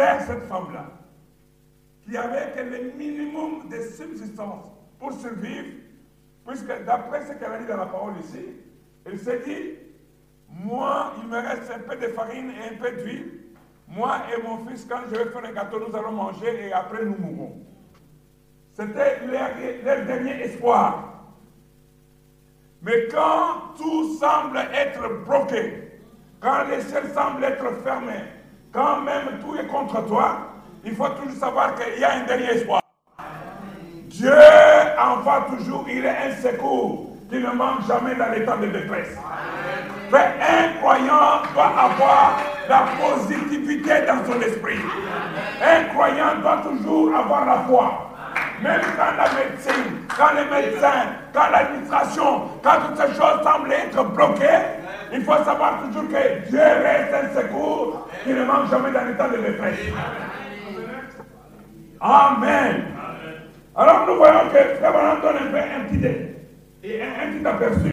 vers 0.00 0.22
cette 0.22 0.44
femme-là, 0.44 0.86
qui 2.04 2.16
avait 2.16 2.52
que 2.56 2.60
le 2.62 2.92
minimum 2.96 3.68
de 3.68 3.82
subsistance 3.82 4.64
pour 4.98 5.12
survivre, 5.12 5.74
puisque 6.46 6.84
d'après 6.86 7.26
ce 7.26 7.32
qu'elle 7.34 7.52
a 7.52 7.58
dit 7.58 7.66
dans 7.66 7.76
la 7.76 7.86
parole 7.86 8.14
ici, 8.20 8.46
elle 9.04 9.18
s'est 9.18 9.40
dit, 9.44 9.74
moi, 10.48 11.12
il 11.20 11.28
me 11.28 11.36
reste 11.36 11.70
un 11.70 11.80
peu 11.80 11.96
de 11.96 12.08
farine 12.12 12.50
et 12.50 12.74
un 12.74 12.78
peu 12.78 12.90
d'huile. 13.02 13.40
Moi 13.88 14.22
et 14.32 14.42
mon 14.42 14.64
fils, 14.66 14.86
quand 14.88 15.00
je 15.10 15.16
vais 15.16 15.30
faire 15.30 15.44
un 15.44 15.52
gâteau, 15.52 15.80
nous 15.86 15.94
allons 15.94 16.12
manger 16.12 16.68
et 16.68 16.72
après 16.72 17.04
nous 17.04 17.16
mourrons. 17.16 17.58
C'était 18.72 19.26
leur, 19.26 20.06
dernier 20.06 20.42
espoir. 20.44 21.24
Mais 22.82 23.08
quand 23.10 23.74
tout 23.76 24.14
semble 24.14 24.58
être 24.72 25.24
bloqué, 25.26 26.00
quand 26.40 26.68
les 26.70 26.80
ciels 26.82 27.12
semblent 27.12 27.44
être 27.44 27.70
fermés, 27.82 28.39
quand 28.72 29.00
même 29.00 29.40
tout 29.40 29.56
est 29.56 29.66
contre 29.66 30.06
toi, 30.06 30.38
il 30.84 30.94
faut 30.94 31.08
toujours 31.08 31.38
savoir 31.38 31.74
qu'il 31.74 32.00
y 32.00 32.04
a 32.04 32.14
un 32.14 32.24
dernier 32.24 32.50
espoir. 32.50 32.80
Dieu 34.06 34.32
envoie 34.98 35.46
toujours, 35.56 35.86
il 35.88 36.04
est 36.04 36.08
un 36.08 36.36
secours 36.42 37.06
qui 37.28 37.36
ne 37.36 37.50
manque 37.50 37.86
jamais 37.86 38.14
dans 38.14 38.30
les 38.32 38.44
temps 38.44 38.58
de 38.58 38.66
détresse. 38.66 39.16
Mais 40.12 40.18
un 40.18 40.78
croyant 40.80 41.42
doit 41.54 41.72
avoir 41.78 42.40
la 42.68 42.84
positivité 43.00 44.06
dans 44.06 44.24
son 44.24 44.40
esprit. 44.40 44.80
Un 45.62 45.84
croyant 45.94 46.36
doit 46.40 46.62
toujours 46.64 47.14
avoir 47.14 47.46
la 47.46 47.58
foi. 47.68 48.06
Même 48.62 48.80
quand 48.96 49.16
la 49.16 49.28
médecine, 49.32 50.06
quand 50.16 50.34
les 50.34 50.44
médecins, 50.44 51.06
quand 51.32 51.48
l'administration, 51.50 52.42
quand 52.62 52.76
toutes 52.86 52.96
ces 52.96 53.14
choses 53.14 53.42
semblent 53.42 53.72
être 53.72 54.04
bloquées, 54.10 54.79
il 55.12 55.22
faut 55.22 55.44
savoir 55.44 55.82
toujours 55.82 56.08
que 56.08 56.48
Dieu 56.48 56.60
reste 56.60 57.14
un 57.14 57.40
secours 57.40 58.08
qui 58.24 58.30
ne 58.30 58.44
manque 58.44 58.70
jamais 58.70 58.92
dans 58.92 59.04
les 59.04 59.14
temps 59.14 59.28
de 59.30 59.36
détresse. 59.38 59.78
Amen. 62.00 62.84
Alors 63.76 64.06
nous 64.06 64.16
voyons 64.16 64.48
que 64.52 64.76
Frère 64.76 64.92
donne 64.92 65.36
un, 65.36 65.50
peu, 65.50 65.58
un 65.58 65.84
petit, 65.88 66.06
et 66.82 67.02
un, 67.02 67.32
petit 67.32 67.46
aperçu. 67.46 67.90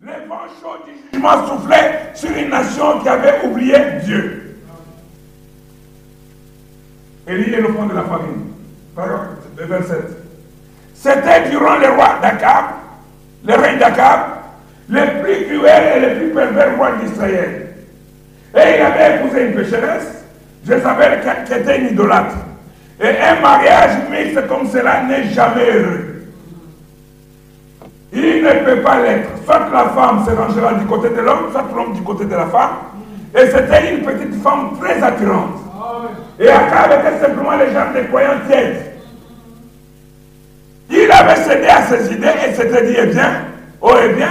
Les 0.00 0.26
vents 0.26 0.48
chauds 0.60 0.84
du 0.84 0.92
jugement 1.12 1.46
soufflaient 1.46 2.10
sur 2.14 2.30
une 2.30 2.50
nation 2.50 3.00
qui 3.00 3.08
avait 3.08 3.44
oublié 3.44 3.76
Dieu. 4.04 4.56
Élie 7.26 7.54
est 7.54 7.60
le 7.60 7.68
fond 7.68 7.86
de 7.86 7.94
la 7.94 8.02
famille. 8.02 8.42
Le 9.56 9.64
verset. 9.64 10.00
C'était 10.94 11.50
durant 11.50 11.76
le 11.76 11.88
roi 11.90 12.18
d'Akab, 12.20 12.64
le 13.44 13.54
règne 13.54 13.78
d'Akab, 13.78 14.20
le 14.88 15.22
plus 15.22 15.46
cruel 15.46 15.96
et 15.96 16.00
le 16.00 16.18
plus 16.18 16.28
pervers 16.30 16.76
roi 16.76 16.90
d'Israël. 17.02 17.68
Et 18.54 18.76
il 18.76 18.82
avait 18.82 19.16
épousé 19.16 19.46
une 19.46 19.54
pécheresse, 19.54 20.24
Jézabel, 20.66 21.20
qui 21.20 21.52
était 21.52 21.78
une 21.78 21.86
idolâtre. 21.88 22.36
Et 23.00 23.08
un 23.08 23.40
mariage 23.40 23.98
mixte 24.10 24.46
comme 24.46 24.68
cela 24.68 25.02
n'est 25.04 25.24
jamais 25.30 25.70
heureux. 25.70 26.12
Il 28.12 28.42
ne 28.42 28.64
peut 28.64 28.82
pas 28.82 29.00
l'être. 29.00 29.28
Soit 29.44 29.68
la 29.72 29.88
femme 29.88 30.24
se 30.24 30.30
rangera 30.30 30.74
du 30.74 30.84
côté 30.84 31.08
de 31.08 31.20
l'homme, 31.20 31.50
soit 31.50 31.64
l'homme 31.74 31.94
du 31.94 32.02
côté 32.02 32.26
de 32.26 32.34
la 32.34 32.46
femme. 32.46 32.70
Et 33.34 33.46
c'était 33.46 33.94
une 33.94 34.04
petite 34.04 34.42
femme 34.42 34.76
très 34.78 35.02
attirante. 35.02 35.56
Et 36.38 36.48
Akab 36.48 36.92
était 37.00 37.24
simplement 37.24 37.56
le 37.56 37.72
genre 37.72 37.92
de 37.94 38.06
croyant 38.08 38.32
tiède. 38.46 38.92
Il 40.90 41.10
avait 41.10 41.36
cédé 41.36 41.66
à 41.66 41.82
ses 41.86 42.12
idées 42.12 42.28
et 42.46 42.54
s'était 42.54 42.86
dit, 42.86 42.96
eh 43.00 43.06
bien, 43.06 43.30
oh 43.80 43.94
eh 44.04 44.12
bien, 44.12 44.28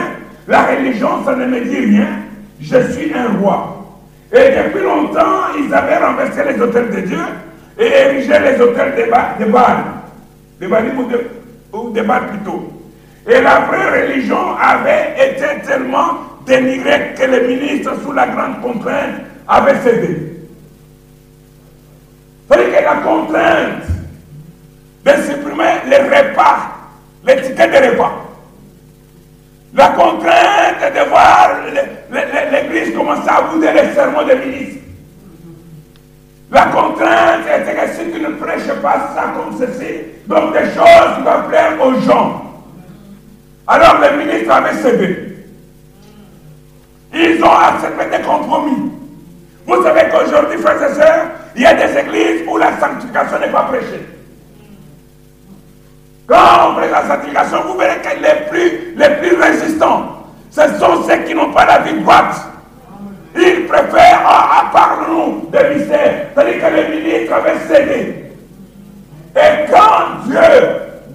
la 0.48 0.66
religion, 0.66 1.24
ça 1.24 1.36
ne 1.36 1.46
me 1.46 1.62
dit 1.62 1.86
rien. 1.86 2.08
Je 2.60 2.92
suis 2.92 3.14
un 3.14 3.40
roi. 3.40 3.78
Et 4.32 4.50
depuis 4.56 4.84
longtemps, 4.84 5.54
ils 5.58 5.74
avaient 5.74 5.98
renversé 5.98 6.42
les 6.44 6.60
hôtels 6.62 6.90
de 6.90 7.02
Dieu 7.02 7.20
et 7.78 7.86
érigé 7.86 8.34
les 8.40 8.62
hôtels 8.62 8.96
de, 8.96 9.10
ba 9.10 9.36
de 9.40 9.46
Baal. 9.46 9.78
De 10.60 10.68
Baal 10.68 10.92
ou 10.98 11.04
de, 11.04 11.28
ou 11.74 11.90
de 11.90 12.02
Baal 12.02 12.28
plutôt. 12.28 12.72
Et 13.28 13.42
la 13.42 13.60
vraie 13.62 14.02
religion 14.04 14.56
avait 14.60 15.14
été 15.18 15.68
tellement 15.68 16.18
dénigrée 16.46 17.14
que 17.18 17.24
les 17.24 17.56
ministres, 17.56 17.94
sous 18.04 18.14
la 18.14 18.28
grande 18.28 18.62
contrainte, 18.62 19.22
avaient 19.48 19.80
cédé. 19.82 20.32
C'est-à-dire 22.50 22.78
que 22.80 22.84
la 22.84 22.96
contrainte 22.96 23.84
de 25.06 25.12
supprimer 25.24 25.74
les 25.88 25.98
repas, 25.98 26.72
les 27.26 27.36
tickets 27.42 27.72
de 27.72 27.92
repas, 27.92 28.31
la 29.74 29.88
contrainte 29.90 30.94
de 30.94 31.10
voir 31.10 31.50
l'Église 32.52 32.96
commencer 32.96 33.30
à 33.30 33.42
bouder 33.44 33.72
les 33.74 33.94
sermons 33.94 34.26
des 34.26 34.36
ministres, 34.36 34.82
la 36.52 36.66
contrainte 36.66 37.46
était 37.48 37.74
que 37.74 37.88
si 37.94 38.12
tu 38.12 38.20
ne 38.20 38.30
prêches 38.36 38.74
pas 38.82 39.14
ça 39.16 39.34
comme 39.36 39.58
ceci, 39.58 40.02
donc 40.28 40.52
des 40.52 40.66
choses 40.66 41.16
qui 41.16 41.24
doivent 41.24 41.48
plaire 41.48 41.78
aux 41.82 41.94
gens. 42.02 42.44
Alors 43.68 44.02
les 44.02 44.18
ministres 44.26 44.52
avaient 44.54 44.76
cédé. 44.76 45.38
Ils 47.14 47.42
ont 47.42 47.52
accepté 47.52 48.18
des 48.18 48.24
compromis. 48.24 48.92
Vous 49.66 49.84
savez 49.84 50.02
qu'aujourd'hui, 50.12 50.58
frères 50.58 50.90
et 50.90 50.94
sœurs, 50.94 51.26
il 51.56 51.62
y 51.62 51.66
a 51.66 51.74
des 51.74 51.98
églises 51.98 52.42
où 52.48 52.58
la 52.58 52.78
sanctification 52.80 53.40
n'est 53.40 53.52
pas 53.52 53.64
prêchée. 53.64 54.06
Quand 56.28 56.70
on 56.70 56.76
prêche 56.76 56.92
la 56.92 57.08
sanctification, 57.08 57.58
vous 57.68 57.78
verrez 57.78 58.00
que 58.00 58.22
les 58.22 58.50
plus, 58.50 58.96
les 58.96 59.10
plus 59.16 59.42
résistants, 59.42 60.26
ce 60.52 60.62
sont 60.80 61.04
ceux 61.08 61.18
qui 61.26 61.34
n'ont 61.34 61.52
pas 61.52 61.66
la 61.66 61.80
vie 61.80 62.00
droite. 62.02 62.36
Ils 63.36 63.66
préfèrent, 63.68 64.22
à, 64.26 64.70
part 64.72 65.00
nous, 65.10 65.50
des 65.52 65.76
mystères. 65.76 66.28
C'est-à-dire 66.34 66.62
que 66.62 66.76
les 66.76 67.00
ministres 67.00 67.34
avaient 67.34 67.60
cédé. 67.68 68.26
Et 69.36 69.72
quand 69.72 70.26
Dieu 70.26 70.40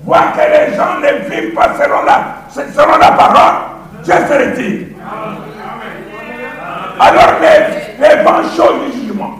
voit 0.05 0.33
que 0.35 0.41
les 0.41 0.75
gens 0.77 0.99
ne 1.01 1.31
vivent 1.31 1.55
pas 1.55 1.75
selon 1.79 2.03
la, 2.05 2.37
selon 2.51 2.99
la 2.99 3.11
parole, 3.13 3.55
Dieu 4.03 4.15
se 4.15 4.33
retire. 4.33 4.87
Alors 6.99 7.35
les, 7.43 8.07
les 8.09 8.91
du 8.91 9.01
jugement 9.01 9.35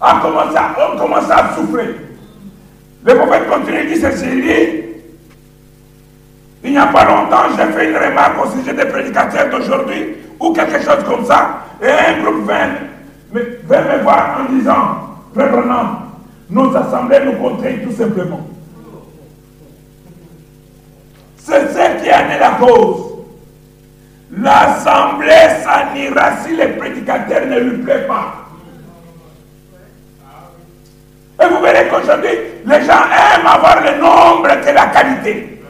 ont 0.00 0.20
commencé, 0.20 0.56
à, 0.56 0.92
ont 0.94 0.98
commencé 0.98 1.30
à 1.30 1.54
souffler. 1.54 1.96
Le 3.04 3.14
prophète 3.14 3.48
continue, 3.48 3.86
dit 3.86 4.00
ceci, 4.00 4.26
il 4.26 4.42
dit, 4.42 4.84
il 6.64 6.70
n'y 6.70 6.78
a 6.78 6.86
pas 6.86 7.04
longtemps, 7.04 7.48
j'ai 7.56 7.72
fait 7.72 7.90
une 7.90 7.96
remarque 7.96 8.44
au 8.44 8.50
sujet 8.50 8.72
des 8.72 8.84
prédicateurs 8.84 9.50
d'aujourd'hui, 9.50 10.16
ou 10.38 10.52
quelque 10.52 10.80
chose 10.80 11.02
comme 11.04 11.24
ça, 11.24 11.64
et 11.82 11.88
un 11.90 12.22
groupe 12.22 12.44
vint, 12.44 12.68
me 13.32 14.02
voir 14.02 14.40
en 14.40 14.52
disant, 14.52 15.16
reprenant, 15.34 16.02
nos 16.48 16.76
assemblées 16.76 17.20
nous 17.24 17.32
contraignent 17.32 17.80
tout 17.80 17.92
simplement. 17.92 18.46
C'est 21.38 21.72
ce 21.72 22.02
qui 22.02 22.10
en 22.10 22.30
est 22.30 22.38
la 22.38 22.56
cause. 22.60 23.12
L'assemblée 24.30 25.30
s'en 25.62 26.44
si 26.44 26.56
les 26.56 26.68
prédicateurs 26.68 27.46
ne 27.46 27.58
lui 27.58 27.78
plaît 27.78 28.06
pas. 28.06 28.41
Et 31.42 31.48
vous 31.48 31.60
verrez 31.60 31.88
qu'aujourd'hui, 31.88 32.38
les 32.66 32.84
gens 32.84 33.02
aiment 33.10 33.46
avoir 33.46 33.82
le 33.82 34.00
nombre 34.00 34.48
que 34.64 34.72
la 34.72 34.86
qualité. 34.86 35.60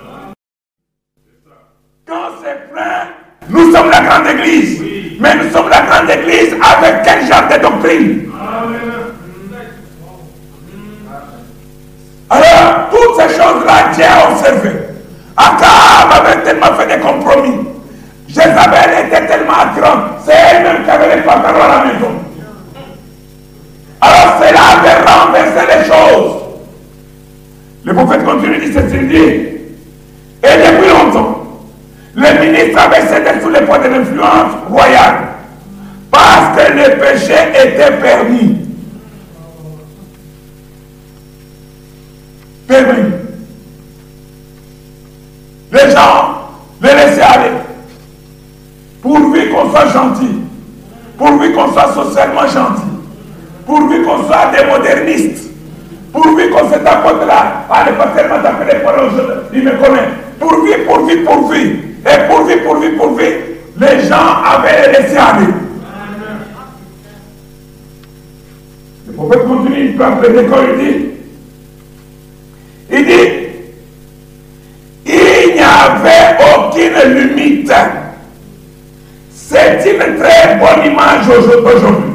Quand 2.07 2.29
c'est 2.43 2.71
plein, 2.71 3.09
nous 3.49 3.73
sommes 3.73 3.91
la 3.91 4.01
grande 4.01 4.27
église. 4.27 4.83
Mais 5.19 5.35
nous 5.37 5.51
sommes 5.51 5.71
la 5.71 5.81
grande 5.83 6.11
église 6.11 6.55
avec 6.55 7.03
quel 7.05 7.27
genre 7.27 7.49
de 7.49 7.63
doctrine? 7.63 8.33
Alors, 12.29 12.89
toutes 12.91 13.21
ces 13.21 13.29
choses-là, 13.37 13.93
Dieu 13.95 14.05
a 14.05 14.31
observé. 14.31 14.71
Akab 15.37 16.27
avait 16.27 16.43
tellement 16.43 16.75
fait 16.77 16.87
des 16.87 17.01
compromis. 17.01 17.69
Jézabel 18.29 19.07
était 19.07 19.27
tellement 19.27 19.59
attirante. 19.61 20.03
C'est 20.27 20.35
elle-même 20.35 20.85
qui 20.85 20.91
avait 20.91 21.17
les 21.17 21.23
pantalons 21.23 21.63
à 21.63 21.69
la 21.69 21.93
maison. 21.93 22.32
Alors 24.03 24.41
cela 24.41 24.61
avait 24.81 25.01
renversé 25.09 25.61
les 25.69 25.85
choses. 25.85 26.43
Le 27.85 27.95
prophète 27.95 28.25
continue, 28.25 28.59
dit 28.59 28.73
ceci, 28.73 28.99
dit, 29.07 29.17
et 29.17 30.57
depuis 30.57 30.89
longtemps, 30.89 31.45
les 32.17 32.33
ministres 32.47 32.81
avaient 32.81 33.07
cédé 33.07 33.41
sous 33.41 33.49
les 33.51 33.61
poids 33.61 33.79
de 33.79 33.89
l'influence 33.89 34.53
royale, 34.69 35.19
parce 36.11 36.57
que 36.57 36.73
le 36.73 36.99
péché 36.99 37.35
était 37.55 37.93
permis. 37.93 38.59
Permis. 42.67 43.13
Les 45.73 45.91
gens 45.91 46.35
les 46.83 46.95
laissaient 46.95 47.23
aller. 47.23 47.51
Pourvu 49.01 49.51
qu'on 49.51 49.71
soit 49.71 49.89
gentil, 49.89 50.41
pourvu 51.17 51.53
qu'on 51.53 51.73
soit 51.73 51.93
socialement 51.95 52.47
gentil, 52.47 52.92
pourvu 53.67 54.03
qu'on 54.03 54.25
soit 54.25 54.51
des 54.57 54.67
modernistes, 54.67 55.51
pourvu 56.13 56.51
qu'on 56.51 56.71
se 56.71 56.79
tapote 56.79 57.27
là, 57.27 57.65
allez 57.71 57.93
pas 57.93 58.09
tellement 58.09 58.43
t'appeler 58.43 58.81
pour 58.81 58.93
il 59.53 59.65
me 59.65 59.71
connaît, 59.73 60.09
pourvu, 60.39 60.73
pourvu, 60.87 61.25
pourvu, 61.25 61.93
et 62.05 62.29
pourvu, 62.29 62.57
pourvu, 62.59 62.97
pourvu, 62.97 63.25
les 63.81 64.09
gens 64.09 64.43
avaient 64.45 64.93
laissé 64.93 65.17
aller. 65.17 65.47
Le 69.07 69.13
prophète 69.15 69.47
continue, 69.47 69.85
il 69.91 69.97
parle 69.97 70.23
de 70.23 70.29
l'école, 70.29 70.77
il 70.79 70.85
dit, 70.85 71.11
il 72.91 73.07
dit, 73.07 73.43
il 75.07 75.55
n'y 75.55 75.61
avait 75.61 76.39
aucune 76.57 77.15
limite. 77.15 77.73
C'est 79.31 79.85
une 79.85 80.17
très 80.19 80.57
bonne 80.57 80.93
image 80.93 81.29
aujourd'hui. 81.29 82.12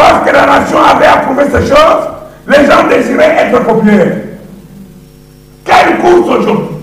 Parce 0.00 0.26
que 0.26 0.34
la 0.34 0.46
nation 0.46 0.78
avait 0.82 1.04
approuvé 1.04 1.44
ces 1.52 1.66
choses, 1.66 2.08
les 2.48 2.64
gens 2.64 2.88
désiraient 2.88 3.36
être 3.38 3.62
populaires. 3.64 4.16
Quelle 5.62 5.98
course 5.98 6.38
aujourd'hui 6.38 6.76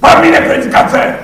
Parmi 0.00 0.32
les 0.32 0.40
prédicateurs, 0.40 1.14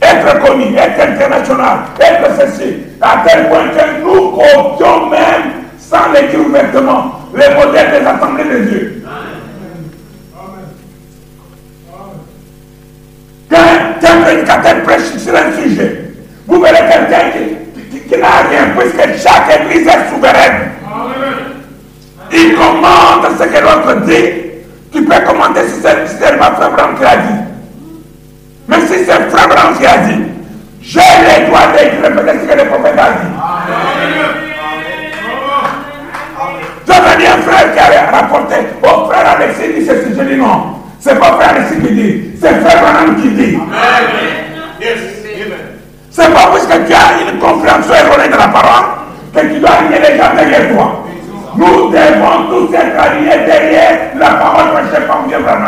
être 0.00 0.38
connu, 0.38 0.76
être 0.76 1.00
international, 1.00 1.78
être 1.98 2.30
ceci, 2.38 2.76
à 3.00 3.24
tel 3.26 3.48
point 3.48 3.70
que 3.70 4.04
nous 4.04 4.30
copions 4.30 5.10
même, 5.10 5.64
sans 5.80 6.12
l'écrire 6.12 6.46
ouvertement, 6.46 7.22
les 7.34 7.54
modèles 7.56 7.90
des 7.90 8.06
assemblées 8.06 8.44
de 8.44 8.58
Dieu. 8.68 9.04
Quand 13.50 14.22
prédicateur 14.22 14.82
prêche 14.84 15.16
sur 15.18 15.34
un 15.34 15.60
sujet, 15.60 16.02
vous 16.46 16.60
verrez 16.60 16.88
quelqu'un 16.88 17.30
qui, 17.32 17.65
n'a 18.14 18.48
rien, 18.48 18.70
puisque 18.76 19.22
chaque 19.22 19.60
église 19.60 19.86
est 19.88 20.08
souveraine. 20.10 20.70
Il 22.32 22.54
commente 22.54 23.26
ce 23.38 23.44
que 23.44 23.60
l'autre 23.62 24.00
dit. 24.06 24.46
Tu 24.92 25.04
peux 25.04 25.20
commenter 25.26 25.60
si 25.68 25.80
c'est 25.82 26.38
ma 26.38 26.52
frère 26.52 26.70
Blanc 26.70 26.94
qui 26.98 27.04
a 27.04 27.16
dit. 27.16 27.40
Mais 28.68 28.80
si 28.80 29.04
c'est 29.04 29.30
frère 29.30 29.48
qui 29.78 29.86
a 29.86 29.98
dit, 29.98 30.22
j'ai 30.82 31.00
les 31.00 31.46
droits 31.46 31.66
de 31.66 31.78
répéter 32.02 32.38
ce 32.40 32.52
que 32.52 32.58
le 32.58 32.68
prophète 32.68 32.98
a 32.98 33.10
dit. 33.10 33.32
J'avais 36.86 37.26
un 37.26 37.42
frère 37.42 37.72
qui 37.72 37.78
avait 37.78 38.10
rapporté 38.10 38.56
au 38.82 39.06
frère 39.10 39.26
Alexis, 39.36 39.72
dit 39.78 39.86
ceci, 39.86 40.14
je 40.16 40.22
dis 40.22 40.36
non. 40.36 40.76
C'est 41.00 41.18
pas 41.18 41.32
frère 41.32 41.50
Alexis 41.50 41.80
qui 41.80 41.94
dit, 41.94 42.30
c'est 42.40 42.54
frère 42.60 42.80
Branham 42.82 43.20
qui 43.20 43.28
dit. 43.30 43.58
C'est 46.16 46.32
pas 46.32 46.46
parce 46.50 46.64
que 46.64 46.78
tu 46.86 46.94
as 46.94 47.30
une 47.30 47.38
compréhension 47.38 47.92
erronée 47.92 48.28
de 48.28 48.38
la 48.38 48.48
parole 48.48 48.86
que 49.34 49.40
tu 49.40 49.60
dois 49.60 49.68
aligner 49.68 49.98
les 49.98 50.16
gens 50.16 50.34
derrière 50.34 50.74
toi. 50.74 51.04
Nous 51.54 51.90
devons 51.90 52.48
tous 52.48 52.74
être 52.74 52.98
alignés 52.98 53.44
derrière 53.44 53.98
la 54.18 54.30
parole 54.30 54.70
prêchée 54.72 55.04
par 55.06 55.24
Dieu 55.28 55.36
Branham. 55.40 55.66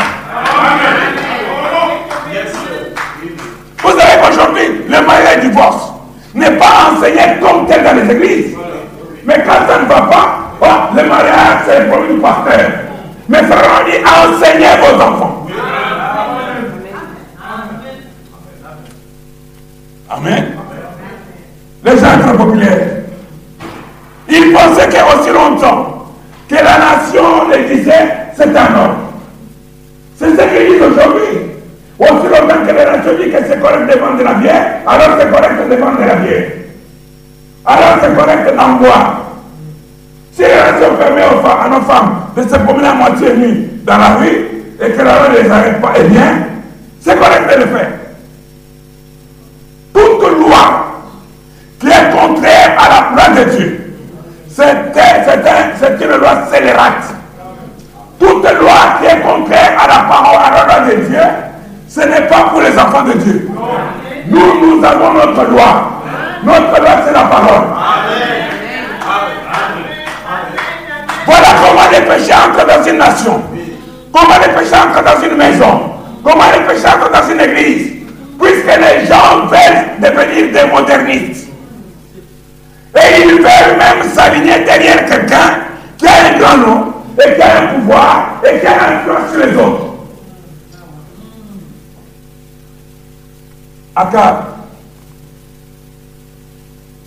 Vous 3.83 3.91
savez 3.91 4.23
qu'aujourd'hui, 4.23 4.85
le 4.89 5.07
mariage 5.07 5.41
divorce 5.43 5.93
n'est 6.35 6.53
pas 6.53 6.93
enseigné 6.95 7.39
comme 7.43 7.67
tel 7.67 7.85
dans 7.85 8.03
les 8.03 8.11
églises. 8.11 8.57
Mais 9.27 9.45
quand 9.45 9.69
ça 9.71 9.81
ne 9.83 9.87
va 9.87 10.01
pas, 10.01 10.39
oh, 10.63 10.97
le 10.97 11.03
mariage, 11.03 11.59
c'est 11.67 11.81
le 11.81 11.89
problème 11.89 12.15
du 12.15 12.21
pasteur. 12.23 12.71
Mais 13.29 13.43
frère, 13.43 13.83
on 13.83 13.85
dit 13.85 13.99
enseignez 14.03 14.67
vos 14.81 14.95
enfants. 15.03 15.38
Amen. 20.19 20.45
Les 21.85 21.93
gens 21.93 22.27
sont 22.27 22.37
populaires. 22.37 22.79
Ils 24.29 24.53
pensaient 24.53 24.89
qu'aussi 24.89 25.31
longtemps 25.33 26.07
que 26.49 26.55
la 26.55 26.63
nation 26.63 27.49
les 27.51 27.77
disait, 27.77 28.09
c'est 28.37 28.57
un 28.57 28.75
homme. 28.75 28.97
C'est 30.17 30.31
ce 30.31 30.37
qu'ils 30.37 30.73
disent 30.73 30.83
aujourd'hui. 30.83 31.49
Aussi 31.99 32.29
longtemps 32.29 32.67
que 32.67 32.75
la 32.75 32.97
nation 32.97 33.13
dit 33.23 33.31
que 33.31 33.39
c'est 33.49 33.61
correct 33.61 33.93
de 33.93 33.99
vendre 33.99 34.23
la 34.23 34.35
bière, 34.35 34.67
alors 34.87 35.17
c'est 35.19 35.31
correct 35.31 35.69
de 35.69 35.77
vendre 35.77 36.01
la 36.01 36.15
bière. 36.17 36.51
Alors 37.65 37.99
c'est 38.03 38.15
correct 38.17 38.57
d'en 38.57 38.73
boire. 38.75 39.21
Si 40.33 40.43
la 40.43 40.73
nation 40.73 40.95
permet 40.97 41.23
aux 41.25 41.41
femmes, 41.47 41.61
à 41.65 41.69
nos 41.69 41.81
femmes 41.83 42.21
de 42.37 42.43
se 42.43 42.57
promener 42.57 42.89
à 42.89 42.95
moitié 42.95 43.35
nuit 43.35 43.71
dans 43.85 43.99
la 43.99 44.17
rue 44.17 44.47
et 44.81 44.91
que 44.91 45.03
la 45.03 45.15
rue 45.15 45.37
ne 45.37 45.43
les 45.43 45.51
arrête 45.51 45.81
pas, 45.81 45.93
eh 45.99 46.05
bien, 46.05 46.39
c'est 47.01 47.19
correct 47.19 47.53
de 47.53 47.61
le 47.61 47.67
faire. 47.67 47.98
Dieu, 53.45 53.95
c'est 54.49 56.05
une 56.05 56.17
loi 56.17 56.47
scélérate. 56.51 57.15
Toute 58.19 58.43
loi 58.61 58.99
qui 59.01 59.07
est 59.07 59.21
contraire 59.21 59.79
à 59.83 59.87
la 59.87 59.99
parole, 60.09 60.39
à 60.45 60.51
la 60.51 60.65
loi 60.65 60.91
de 60.91 61.01
Dieu, 61.03 61.21
ce 61.89 62.01
n'est 62.01 62.27
pas 62.27 62.51
pour 62.51 62.61
les 62.61 62.77
enfants 62.79 63.03
de 63.03 63.13
Dieu. 63.13 63.49
Nous, 64.29 64.77
nous 64.77 64.85
avons 64.85 65.13
notre 65.15 65.45
loi. 65.51 66.03
Notre 66.43 66.81
loi, 66.81 66.91
c'est 67.07 67.13
la 67.13 67.23
parole. 67.23 67.67
Voilà 71.27 71.49
comment 71.63 71.91
les 71.93 72.01
péchés 72.01 72.35
entrent 72.35 72.67
dans 72.67 72.85
une 72.85 72.99
nation. 72.99 73.43
Comment 74.13 74.39
les 74.41 74.53
péchés 74.55 74.77
entrent 74.77 75.05
dans 75.05 75.23
une 75.23 75.37
maison. 75.37 75.93
Comment 76.25 76.45
les 76.53 76.65
péchés 76.67 76.89
entrent 76.89 77.11
dans 77.13 77.29
une 77.31 77.41
église. 77.41 77.93
Puisque 78.41 78.67
les 78.67 79.07
gens 79.07 79.47
veulent 79.47 80.01
devenir 80.01 80.53
des 80.53 80.71
modernistes. 80.71 81.48
Et 82.97 83.23
ils 83.23 83.35
veulent 83.35 83.79
même 83.79 84.11
s'aligner 84.13 84.65
derrière 84.65 85.05
quelqu'un 85.07 85.59
qui 85.99 86.07
a 86.07 86.11
un 86.11 86.39
grand 86.39 86.57
nom, 86.57 86.93
et 87.19 87.35
qui 87.35 87.43
a 87.43 87.59
un 87.59 87.67
pouvoir, 87.75 88.41
et 88.45 88.61
qui 88.61 88.67
a 88.67 88.71
un 88.71 88.97
influence 88.97 89.31
sur 89.33 89.47
les 89.47 89.57
autres. 89.57 89.85
Akab. 93.97 94.37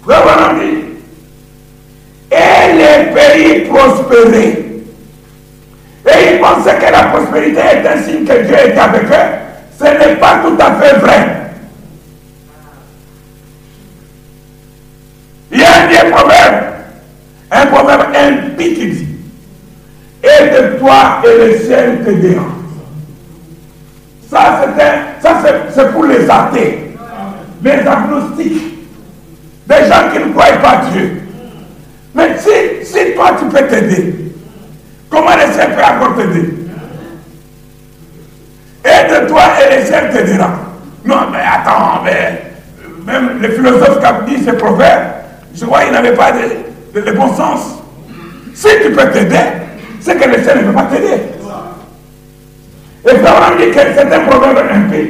Frère 0.03 0.55
dit, 0.59 0.91
et 2.31 2.73
les 2.73 3.11
pays 3.13 3.61
prospéraient. 3.69 4.65
Et 6.03 6.33
ils 6.33 6.39
pensaient 6.39 6.77
que 6.77 6.91
la 6.91 7.03
prospérité 7.03 7.59
est 7.59 7.87
un 7.87 8.01
signe 8.01 8.25
que 8.25 8.43
Dieu 8.43 8.55
est 8.55 8.77
avec 8.77 9.03
eux. 9.03 9.31
Ce 9.79 9.83
n'est 9.83 10.15
pas 10.15 10.41
tout 10.43 10.57
à 10.59 10.75
fait 10.81 10.95
vrai. 10.97 11.40
Vieux 15.89 16.11
proverbe, 16.11 16.55
un 17.51 17.65
proverbe 17.67 18.07
impie 18.15 18.73
qui 18.73 18.87
dit 18.87 19.07
Aide-toi 20.23 21.21
et 21.23 21.37
le 21.37 21.59
ciel 21.59 22.03
te 22.03 22.09
dérange. 22.11 22.45
Ça, 24.29 24.63
c'est 25.73 25.91
pour 25.91 26.05
les 26.05 26.29
athées, 26.29 26.95
les 27.63 27.71
agnostiques, 27.71 28.61
des 29.67 29.85
gens 29.87 30.09
qui 30.11 30.19
ne 30.19 30.31
croient 30.31 30.57
pas 30.61 30.81
Dieu. 30.91 31.21
Mais 32.15 32.37
si, 32.37 32.85
si 32.85 33.13
toi 33.13 33.31
tu 33.37 33.45
peux 33.45 33.67
t'aider, 33.67 34.15
comment 35.09 35.35
le 35.35 35.53
ciel 35.53 35.75
peut 35.75 35.83
encore 35.83 36.15
t'aider? 36.15 36.49
Aide-toi 38.83 39.41
et 39.61 39.79
le 39.79 39.85
ciel 39.85 40.09
t'aidera. 40.11 40.49
Non, 41.05 41.29
mais 41.31 41.39
attends, 41.39 42.01
mais 42.03 42.51
même 43.05 43.41
les 43.41 43.49
philosophes 43.49 43.99
qui 43.99 44.05
ont 44.05 44.25
dit 44.27 44.43
ces 44.43 44.53
proverbes, 44.53 45.21
je 45.55 45.65
vois 45.65 45.83
qu'ils 45.83 45.91
n'avaient 45.91 46.15
pas 46.15 46.31
de, 46.31 47.11
bon 47.11 47.33
sens. 47.35 47.81
Si 48.53 48.67
tu 48.83 48.91
peux 48.91 49.09
t'aider, 49.11 49.35
c'est 49.99 50.17
que 50.17 50.29
le 50.29 50.43
ciel 50.43 50.59
ne 50.59 50.63
peut 50.63 50.73
pas 50.73 50.85
t'aider. 50.85 51.21
Et 53.03 53.17
Pharaon 53.17 53.55
dit 53.57 53.71
que 53.71 53.79
c'est 53.79 54.13
un 54.13 54.19
proverbe 54.21 54.57
impie. 54.71 55.09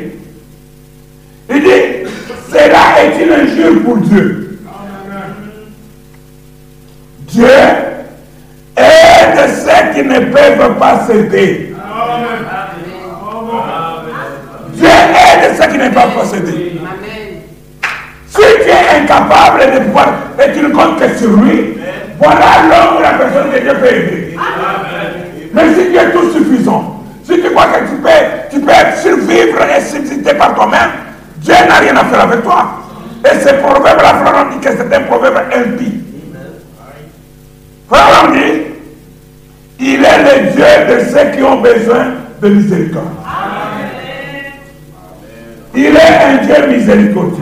Il 1.50 1.62
dit, 1.62 2.10
cela 2.50 3.04
est 3.04 3.24
une 3.24 3.34
injure 3.34 3.84
pour 3.84 3.98
Dieu? 3.98 4.60
Dieu 7.28 7.48
aide 8.78 9.50
ceux 9.50 9.94
qui 9.94 10.08
ne 10.08 10.20
peuvent 10.32 10.78
pas 10.78 11.06
s'aider. 11.06 11.74
Dieu 14.74 14.88
aide 14.88 15.56
ceux 15.58 15.70
qui 15.70 15.78
ne 15.78 15.90
peuvent 15.90 16.16
pas 16.16 16.26
s'aider. 16.26 16.81
Si 18.32 18.38
tu 18.38 18.70
es 18.70 19.02
incapable 19.02 19.74
de 19.74 19.80
pouvoir 19.88 20.14
et 20.40 20.54
tu 20.54 20.62
ne 20.62 20.70
comptes 20.70 20.98
que 21.00 21.18
sur 21.18 21.32
lui, 21.32 21.78
voilà 22.18 22.64
l'homme 22.70 22.98
ou 22.98 23.02
la 23.02 23.12
personne 23.12 23.52
que 23.52 23.60
Dieu 23.60 23.74
peut 23.74 23.88
aider. 23.88 24.38
Mais 25.54 25.74
si 25.74 25.92
tu 25.92 25.98
es 25.98 26.12
tout 26.12 26.32
suffisant, 26.32 27.04
si 27.26 27.42
tu 27.42 27.50
crois 27.52 27.66
que 27.66 27.90
tu 27.90 27.96
peux, 28.02 28.10
tu 28.50 28.62
peux 28.62 28.72
survivre 29.02 29.58
et 29.76 29.82
subsister 29.82 30.34
par 30.36 30.56
toi-même, 30.56 30.92
Dieu 31.40 31.56
n'a 31.68 31.76
rien 31.76 31.98
à 31.98 32.06
faire 32.06 32.22
avec 32.22 32.42
toi. 32.44 32.82
Et 33.26 33.38
ce 33.38 33.54
proverbe-là, 33.56 34.24
Frère 34.24 34.50
dit 34.50 34.60
que 34.60 34.70
c'est 34.78 34.96
un 34.96 35.02
proverbe 35.02 35.42
impie. 35.54 36.02
Frère 37.90 38.32
dit, 38.32 38.62
il 39.78 40.06
est 40.06 40.24
le 40.24 40.52
Dieu 40.52 40.64
de 40.88 41.00
ceux 41.04 41.36
qui 41.36 41.44
ont 41.44 41.60
besoin 41.60 42.14
de 42.42 42.48
miséricorde. 42.48 43.06
Il 45.76 45.96
est 45.96 46.24
un 46.24 46.46
Dieu 46.46 46.68
miséricordieux. 46.68 47.41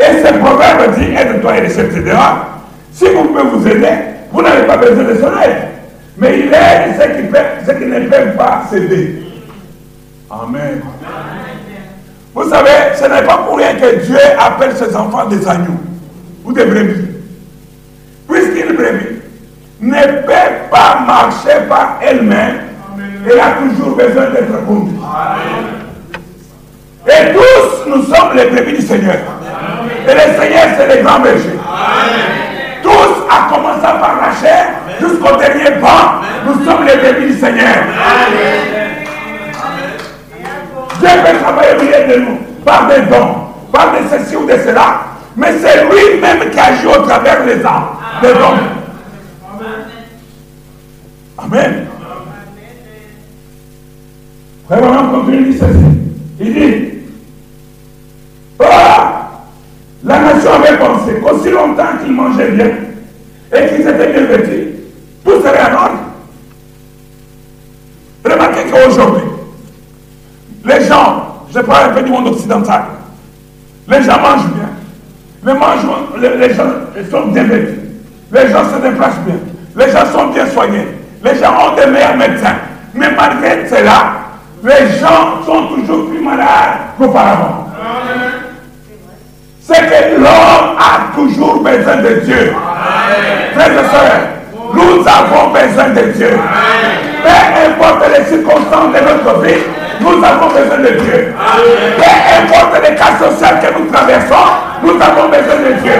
Et 0.00 0.22
ce 0.24 0.32
proverbe 0.34 0.94
dit, 0.98 1.14
aide-toi 1.14 1.58
et 1.58 1.60
les 1.62 1.80
etc. 1.80 2.16
Si 2.92 3.04
vous 3.06 3.24
pouvez 3.24 3.42
vous 3.42 3.66
aider, 3.68 3.94
vous 4.32 4.42
n'avez 4.42 4.66
pas 4.66 4.76
besoin 4.76 5.04
de 5.04 5.14
son 5.14 5.40
aide. 5.40 5.68
Mais 6.16 6.40
il 6.40 6.46
aide 6.46 6.94
ceux 6.98 7.08
qui, 7.08 7.66
ceux 7.66 7.74
qui 7.74 7.86
ne 7.86 8.08
peuvent 8.08 8.36
pas 8.36 8.64
s'aider. 8.70 9.22
Amen. 10.30 10.82
Vous 12.34 12.48
savez, 12.48 12.96
ce 12.96 13.04
n'est 13.04 13.22
pas 13.22 13.38
pour 13.38 13.56
rien 13.56 13.74
que 13.74 14.04
Dieu 14.04 14.18
appelle 14.38 14.76
ses 14.76 14.94
enfants 14.96 15.26
des 15.26 15.46
agneaux 15.46 15.80
ou 16.44 16.52
des 16.52 16.64
brebis. 16.64 17.08
Puisque 18.28 18.54
ne 19.80 20.22
peut 20.22 20.32
pas 20.70 21.00
marcher 21.06 21.66
par 21.68 21.98
elle-même. 22.02 22.56
Elle 23.26 23.40
a 23.40 23.52
toujours 23.52 23.96
besoin 23.96 24.30
d'être 24.30 24.66
conduite. 24.66 25.00
Et 27.06 27.32
tous, 27.32 27.88
nous 27.90 28.02
sommes 28.04 28.36
les 28.36 28.46
brebis 28.46 28.76
du 28.76 28.82
Seigneur. 28.82 29.16
Et 30.06 30.12
le 30.12 30.40
Seigneur, 30.40 30.66
c'est 30.76 30.96
le 30.96 31.02
grand 31.02 31.20
berger. 31.20 31.58
Tous, 32.82 33.24
à 33.30 33.48
commencer 33.50 33.80
par 33.80 34.16
la 34.20 34.34
chair, 34.40 34.66
jusqu'au 35.00 35.36
dernier 35.36 35.80
banc, 35.80 36.20
nous 36.46 36.64
sommes 36.64 36.84
les 36.84 36.96
brebis 36.96 37.32
du 37.32 37.38
Seigneur. 37.38 37.84
Dieu 41.00 41.08
peut 41.08 41.38
travailler 41.42 41.74
au 41.76 41.82
milieu 41.82 42.14
de 42.14 42.20
nous 42.20 42.38
par 42.64 42.86
des 42.86 43.00
dons, 43.02 43.34
par 43.72 43.92
de 43.92 43.98
ceci 44.10 44.36
ou 44.36 44.46
de 44.46 44.56
cela. 44.58 45.00
Mais 45.36 45.52
c'est 45.60 45.84
lui-même 45.84 46.50
qui 46.50 46.60
agit 46.60 46.86
au 46.86 47.02
travers 47.02 47.44
des 47.44 47.64
âmes, 47.64 47.88
des 48.22 48.32
dons. 48.34 48.58
Amen. 51.38 51.86
Vraiment, 54.68 55.08
continue 55.10 55.52
dit 55.52 55.58
ceci. 55.58 55.84
Il 56.40 56.54
dit, 56.54 56.94
la 60.04 60.18
nation 60.18 60.50
avait 60.52 60.76
pensé 60.76 61.14
qu'aussi 61.22 61.50
longtemps 61.50 61.96
qu'ils 62.02 62.12
mangeaient 62.12 62.50
bien 62.50 62.70
et 63.52 63.68
qu'ils 63.68 63.88
étaient 63.88 64.12
bien 64.12 64.24
vêtus, 64.24 64.68
tout 65.24 65.40
serait 65.40 65.70
en 65.70 65.74
ordre. 65.74 65.98
Remarquez 68.24 68.64
qu'aujourd'hui, 68.70 69.22
les 70.64 70.84
gens, 70.84 71.44
je 71.54 71.60
parle 71.60 71.90
un 71.90 71.94
peu 71.94 72.02
du 72.02 72.10
monde 72.10 72.28
occidental, 72.28 72.82
les 73.88 74.02
gens 74.02 74.20
mangent 74.20 74.50
bien, 74.54 74.70
les, 76.20 76.48
les, 76.48 76.54
gens 76.54 76.64
sont 77.10 77.26
bien 77.28 77.44
vêtus, 77.44 77.80
les 78.32 78.48
gens 78.50 78.64
se 78.64 78.80
déplacent 78.82 79.20
bien, 79.26 79.36
les 79.76 79.92
gens 79.92 80.06
sont 80.12 80.28
bien 80.28 80.46
soignés, 80.46 80.88
les 81.22 81.34
gens 81.38 81.52
ont 81.52 81.76
des 81.76 81.86
meilleurs 81.86 82.16
médecins. 82.16 82.56
Mais 82.94 83.10
malgré 83.10 83.68
cela, 83.68 84.12
les 84.62 84.98
gens 84.98 85.42
sont 85.44 85.74
toujours 85.74 86.08
plus 86.08 86.20
malades 86.20 86.78
qu'auparavant. 86.96 87.68
C'est 89.66 89.80
que 89.88 90.20
l'homme 90.20 90.76
a 90.78 91.14
toujours 91.14 91.60
besoin 91.60 91.96
de 91.96 92.20
Dieu. 92.20 92.54
Frères 93.54 93.72
et 93.72 93.88
sœurs, 93.90 94.20
nous 94.74 95.00
avons 95.06 95.52
besoin 95.52 95.88
de 95.88 96.12
Dieu. 96.12 96.38
Peu 97.22 97.30
importe 97.70 98.04
les 98.10 98.24
circonstances 98.26 98.92
de 98.92 99.00
notre 99.00 99.40
vie, 99.40 99.62
nous 100.00 100.22
avons 100.22 100.48
besoin 100.48 100.78
de 100.78 101.00
Dieu. 101.00 101.34
Peu 101.96 102.02
importe 102.42 102.82
les 102.82 102.94
cas 102.94 103.16
sociaux 103.18 103.56
que 103.62 103.78
nous 103.78 103.90
traversons, 103.90 104.34
nous 104.82 105.00
avons 105.00 105.28
besoin 105.30 105.56
de 105.56 105.80
Dieu. 105.80 105.98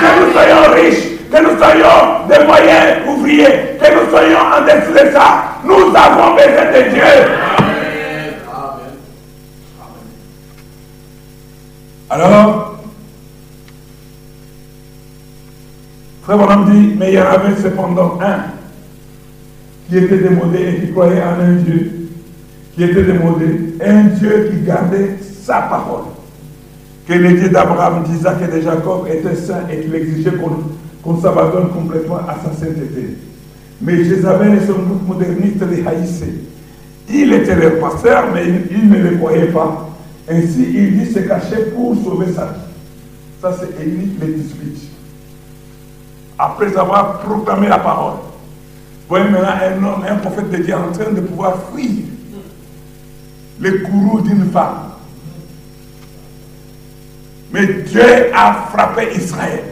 Que 0.00 0.20
nous 0.20 0.32
soyons 0.32 0.74
riches, 0.74 1.04
que 1.30 1.42
nous 1.42 1.58
soyons 1.58 2.26
des 2.30 2.46
moyens 2.46 3.06
ouvriers, 3.06 3.76
que 3.78 3.92
nous 3.92 4.10
soyons 4.10 4.38
en 4.38 4.62
dessous 4.62 4.92
de 4.92 5.12
ça, 5.12 5.44
nous 5.64 5.92
avons 5.94 6.34
besoin 6.34 6.64
de 6.72 6.88
Dieu. 6.88 7.02
Alors, 12.08 12.61
Frère 16.22 16.38
Bonhomme 16.38 16.70
dit, 16.70 16.94
mais 16.96 17.12
il 17.12 17.14
y 17.14 17.20
en 17.20 17.26
avait 17.26 17.60
cependant 17.60 18.18
un 18.20 18.44
qui 19.88 19.96
était 19.96 20.18
démodé 20.18 20.58
et 20.68 20.80
qui 20.80 20.92
croyait 20.92 21.20
en 21.20 21.40
un 21.40 21.52
Dieu 21.56 22.02
qui 22.74 22.84
était 22.84 23.02
démodé, 23.02 23.74
un 23.84 24.04
Dieu 24.04 24.50
qui 24.50 24.64
gardait 24.64 25.16
sa 25.20 25.62
parole. 25.62 26.04
Que 27.08 27.14
le 27.14 27.32
Dieu 27.32 27.48
d'Abraham, 27.48 28.04
d'Isaac 28.04 28.36
et 28.40 28.56
de 28.56 28.62
Jacob 28.62 29.08
était 29.12 29.34
saint 29.34 29.68
et 29.70 29.80
qu'il 29.80 29.94
exigeait 29.94 30.34
qu'on 31.02 31.20
s'abandonne 31.20 31.70
complètement 31.70 32.18
à 32.18 32.36
sa 32.42 32.52
sainteté. 32.56 33.18
Mais 33.80 34.04
Jézabel 34.04 34.54
et 34.54 34.66
son 34.66 34.74
groupe 34.74 35.08
moderniste 35.08 35.64
les 35.68 35.84
haïssaient. 35.84 36.34
Il 37.10 37.32
était 37.32 37.56
leur 37.56 37.80
pasteur, 37.80 38.26
mais 38.32 38.44
il, 38.70 38.88
ne 38.88 39.10
les 39.10 39.16
croyait 39.16 39.46
pas. 39.46 39.88
Ainsi, 40.30 40.68
il 40.72 40.98
dit 40.98 41.12
se 41.12 41.18
cacher 41.18 41.72
pour 41.74 41.96
sauver 41.96 42.32
sa 42.32 42.44
vie. 42.44 42.60
Ça, 43.40 43.56
c'est 43.58 43.84
Élie 43.84 44.12
le 44.20 44.26
18. 44.28 44.91
Après 46.42 46.76
avoir 46.76 47.20
proclamé 47.20 47.68
la 47.68 47.78
parole. 47.78 48.14
Vous 48.14 49.16
voyez 49.16 49.28
maintenant 49.30 49.48
un 49.48 49.84
homme, 49.84 50.04
un 50.08 50.16
prophète 50.16 50.50
de 50.50 50.56
Dieu 50.56 50.74
en 50.74 50.90
train 50.90 51.12
de 51.12 51.20
pouvoir 51.20 51.54
fuir 51.72 52.02
le 53.60 53.78
courroux 53.78 54.22
d'une 54.22 54.50
femme. 54.50 54.90
Mais 57.52 57.64
Dieu 57.84 58.34
a 58.34 58.54
frappé 58.72 59.14
Israël. 59.14 59.62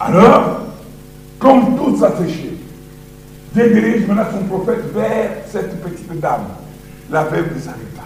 Alors, 0.00 0.62
comme 1.38 1.76
tout 1.76 1.96
ça 1.96 2.12
Dieu 2.18 3.70
dirige 3.70 4.08
maintenant 4.08 4.24
son 4.32 4.46
prophète 4.46 4.92
vers 4.92 5.30
cette 5.48 5.80
petite 5.80 6.18
dame, 6.18 6.46
la 7.08 7.22
veuve 7.22 7.54
de 7.54 7.60
Sarepta. 7.60 8.02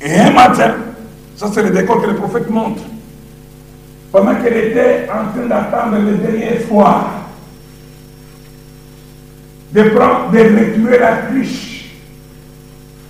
Et 0.00 0.16
un 0.16 0.32
matin, 0.32 0.74
ça 1.36 1.48
c'est 1.54 1.62
le 1.62 1.70
décor 1.70 2.02
que 2.02 2.08
le 2.08 2.16
prophète 2.16 2.50
montre, 2.50 2.82
pendant 4.14 4.36
qu'elle 4.36 4.56
était 4.68 5.08
en 5.10 5.32
train 5.32 5.46
d'attendre 5.48 5.98
le 5.98 6.14
dernier 6.18 6.60
soir, 6.68 7.10
de 9.72 9.82
prendre, 9.88 10.30
de 10.30 10.38
retirer 10.38 10.98
la 11.00 11.16
cruche 11.16 11.90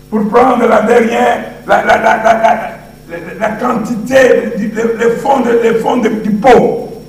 pour 0.09 0.27
prendre 0.31 0.67
la 0.67 0.81
dernière, 0.81 1.45
la, 1.67 1.85
la, 1.85 1.99
la, 1.99 2.71
la 3.39 3.49
quantité, 3.51 4.55
le, 4.57 5.11
fond, 5.17 5.43
le 5.45 5.75
fond 5.75 5.99
du 5.99 6.31
pot 6.31 7.03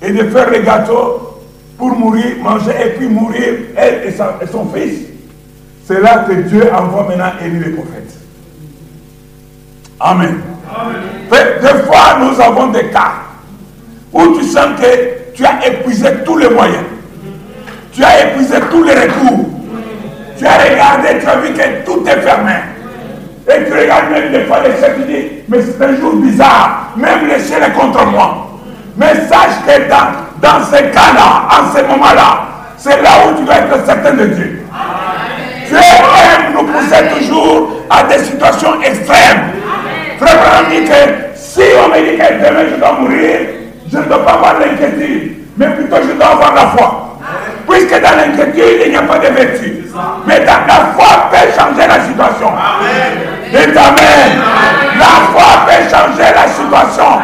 et 0.00 0.10
de 0.10 0.22
faire 0.30 0.50
le 0.50 0.60
gâteau 0.60 1.42
pour 1.76 1.90
mourir, 1.90 2.38
manger 2.40 2.72
et 2.86 2.90
puis 2.96 3.06
mourir, 3.06 3.52
elle 3.76 4.04
et, 4.04 4.08
et 4.08 4.46
son 4.50 4.64
fils. 4.72 5.08
C'est 5.84 6.00
là 6.00 6.24
que 6.26 6.32
Dieu 6.32 6.72
envoie 6.72 7.06
maintenant 7.06 7.32
Élie 7.44 7.58
le 7.58 7.74
prophète. 7.74 8.16
Amen. 10.00 10.40
Des 11.30 11.82
fois, 11.84 12.18
nous 12.20 12.40
avons 12.40 12.68
des 12.68 12.86
cas 12.86 13.12
où 14.12 14.38
tu 14.38 14.44
sens 14.44 14.68
que 14.80 15.34
tu 15.34 15.44
as 15.44 15.66
épuisé 15.66 16.08
tous 16.24 16.36
les 16.36 16.48
moyens. 16.48 16.84
Tu 17.92 18.02
as 18.04 18.26
épuisé 18.26 18.56
tous 18.70 18.82
les 18.82 18.94
recours. 18.94 19.46
Tu 20.38 20.46
as 20.46 20.58
regardé, 20.58 21.08
tu 21.20 21.26
as 21.28 21.36
vu 21.36 21.52
que 21.52 21.84
tout 21.84 22.04
est 22.06 22.20
fermé. 22.20 22.52
Et 23.48 23.64
tu 23.64 23.72
regardes 23.72 24.10
même 24.10 24.30
des 24.30 24.44
fois 24.44 24.58
les 24.62 24.70
chefs, 24.70 24.94
tu 24.96 25.04
dis, 25.04 25.28
mais 25.48 25.58
c'est 25.62 25.82
un 25.84 25.96
jour 25.96 26.14
bizarre. 26.16 26.92
Même 26.96 27.26
le 27.26 27.38
ciel 27.40 27.62
est 27.62 27.72
contre 27.72 28.04
moi. 28.06 28.48
Mais 28.96 29.14
sache 29.28 29.64
que 29.66 29.88
dans, 29.88 30.10
dans 30.40 30.64
cas-là, 30.70 31.48
en 31.50 31.76
ce 31.76 31.82
moment-là, 31.82 32.48
c'est 32.76 33.02
là 33.02 33.10
où 33.26 33.38
tu 33.38 33.44
dois 33.44 33.56
être 33.56 33.86
certain 33.86 34.12
de 34.12 34.26
Dieu. 34.26 34.64
Dieu 35.66 35.76
aime 35.76 36.54
nous 36.54 36.64
pousser 36.64 37.04
toujours 37.18 37.70
à 37.90 38.04
des 38.04 38.22
situations 38.24 38.80
extrêmes. 38.82 39.52
Frère 40.18 40.64
dit 40.70 40.84
que 40.84 41.36
si 41.36 41.62
on 41.84 41.88
me 41.88 42.00
dit 42.02 42.16
que 42.18 42.32
demain 42.44 42.64
je 42.70 42.76
dois 42.76 42.92
mourir, 42.92 43.38
je 43.90 43.98
ne 43.98 44.02
dois 44.04 44.24
pas 44.24 44.32
avoir 44.32 44.54
l'inquiétude, 44.58 45.36
mais 45.56 45.66
plutôt 45.68 45.96
je 46.02 46.12
dois 46.14 46.26
avoir 46.32 46.54
la 46.54 46.66
foi. 46.68 47.18
Puisque 47.68 48.00
dans 48.00 48.16
l'inquiétude, 48.16 48.82
il 48.84 48.90
n'y 48.90 48.96
a 48.96 49.02
pas 49.02 49.18
de 49.18 49.28
vertu. 49.28 49.84
Mais 50.26 50.40
dans 50.40 50.66
la 50.66 50.92
foi 50.96 51.30
peut 51.30 51.48
changer 51.56 51.86
la 51.86 52.00
situation. 52.04 52.50
Dites 53.50 53.76
Amen. 53.76 54.30
La 54.98 55.14
foi 55.32 55.66
peut 55.66 55.84
changer 55.88 56.30
la 56.34 56.48
situation. 56.48 57.20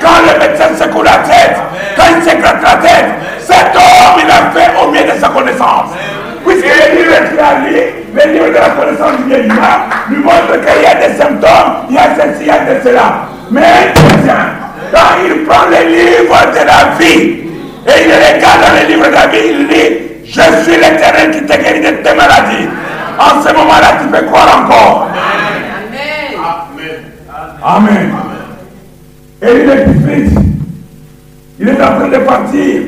Quand 0.00 0.20
le 0.24 0.38
médecin 0.38 0.74
secoue 0.78 1.02
la 1.02 1.18
tête, 1.18 1.56
quand 1.96 2.04
il 2.16 2.22
s'éclate 2.22 2.62
la 2.62 2.76
tête, 2.76 3.06
cet 3.40 3.74
homme, 3.74 4.20
il 4.22 4.30
a 4.30 4.50
fait 4.52 4.70
au 4.82 4.90
mieux 4.90 5.04
de 5.04 5.20
sa 5.20 5.28
connaissance. 5.28 5.90
Puisque 6.46 6.64
le 6.64 6.96
livre 6.96 7.14
qui 7.30 7.38
a 7.38 7.58
lu, 7.60 7.76
le 8.14 8.32
livre 8.32 8.48
de 8.48 8.54
la 8.54 8.70
connaissance 8.70 9.16
du 9.18 9.24
bien 9.24 9.38
humain, 9.38 9.95
lui 10.08 10.22
montre 10.22 10.52
qu'il 10.52 10.82
y 10.82 10.86
a 10.86 11.08
des 11.08 11.14
symptômes, 11.14 11.86
il 11.88 11.94
y 11.94 11.98
a 11.98 12.14
ceci, 12.16 12.42
il 12.42 12.46
y 12.46 12.50
a 12.50 12.58
de 12.58 12.80
cela. 12.82 13.28
Mais 13.50 13.60
un 13.60 13.92
chrétien, 13.92 14.36
quand 14.92 15.24
il 15.24 15.44
prend 15.44 15.66
le 15.68 15.88
livre 15.88 16.40
de 16.52 16.66
la 16.66 16.96
vie, 16.98 17.46
et 17.86 18.04
il 18.04 18.12
regarde 18.12 18.60
dans 18.62 18.74
le 18.80 18.88
livre 18.88 19.06
de 19.08 19.14
la 19.14 19.26
vie, 19.28 19.46
il 19.50 19.68
dit, 19.68 20.06
je 20.24 20.64
suis 20.64 20.76
l'éternel 20.76 21.30
qui 21.30 21.42
te 21.42 21.56
guérit 21.56 21.80
de 21.80 22.02
tes 22.02 22.14
maladies. 22.14 22.68
En 23.18 23.40
ce 23.42 23.52
moment-là, 23.52 23.98
tu 24.00 24.08
peux 24.08 24.26
croire 24.26 24.62
encore. 24.64 25.08
Amen. 27.62 28.10
Amen. 28.10 28.12
Et 29.42 29.62
il 29.62 29.70
est 29.70 29.84
vite. 29.84 30.38
Il 31.58 31.68
est 31.68 31.82
en 31.82 31.98
train 31.98 32.08
de 32.08 32.18
partir 32.18 32.82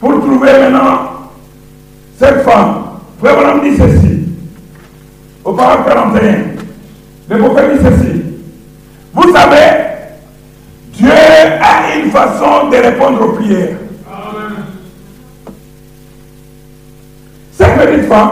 pour 0.00 0.20
trouver 0.20 0.52
maintenant 0.52 1.12
cette 2.18 2.42
femme. 2.42 2.84
Frère 3.20 3.36
Bonhomme 3.36 3.60
dit 3.62 3.76
ceci. 3.76 4.11
Au 5.44 5.52
paragraphe 5.52 5.86
41. 5.88 6.34
Le 7.28 7.38
prophète 7.38 7.72
dit 7.72 7.84
ceci? 7.84 8.22
Vous 9.12 9.32
savez, 9.32 9.82
Dieu 10.92 11.10
a 11.10 11.96
une 11.96 12.10
façon 12.10 12.68
de 12.68 12.76
répondre 12.76 13.22
aux 13.22 13.32
prières. 13.32 13.76
Cette 17.52 17.76
petite 17.76 18.08
femme, 18.08 18.30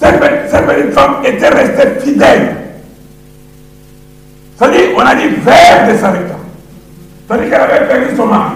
cette, 0.00 0.22
cette 0.50 0.66
petite 0.66 0.92
femme 0.92 1.16
était 1.24 1.48
restée 1.48 2.00
fidèle. 2.00 2.56
C'est-à-dire, 4.56 4.88
on 4.96 5.00
a 5.00 5.14
dit 5.14 5.28
vers 5.28 5.88
de 5.88 5.96
Sarepta. 5.98 6.34
C'est-à-dire 7.26 7.50
qu'elle 7.50 7.60
avait 7.60 7.86
perdu 7.86 8.16
son 8.16 8.26
mari. 8.26 8.54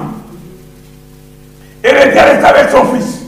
Elle 1.82 2.08
était 2.08 2.22
restée 2.22 2.46
avec 2.46 2.70
son 2.70 2.84
fils. 2.86 3.21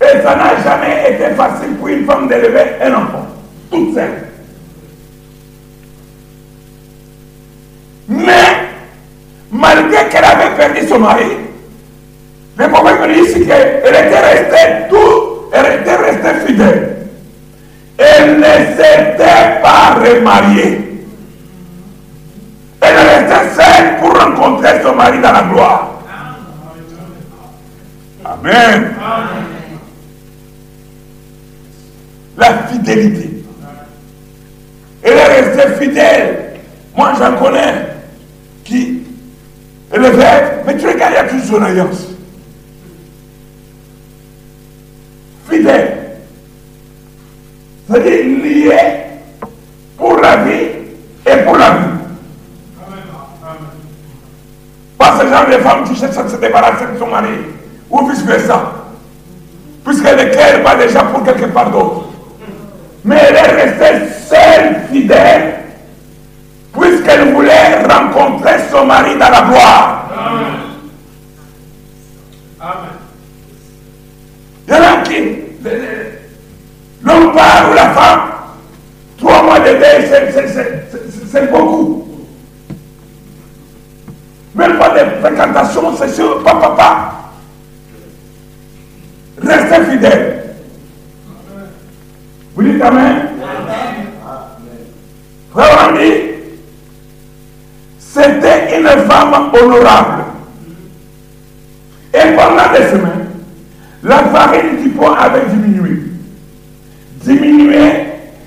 Et 0.00 0.22
ça 0.22 0.36
n'a 0.36 0.62
jamais 0.62 1.10
été 1.10 1.34
facile 1.34 1.74
pour 1.78 1.88
une 1.88 2.04
femme 2.04 2.28
d'élever 2.28 2.76
un 2.82 2.94
enfant, 2.94 3.26
toute 3.70 3.94
seule. 3.94 4.28
Mais, 8.08 8.68
malgré 9.50 10.08
qu'elle 10.08 10.24
avait 10.24 10.54
perdu 10.56 10.86
son 10.88 11.00
mari, 11.00 11.26
le 12.56 12.68
problème 12.68 13.10
est 13.10 13.18
ici 13.20 13.46
qu'elle 13.46 13.82
était 13.84 14.20
restée 14.20 14.88
tout, 14.88 15.50
elle 15.52 15.80
était 15.80 15.96
restée 15.96 16.46
fidèle. 16.46 16.96
Elle 17.98 18.38
ne 18.38 18.44
s'était 18.44 19.60
pas 19.62 19.96
remariée. 19.96 21.04
Elle 22.80 22.96
restait 22.96 23.62
seule 23.62 23.96
pour 24.00 24.16
rencontrer 24.16 24.80
son 24.82 24.94
mari 24.94 25.18
dans 25.20 25.32
la 25.32 25.42
gloire. 25.42 25.90
Amen. 28.24 28.94
La 32.38 32.68
fidélité. 32.68 33.44
Elle 35.02 35.12
est 35.12 35.40
restée 35.40 35.84
fidèle. 35.84 36.60
Moi, 36.96 37.12
j'en 37.18 37.36
connais 37.36 37.88
qui 38.64 39.02
est 39.92 39.96
le 39.96 40.12
fait, 40.12 40.62
mais 40.66 40.76
tu 40.76 40.86
regardes, 40.86 41.12
il 41.12 41.16
y 41.16 41.18
a 41.18 41.24
toujours 41.24 41.58
son 41.58 41.62
alliance. 41.62 42.08
Fidèle. 45.50 45.98
C'est-à-dire 47.88 48.24
lié 48.24 48.78
pour 49.96 50.18
la 50.20 50.36
vie 50.36 50.68
et 51.26 51.36
pour 51.44 51.56
la 51.56 51.70
vie. 51.70 51.84
Pas 54.98 55.18
ce 55.18 55.26
genre 55.26 55.46
de 55.46 55.62
femme 55.62 55.84
qui 55.84 55.98
cherche 55.98 56.18
à 56.18 56.28
se 56.28 56.36
débarrasser 56.36 56.84
de 56.92 56.98
son 56.98 57.06
mari 57.06 57.28
ou 57.90 58.06
vice-versa. 58.08 58.72
Puisqu'elle 59.84 60.28
ne 60.28 60.32
claire 60.32 60.62
pas 60.62 60.76
déjà 60.76 61.02
pour 61.04 61.24
quelque 61.24 61.46
part 61.46 61.70
d'autre. 61.70 62.07
Mais 63.04 63.16
elle 63.28 63.36
est 63.36 63.64
restée 63.64 64.12
seule, 64.28 64.76
fidèle, 64.90 65.54
puisqu'elle 66.72 67.32
voulait 67.32 67.86
rencontrer 67.86 68.56
son 68.70 68.84
mari 68.84 69.12
dans 69.14 69.30
la 69.30 69.40
gloire. 69.42 70.10
Amen. 72.60 72.98
Il 74.66 74.74
y 74.74 74.76
en 74.76 74.82
a 74.82 75.02
qui, 75.02 75.38
l'homme 77.02 77.32
part 77.32 77.70
ou 77.70 77.74
la 77.74 77.90
femme, 77.90 78.20
trois 79.16 79.42
mois 79.42 79.60
de 79.60 79.70
deuil, 79.70 80.08
c'est 81.30 81.50
beaucoup. 81.50 82.06
Même 84.54 84.76
pas 84.76 84.90
de 84.90 85.20
fréquentation, 85.20 85.96
c'est 85.96 86.12
sûr, 86.12 86.42
papa, 86.42 86.68
papa. 86.68 87.14
Restez 89.40 89.90
fidèle. 89.90 90.37
Vous 92.78 92.84
dites 92.84 92.84
Amen. 92.84 93.28
Frère 95.52 95.94
c'était 97.98 98.78
une 98.78 98.86
femme 99.08 99.50
honorable. 99.52 100.24
Et 102.14 102.34
pendant 102.36 102.72
des 102.72 102.86
semaines, 102.88 103.28
la 104.02 104.18
farine 104.24 104.82
du 104.82 104.88
poids 104.90 105.16
avait 105.18 105.46
diminué. 105.46 106.02
Diminué, 107.22 107.86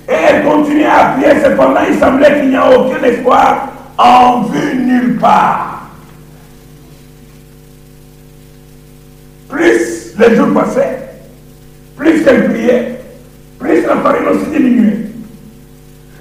et 0.09 0.13
elle 0.29 0.43
continuait 0.43 0.85
à 0.85 1.15
prier. 1.15 1.41
Cependant, 1.43 1.81
il 1.89 1.99
semblait 1.99 2.39
qu'il 2.39 2.49
n'y 2.49 2.55
a 2.55 2.69
aucun 2.69 3.03
espoir 3.03 3.67
en 3.97 4.41
vue 4.43 4.75
nulle 4.75 5.17
part. 5.19 5.89
Plus 9.49 10.15
les 10.17 10.35
jours 10.35 10.53
passaient, 10.53 10.90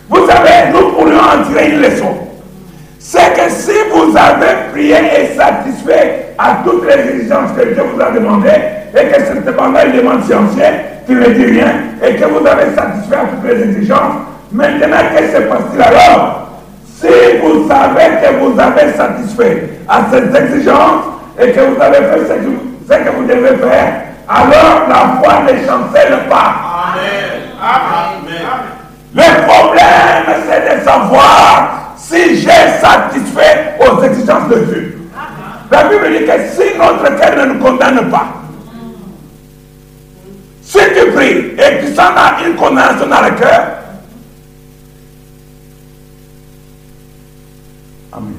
Vous 0.08 0.26
savez, 0.26 0.72
nous 0.72 0.92
pourrions 0.92 1.18
en 1.18 1.44
tirer 1.48 1.70
une 1.70 1.82
leçon. 1.82 2.16
C'est 2.98 3.32
que 3.34 3.50
si 3.50 3.72
vous 3.92 4.14
avez 4.16 4.70
prié 4.72 4.96
et 4.96 5.36
satisfait 5.36 6.34
à 6.38 6.58
toutes 6.64 6.84
les 6.86 7.14
exigences 7.14 7.50
que 7.58 7.64
Dieu 7.72 7.82
vous 7.94 8.00
a 8.00 8.10
demandées, 8.10 8.48
et 8.94 9.06
que 9.06 9.20
cependant 9.44 9.80
il 9.86 9.92
demande 9.92 10.24
scientifique, 10.24 11.06
qui 11.06 11.12
ne 11.14 11.26
dit 11.26 11.46
rien, 11.46 11.72
et 12.02 12.14
que 12.16 12.24
vous 12.24 12.46
avez 12.46 12.74
satisfait 12.74 13.16
à 13.16 13.24
toutes 13.26 13.50
les 13.50 13.62
exigences, 13.62 14.14
maintenant 14.52 14.98
qui 15.16 15.24
se 15.24 15.40
passe-t-il 15.42 15.82
alors 15.82 16.48
Si 16.96 17.38
vous 17.42 17.68
savez 17.68 18.16
que 18.22 18.34
vous 18.40 18.58
avez 18.60 18.92
satisfait 18.92 19.68
à 19.88 20.02
ces 20.10 20.36
exigences, 20.36 21.04
et 21.40 21.52
que 21.52 21.60
vous 21.60 21.80
avez 21.80 21.96
fait 21.96 22.26
ce 22.28 22.34
que 22.34 22.46
vous 22.46 22.70
ce 22.90 22.96
que 22.96 23.10
vous 23.16 23.24
devez 23.24 23.56
faire, 23.56 24.02
alors 24.28 24.88
la 24.88 25.22
foi 25.22 25.42
ne 25.44 25.58
chancelle 25.66 26.18
pas. 26.28 26.59
Le 29.14 29.46
problème, 29.46 30.42
c'est 30.48 30.78
de 30.78 30.84
savoir 30.84 31.94
si 31.96 32.36
j'ai 32.36 32.78
satisfait 32.80 33.74
aux 33.80 34.02
exigences 34.02 34.48
de 34.48 34.58
Dieu. 34.60 35.00
La 35.70 35.84
Bible 35.84 36.06
dit 36.10 36.24
que 36.24 36.32
si 36.52 36.76
notre 36.78 37.16
cœur 37.16 37.36
ne 37.36 37.52
nous 37.52 37.60
condamne 37.60 38.10
pas, 38.10 38.26
si 40.62 40.78
tu 40.78 41.10
pries 41.12 41.54
et 41.58 41.80
tu 41.80 41.94
sens 41.94 42.12
une 42.46 42.54
condamnation 42.54 43.06
dans 43.06 43.22
le 43.22 43.30
cœur, 43.32 43.66
Amen. 48.12 48.34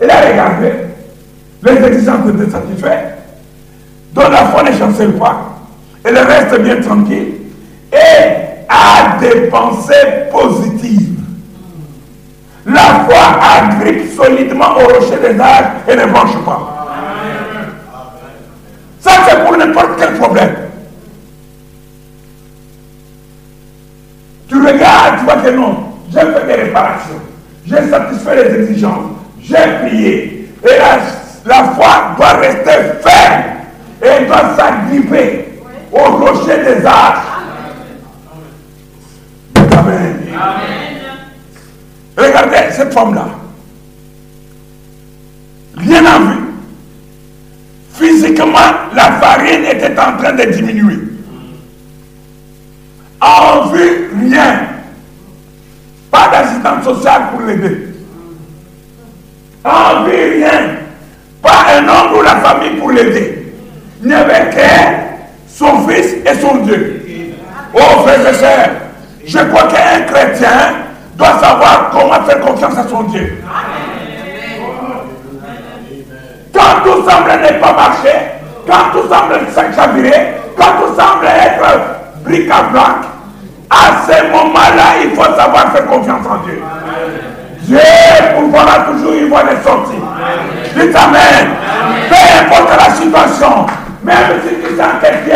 Et 0.00 0.06
là, 0.06 0.14
regardez, 0.30 0.72
les 1.62 1.86
exigences 1.86 2.26
de 2.26 2.50
satisfaits, 2.50 3.16
dont 4.12 4.28
la 4.28 4.46
foi 4.46 4.62
ne 4.62 4.76
chancelle 4.76 5.14
pas, 5.14 5.56
et 6.04 6.10
le 6.10 6.20
reste 6.20 6.60
bien 6.60 6.80
tranquille, 6.82 7.35
et 7.92 8.66
a 8.68 9.18
des 9.20 9.48
pensées 9.48 10.28
positives. 10.30 11.20
La 12.66 13.04
foi 13.06 13.40
agrippe 13.58 14.16
solidement 14.16 14.76
au 14.76 14.94
rocher 14.94 15.18
des 15.22 15.40
âges 15.40 15.72
et 15.88 15.94
ne 15.96 16.06
branche 16.06 16.36
pas. 16.44 16.86
Ça, 19.00 19.10
c'est 19.28 19.44
pour 19.44 19.56
n'importe 19.56 19.90
quel 19.98 20.14
problème. 20.14 20.56
Tu 24.48 24.56
regardes, 24.56 25.18
tu 25.18 25.24
vois 25.24 25.36
que 25.36 25.50
non, 25.50 25.76
j'ai 26.10 26.20
fait 26.20 26.46
des 26.46 26.62
réparations, 26.62 27.20
j'ai 27.64 27.88
satisfait 27.88 28.44
les 28.44 28.62
exigences, 28.62 29.10
j'ai 29.40 29.54
prié, 29.82 30.48
et 30.62 30.78
la 30.78 30.98
la 31.46 31.64
foi 31.74 32.14
doit 32.16 32.32
rester 32.40 32.70
ferme 33.02 33.42
et 34.02 34.26
doit 34.26 34.56
s'agripper 34.56 35.60
au 35.92 36.16
rocher 36.16 36.58
des 36.64 36.84
arts. 36.84 37.35
Femme-là. 42.96 43.26
Rien 45.76 46.06
à 46.06 46.18
vu. 46.18 46.38
Physiquement, 47.94 48.72
la 48.94 49.12
farine 49.12 49.64
était 49.64 49.98
en 49.98 50.16
train 50.16 50.32
de 50.32 50.44
diminuer. 50.52 50.98
En 53.20 53.66
vue, 53.66 54.10
rien. 54.20 54.60
Pas 56.10 56.28
d'assistance 56.30 56.84
sociale 56.84 57.22
pour 57.32 57.42
l'aider. 57.42 57.88
En 59.64 60.04
vue, 60.04 60.40
rien 60.40 60.86
pas 61.46 61.66
un 61.78 61.88
homme 61.88 62.18
ou 62.18 62.22
la 62.22 62.36
famille 62.36 62.78
pour 62.78 62.90
l'aider. 62.90 63.52
Il 64.02 64.08
n'y 64.08 64.14
avait 64.14 64.50
qu'elle, 64.50 64.98
son 65.48 65.86
fils 65.88 66.14
et 66.24 66.34
son 66.40 66.56
Dieu. 66.64 67.02
Oh 67.72 68.02
frères 68.02 68.26
et 68.26 69.28
je 69.28 69.38
crois 69.38 69.68
qu'un 69.68 70.00
chrétien 70.02 70.85
doit 71.16 71.38
savoir 71.40 71.90
comment 71.90 72.22
faire 72.24 72.40
confiance 72.40 72.78
à 72.78 72.88
son 72.88 73.02
Dieu. 73.04 73.42
Quand 76.52 76.82
tout 76.84 77.08
semble 77.08 77.30
ne 77.30 77.60
pas 77.60 77.72
marcher, 77.72 78.16
quand 78.66 78.90
tout 78.92 79.08
semble 79.08 79.34
s'accavirer, 79.54 80.34
quand 80.56 80.72
tout 80.80 80.94
semble 81.00 81.26
être 81.26 81.80
bric 82.24 82.50
à 82.50 82.62
blanc, 82.64 82.82
à 83.70 84.06
ce 84.06 84.30
moment-là, 84.30 85.02
il 85.02 85.10
faut 85.10 85.22
savoir 85.22 85.72
faire 85.72 85.86
confiance 85.86 86.26
en 86.26 86.36
Dieu. 86.44 86.62
Dieu 87.62 87.78
pourvoira 88.34 88.78
toujours 88.90 89.12
une 89.14 89.28
voie 89.28 89.42
de 89.42 89.62
sortie. 89.64 90.00
Dites 90.76 90.96
Amen. 90.96 91.48
Peu 92.08 92.14
importe 92.44 92.70
la 92.78 92.94
situation, 92.94 93.66
même 94.04 94.40
si 94.46 94.54
tu 94.54 94.76
sens 94.76 94.92
que 95.02 95.24
Dieu 95.24 95.34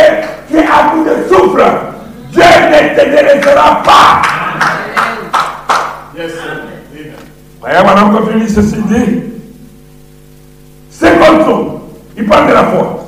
qui 0.48 0.56
est 0.56 0.60
à 0.60 0.90
bout 0.92 1.04
de 1.04 1.28
souffle, 1.28 1.64
Dieu 2.30 2.42
ne 2.42 2.94
te 2.94 3.04
délaissera 3.08 3.82
pas. 3.82 4.22
Voyez, 7.60 7.84
madame, 7.84 8.16
je 8.48 8.54
ceci 8.54 8.76
dit, 8.88 9.22
c'est 10.90 11.18
comme 11.18 11.80
il 12.16 12.24
parle 12.26 12.48
de 12.48 12.52
la 12.54 12.64
foi. 12.64 13.06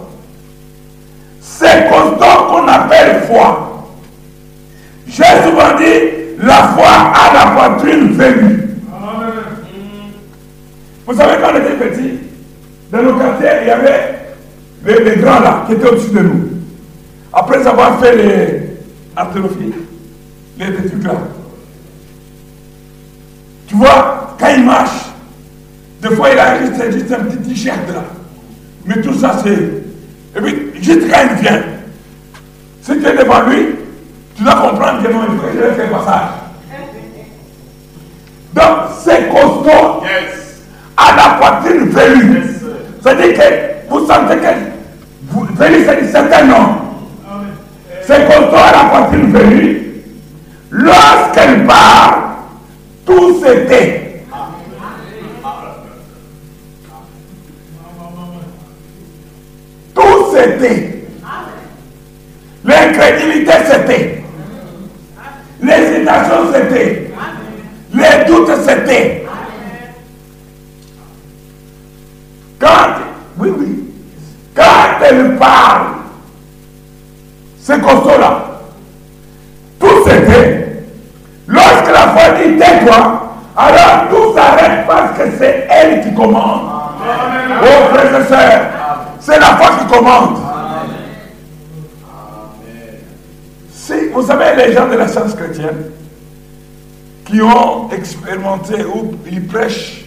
C'est 1.41 1.89
constant 1.89 2.47
qu'on 2.49 2.69
appelle 2.69 3.23
foi. 3.23 3.89
J'ai 5.07 5.23
souvent 5.43 5.77
dit, 5.79 6.37
la 6.43 6.69
foi 6.69 6.87
a 6.87 7.35
la 7.35 7.51
poitrine 7.53 8.13
venue. 8.13 8.59
Vous 11.07 11.15
savez, 11.15 11.35
quand 11.43 11.51
on 11.53 11.57
était 11.57 11.89
petit, 11.89 12.19
dans 12.91 13.03
nos 13.03 13.15
quartiers, 13.15 13.49
il 13.63 13.69
y 13.69 13.71
avait 13.71 14.19
les, 14.85 15.17
grands 15.17 15.41
là, 15.41 15.65
qui 15.67 15.75
étaient 15.75 15.89
au-dessus 15.89 16.11
de 16.11 16.21
nous. 16.21 16.49
Après 17.33 17.67
avoir 17.67 17.99
fait 18.01 18.17
les 18.17 18.63
artérophiles, 19.17 19.73
les, 20.59 20.67
les 20.67 20.89
trucs 20.89 21.05
là. 21.05 21.15
Tu 23.73 23.79
vois, 23.79 24.37
quand 24.39 24.49
il 24.55 24.65
marche, 24.65 25.07
des 26.03 26.11
fois 26.11 26.29
il 26.31 26.39
a 26.39 26.59
juste, 26.59 26.93
juste 26.93 27.11
un 27.11 27.25
petit 27.25 27.39
t-shirt 27.39 27.89
là. 27.89 28.03
Mais 28.85 29.01
tout 29.01 29.15
ça, 29.15 29.35
c'est. 29.43 29.51
Et 29.51 30.43
puis, 30.43 30.83
juste 30.83 31.11
quand 31.11 31.21
il 31.31 31.43
vient, 31.43 31.63
si 32.83 32.99
tu 32.99 33.07
es 33.07 33.17
devant 33.17 33.49
lui, 33.49 33.69
tu 34.37 34.43
dois 34.43 34.57
comprendre 34.57 35.03
que 35.03 35.11
non, 35.11 35.21
il 35.27 35.39
faut 35.39 35.47
que 35.47 35.53
je 35.55 35.59
vais 35.59 35.73
faire 35.73 35.91
passage. 35.91 36.29
Donc, 38.53 38.79
c'est 39.03 39.29
costaud. 39.31 40.03
À 40.95 41.17
la 41.17 41.39
poitrine 41.39 41.89
velue. 41.89 42.43
C'est-à-dire 43.03 43.35
que 43.39 43.89
vous 43.89 44.07
sentez 44.07 44.37
que 44.37 45.55
velue, 45.55 45.85
c'est 45.87 46.03
un 46.03 46.13
certain 46.13 46.45
nom. 46.45 46.77
C'est 48.03 48.27
costaud 48.27 48.55
à 48.55 48.73
la 48.73 48.91
poitrine 48.91 49.33
velue. 49.33 50.03
Lorsqu'elle 50.71 51.65
parle, 51.67 52.32
tout 53.05 53.41
s'était. 53.43 54.25
Tout 59.95 60.33
s'était. 60.33 61.05
L'incrédulité 62.65 63.53
c'était. 63.67 64.25
L'hésitation 65.61 66.53
c'était. 66.53 67.11
Les 67.93 68.25
doutes 68.27 68.51
c'était. 68.67 69.27
Quand, 72.59 72.95
oui, 73.39 73.49
oui, 73.59 73.85
quand 74.55 75.05
elle 75.05 75.37
parle, 75.37 75.87
c'est 77.61 77.81
costaud 77.83 78.19
là. 78.21 78.42
Alors 82.89 84.09
tout 84.11 84.35
s'arrête 84.35 84.87
parce 84.87 85.19
que 85.19 85.25
c'est 85.39 85.67
elle 85.71 86.03
qui 86.03 86.15
commande. 86.15 86.71
Oh 87.63 87.95
frères 87.95 88.21
et 88.21 88.25
sœurs, 88.25 88.67
c'est 89.21 89.39
la 89.39 89.57
foi 89.57 89.71
qui 89.79 89.87
commande. 89.93 90.39
vous 94.13 94.23
savez, 94.23 94.57
les 94.57 94.73
gens 94.73 94.89
de 94.89 94.95
la 94.95 95.09
science 95.09 95.35
chrétienne 95.35 95.91
qui 97.25 97.41
ont 97.41 97.91
expérimenté 97.91 98.85
ou 98.85 99.15
ils 99.31 99.47
prêchent 99.47 100.05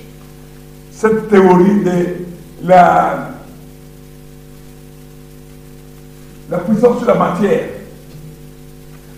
cette 0.92 1.30
théorie 1.30 1.84
de 1.84 2.26
la, 2.64 3.30
la 6.50 6.58
puissance 6.60 7.00
sur 7.00 7.08
la 7.08 7.16
matière. 7.16 7.66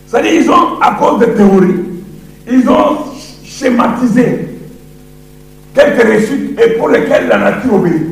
C'est-à-dire, 0.08 0.34
ils 0.34 0.50
ont, 0.50 0.80
à 0.82 0.92
cause 0.96 1.20
de 1.20 1.26
théories, 1.26 1.84
ils 2.50 2.70
ont 2.70 2.98
schématisé 3.58 4.50
quelques 5.74 6.04
récits 6.04 6.56
et 6.64 6.72
pour 6.72 6.90
lesquels 6.90 7.28
la 7.28 7.38
nature 7.38 7.76
obéit. 7.76 8.04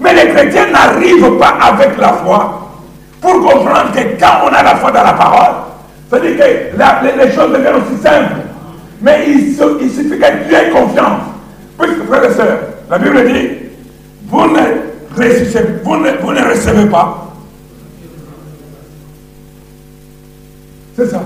Mais 0.00 0.14
les 0.14 0.32
chrétiens 0.32 0.70
n'arrivent 0.70 1.38
pas 1.38 1.56
avec 1.60 1.96
la 1.98 2.12
foi 2.14 2.70
pour 3.20 3.32
comprendre 3.32 3.92
que 3.92 4.18
quand 4.18 4.44
on 4.44 4.48
a 4.48 4.62
la 4.62 4.76
foi 4.76 4.90
dans 4.92 5.02
la 5.02 5.12
parole, 5.12 5.54
c'est-à-dire 6.08 6.36
que 6.38 7.24
les, 7.24 7.32
choses 7.32 7.52
deviennent 7.52 7.76
aussi 7.76 8.02
simples. 8.02 8.36
Mais 9.00 9.26
il, 9.28 9.54
suffit 9.54 10.08
que 10.08 10.48
tu 10.48 10.54
aies 10.54 10.70
confiance. 10.70 11.22
Puisque, 11.78 12.04
frères 12.06 12.24
et 12.24 12.32
sœurs, 12.34 12.58
la 12.90 12.98
Bible 12.98 13.24
dit, 13.26 13.48
vous 14.28 14.46
ne, 14.46 15.82
vous 15.82 16.32
ne 16.32 16.48
recevez 16.50 16.86
pas. 16.86 17.32
C'est 20.96 21.06
ça. 21.06 21.22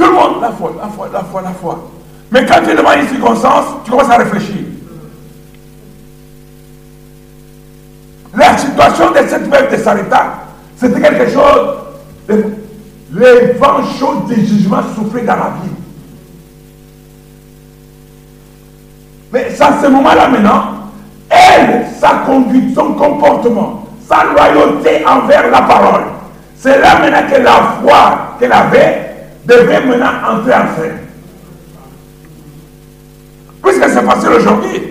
Tout 0.00 0.06
le 0.06 0.12
monde, 0.12 0.40
la 0.40 0.50
foi, 0.50 0.72
la 0.80 0.88
foi, 0.88 1.10
la 1.12 1.22
foi, 1.22 1.42
la 1.42 1.50
foi. 1.50 1.90
Mais 2.30 2.46
quand 2.46 2.62
tu 2.64 2.70
es 2.70 2.74
devant 2.74 2.94
une 2.94 3.06
circonstance, 3.06 3.66
tu 3.84 3.90
commences 3.90 4.08
à 4.08 4.16
réfléchir. 4.16 4.64
La 8.34 8.56
situation 8.56 9.10
de 9.10 9.28
cette 9.28 9.46
meuf 9.46 9.70
de 9.70 9.76
Sarita, 9.76 10.46
c'était 10.76 11.02
quelque 11.02 11.30
chose, 11.30 11.76
les 13.12 13.52
vents 13.58 13.84
chauds 13.98 14.24
des 14.26 14.36
jugements 14.36 14.82
soufflaient 14.94 15.26
dans 15.26 15.36
la 15.36 15.52
vie. 15.62 15.70
Mais 19.34 19.48
à 19.60 19.82
ce 19.82 19.86
moment-là 19.86 20.28
maintenant, 20.28 20.62
elle, 21.28 21.84
sa 22.00 22.22
conduite, 22.24 22.74
son 22.74 22.94
comportement, 22.94 23.84
sa 24.08 24.24
loyauté 24.24 25.04
envers 25.06 25.50
la 25.50 25.60
parole, 25.60 26.04
c'est 26.56 26.80
là 26.80 27.00
maintenant 27.00 27.30
que 27.30 27.42
la 27.42 27.76
foi 27.82 28.36
qu'elle 28.38 28.52
avait 28.52 29.09
devait 29.44 29.80
maintenant 29.80 30.10
entrer 30.30 30.54
en 30.54 30.76
scène. 30.76 30.98
Puisque 33.62 33.84
c'est 33.84 34.02
facile 34.02 34.30
aujourd'hui, 34.30 34.82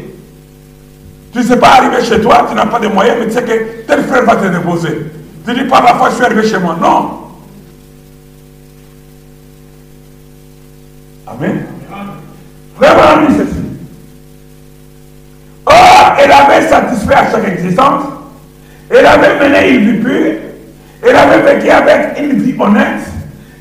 tu 1.32 1.40
ne 1.40 1.44
sais 1.44 1.58
pas 1.58 1.70
arriver 1.78 2.04
chez 2.04 2.22
toi, 2.22 2.46
tu 2.50 2.56
n'as 2.56 2.66
pas 2.66 2.80
de 2.80 2.88
moyens, 2.88 3.18
mais 3.20 3.28
tu 3.28 3.34
sais 3.34 3.44
que 3.44 3.86
tel 3.88 4.04
frère 4.04 4.24
va 4.26 4.36
te 4.36 4.48
déposer. 4.48 5.12
Tu 5.46 5.54
dis 5.54 5.64
pas 5.64 5.82
la 5.82 5.96
fois 5.96 6.10
je 6.10 6.16
suis 6.16 6.24
arrivé 6.26 6.48
chez 6.48 6.60
moi. 6.60 6.78
Non. 6.80 7.20
Amen. 11.28 11.66
Vraiment, 12.78 13.28
dit 13.28 13.38
ceci. 13.38 13.60
Or, 15.66 16.16
elle 16.20 16.32
avait 16.32 16.68
satisfait 16.68 17.14
à 17.14 17.32
chaque 17.32 17.48
existence. 17.48 18.06
Elle 18.90 19.06
avait 19.06 19.40
mené 19.40 19.70
une 19.70 19.92
vie 19.92 20.04
pure. 20.04 20.34
Elle 21.08 21.16
avait 21.16 21.54
vécu 21.54 21.70
avec 21.70 22.20
une 22.20 22.42
vie 22.42 22.56
honnête. 22.60 23.02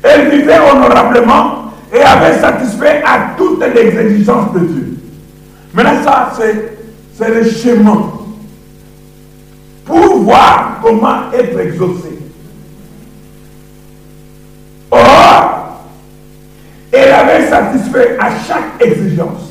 Elle 0.03 0.29
vivait 0.29 0.59
honorablement 0.59 1.71
et 1.93 2.01
avait 2.01 2.37
satisfait 2.39 3.01
à 3.05 3.35
toutes 3.37 3.63
les 3.73 3.97
exigences 3.97 4.53
de 4.53 4.59
Dieu. 4.59 4.97
Maintenant, 5.73 6.03
ça, 6.03 6.31
c'est 6.37 7.29
le 7.29 7.49
chemin 7.49 8.11
pour 9.85 10.19
voir 10.19 10.79
comment 10.81 11.31
être 11.33 11.59
exaucé. 11.59 12.19
Or, 14.91 15.81
elle 16.91 17.11
avait 17.11 17.47
satisfait 17.47 18.17
à 18.19 18.29
chaque 18.47 18.81
exigence. 18.81 19.49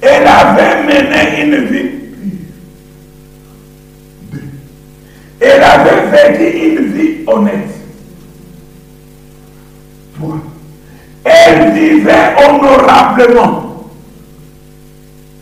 Elle 0.00 0.26
avait 0.26 0.82
mené 0.82 1.42
une 1.42 1.64
vie 1.66 1.90
Elle 5.44 5.62
avait 5.62 6.36
vécu 6.36 6.58
une 6.68 6.92
vie 6.92 7.24
honnête. 7.26 7.68
Elle 11.24 11.72
vivait 11.72 12.34
honorablement. 12.48 13.88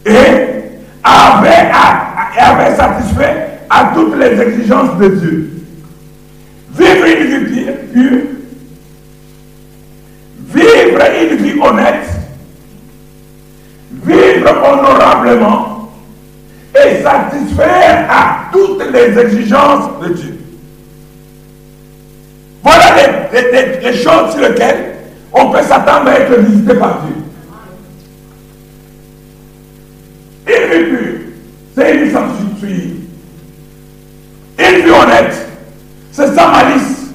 Et 0.06 0.10
avait, 1.04 1.70
avait 2.38 2.76
satisfait 2.76 3.58
à 3.68 3.92
toutes 3.94 4.16
les 4.16 4.40
exigences 4.40 4.96
de 4.98 5.08
Dieu. 5.08 5.50
Vivre 6.78 7.06
une 7.06 7.44
vie 7.44 7.66
pure, 7.92 8.20
vivre 10.54 11.00
une 11.20 11.36
vie 11.36 11.60
honnête, 11.60 12.06
vivre 13.92 14.50
honorablement 14.64 15.79
et 16.74 17.02
satisfaire 17.02 18.06
à 18.10 18.50
toutes 18.52 18.82
les 18.92 19.18
exigences 19.18 19.90
de 20.02 20.14
Dieu. 20.14 20.38
Voilà 22.62 22.84
les, 23.32 23.80
les 23.80 23.96
choses 23.96 24.32
sur 24.32 24.40
lesquelles 24.40 24.94
on 25.32 25.50
peut 25.50 25.62
s'attendre 25.62 26.08
à 26.10 26.20
être 26.20 26.38
visité 26.40 26.74
par 26.74 27.02
Dieu. 27.02 27.20
c'est 31.74 31.96
une 31.96 32.56
suivre. 32.58 32.96
Une 34.58 34.84
vie 34.84 34.90
honnête, 34.90 35.48
c'est 36.12 36.34
sans 36.34 36.48
malice. 36.50 37.12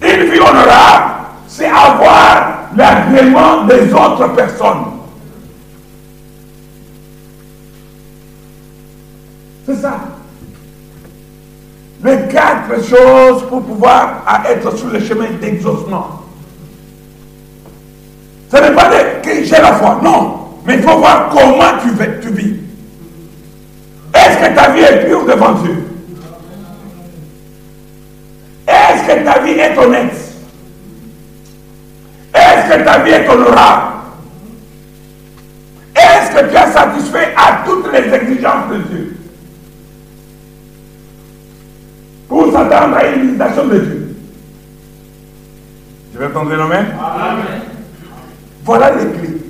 Une 0.00 0.30
vie 0.30 0.40
honorable, 0.40 1.14
c'est 1.46 1.66
avoir 1.66 2.70
l'agrément 2.76 3.64
des 3.64 3.92
autres 3.92 4.34
personnes. 4.34 4.87
C'est 9.68 9.82
ça. 9.82 10.00
Les 12.02 12.26
quatre 12.32 12.82
choses 12.88 13.42
pour 13.50 13.62
pouvoir 13.62 14.24
être 14.48 14.74
sur 14.74 14.88
le 14.88 14.98
chemin 14.98 15.28
d'exaucement. 15.42 16.22
Ce 18.50 18.56
n'est 18.56 18.74
pas 18.74 18.88
que 19.22 19.44
j'ai 19.44 19.50
la 19.60 19.74
foi, 19.74 20.00
non. 20.02 20.38
Mais 20.64 20.76
il 20.76 20.82
faut 20.82 20.96
voir 20.96 21.28
comment 21.28 21.82
tu, 21.82 21.90
tu 22.22 22.32
vis. 22.32 22.56
Est-ce 24.14 24.38
que 24.38 24.54
ta 24.54 24.70
vie 24.70 24.80
est 24.80 25.06
pure 25.06 25.26
devant 25.26 25.52
Dieu? 25.52 25.84
Est-ce 28.66 29.08
Est-ce 29.08 29.20
que 29.20 29.24
ta 29.24 29.38
vie 29.40 29.52
est 29.52 29.78
honnête? 29.78 30.16
Est-ce 32.34 32.74
que 32.74 32.84
ta 32.84 32.98
vie 32.98 33.10
est 33.10 33.28
honorable? 33.28 33.92
Est-ce 35.94 36.30
que 36.30 36.50
tu 36.50 36.56
as 36.56 36.72
satisfait 36.72 37.34
à 37.36 37.64
toutes 37.66 37.90
les 37.92 38.12
exigences 38.14 38.68
de 38.70 38.78
Dieu? 38.78 39.17
Pour 42.28 42.52
s'attendre 42.52 42.96
à 42.96 43.06
une 43.06 43.22
visitation 43.22 43.66
de 43.66 43.78
Dieu. 43.78 44.16
Je 46.12 46.18
vais 46.18 46.26
entendre 46.26 46.54
l'amen 46.54 46.86
Amen. 47.00 47.62
Voilà 48.64 48.90
les 48.90 49.10
clés. 49.12 49.40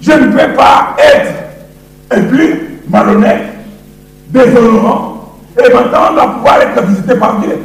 Je 0.00 0.12
ne 0.12 0.32
peux 0.32 0.54
pas 0.54 0.96
être 0.98 1.34
impur, 2.10 2.56
malhonnête, 2.88 3.42
déshonorant, 4.28 5.38
et 5.56 5.72
maintenant 5.72 6.08
on 6.10 6.14
va 6.14 6.26
pouvoir 6.28 6.60
être 6.62 6.82
visité 6.82 7.14
par 7.16 7.40
Dieu. 7.40 7.58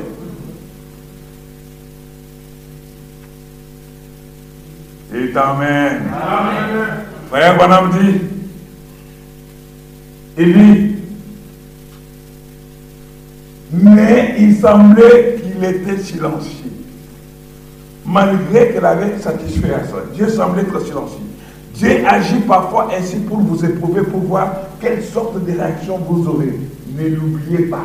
Et 5.13 5.37
Amen. 5.37 6.01
Amen. 6.13 6.87
Frère 7.29 7.57
Bonhomme 7.57 7.91
dit, 7.91 8.21
il 10.37 10.53
dit, 10.53 10.95
mais 13.71 14.35
il 14.37 14.55
semblait 14.55 15.41
qu'il 15.41 15.63
était 15.63 16.01
silencieux 16.01 16.71
malgré 18.05 18.69
qu'elle 18.73 18.85
avait 18.85 19.17
satisfait 19.19 19.73
à 19.73 19.85
ça. 19.85 20.03
Dieu 20.13 20.27
semblait 20.29 20.63
être 20.63 20.79
silencieux. 20.81 21.19
Dieu 21.75 22.03
agit 22.07 22.39
parfois 22.39 22.89
ainsi 22.97 23.17
pour 23.17 23.39
vous 23.39 23.63
éprouver, 23.63 24.01
pour 24.01 24.21
voir 24.21 24.51
quelle 24.79 25.03
sorte 25.03 25.43
de 25.43 25.51
réaction 25.51 25.97
vous 25.97 26.27
aurez. 26.27 26.53
Ne 26.97 27.07
l'oubliez 27.07 27.65
pas. 27.65 27.83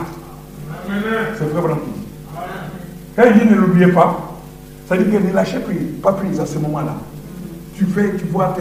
C'est 1.38 1.44
vrai, 1.44 1.74
Quand 3.14 3.22
il 3.26 3.40
dit 3.40 3.54
ne 3.54 3.56
l'oubliez 3.56 3.88
pas, 3.88 4.36
ça 4.88 4.96
dit 4.96 5.04
que 5.04 5.16
ne 5.16 5.32
lâchez 5.32 5.58
pas 6.02 6.12
prise 6.12 6.40
à 6.40 6.46
ce 6.46 6.58
moment-là. 6.58 6.96
Tu 7.76 7.84
fais, 7.86 8.14
tu 8.16 8.24
vois, 8.26 8.56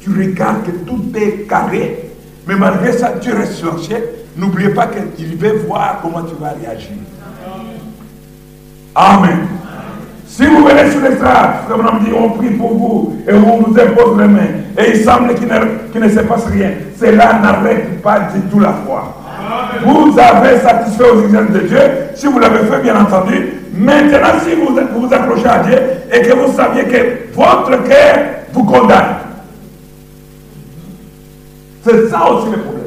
tu 0.00 0.10
regardes 0.10 0.64
que 0.64 0.70
tout 0.70 1.04
est 1.14 1.46
carré, 1.48 2.10
mais 2.46 2.56
malgré 2.56 2.92
ça, 2.92 3.14
tu 3.20 3.32
restes 3.32 3.54
silencieux. 3.54 4.04
N'oubliez 4.36 4.70
pas 4.70 4.88
qu'il 5.16 5.36
veut 5.36 5.64
voir 5.66 6.00
comment 6.02 6.22
tu 6.22 6.34
vas 6.40 6.50
réagir. 6.50 6.96
Amen. 8.94 9.48
Si 10.26 10.46
vous 10.46 10.64
venez 10.64 10.90
sur 10.90 11.00
l'estrade, 11.00 11.66
comme 11.68 11.86
on 11.92 12.04
dit, 12.04 12.12
on 12.16 12.30
prie 12.30 12.50
pour 12.50 12.74
vous 12.74 13.16
et 13.28 13.34
on 13.34 13.62
vous 13.62 13.78
impose 13.78 14.18
les 14.18 14.28
mains 14.28 14.40
et 14.78 14.90
il 14.90 15.04
semble 15.04 15.34
qu'il 15.34 15.48
ne, 15.48 16.08
se 16.08 16.20
passe 16.20 16.46
rien, 16.46 16.70
cela 16.98 17.40
n'arrête 17.40 18.00
pas 18.00 18.20
du 18.32 18.40
tout 18.42 18.60
la 18.60 18.72
foi. 18.86 19.16
Vous 19.84 20.16
avez 20.18 20.58
satisfait 20.60 21.10
aux 21.10 21.22
exigences 21.22 21.50
de 21.50 21.60
Dieu, 21.60 21.80
si 22.14 22.26
vous 22.26 22.38
l'avez 22.38 22.58
fait 22.58 22.80
bien 22.80 23.00
entendu. 23.00 23.54
Maintenant, 23.74 24.38
si 24.44 24.54
vous 24.54 24.74
vous 25.00 25.12
approchez 25.12 25.48
à 25.48 25.58
Dieu 25.60 25.78
et 26.12 26.22
que 26.22 26.32
vous 26.32 26.52
saviez 26.52 26.84
que 26.84 27.34
votre 27.34 27.82
cœur 27.84 28.18
vous 28.52 28.64
condamne, 28.64 29.16
c'est 31.82 32.08
ça 32.08 32.30
aussi 32.30 32.50
le 32.50 32.58
problème. 32.58 32.79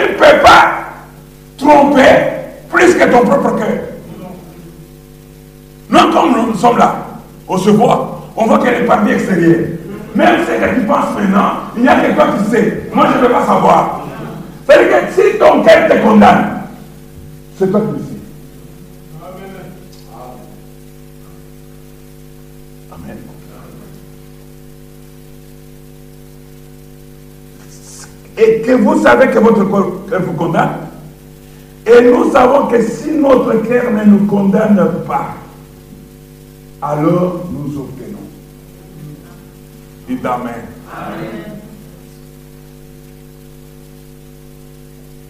Ne 0.00 0.18
peux 0.18 0.42
pas 0.42 0.76
tromper 1.58 2.02
plus 2.70 2.94
que 2.94 3.04
ton 3.04 3.20
propre 3.26 3.56
cœur. 3.56 3.78
Non, 5.88 6.12
comme 6.12 6.32
nous 6.48 6.54
sommes 6.54 6.78
là, 6.78 6.96
on 7.48 7.56
se 7.56 7.70
voit, 7.70 8.28
on 8.36 8.46
voit 8.46 8.58
qu'elle 8.58 8.82
est 8.82 8.86
partie 8.86 9.12
extérieure. 9.12 9.66
Même 10.14 10.40
si 10.46 10.52
elle 10.52 10.74
tu 10.74 10.86
penses 10.86 11.14
maintenant, 11.16 11.52
il 11.76 11.84
y 11.84 11.88
a 11.88 12.00
quelqu'un 12.00 12.26
qui 12.38 12.50
sait. 12.50 12.90
Moi, 12.92 13.06
je 13.12 13.18
ne 13.18 13.22
veux 13.22 13.32
pas 13.32 13.44
savoir. 13.46 14.00
C'est-à-dire 14.66 14.90
que 14.90 15.12
si 15.12 15.38
ton 15.38 15.62
cœur 15.62 15.88
te 15.88 15.96
condamne, 15.98 16.62
c'est 17.58 17.70
toi 17.70 17.80
qui 17.80 18.02
sais. 18.02 18.16
Amen. 22.92 23.18
Et 28.38 28.60
que 28.60 28.72
vous 28.72 29.02
savez 29.02 29.28
que 29.28 29.38
votre 29.38 29.64
cœur 30.08 30.22
vous 30.22 30.32
condamne. 30.32 30.76
Et 31.86 32.02
nous 32.02 32.30
savons 32.32 32.66
que 32.66 32.82
si 32.82 33.12
notre 33.12 33.62
cœur 33.66 33.92
ne 33.92 34.04
nous 34.04 34.26
condamne 34.26 35.04
pas, 35.06 35.36
alors 36.82 37.46
nous 37.50 37.78
obtenons. 37.78 38.18
Dites 40.08 40.24
Amen. 40.26 40.54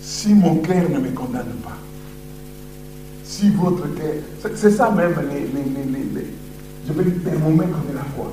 Si 0.01 0.35
mon 0.35 0.57
cœur 0.57 0.89
ne 0.91 0.99
me 0.99 1.11
condamne 1.11 1.53
pas, 1.63 1.77
si 3.23 3.51
votre 3.51 3.87
cœur, 3.95 4.15
c'est 4.55 4.71
ça 4.71 4.91
même 4.91 5.15
les, 5.31 5.41
les, 5.41 5.47
les, 5.47 6.05
les, 6.15 6.27
je 6.87 6.93
vais 6.93 7.05
dire 7.05 7.23
thermomètre 7.25 7.79
de 7.91 7.95
la 7.95 8.05
foi. 8.17 8.33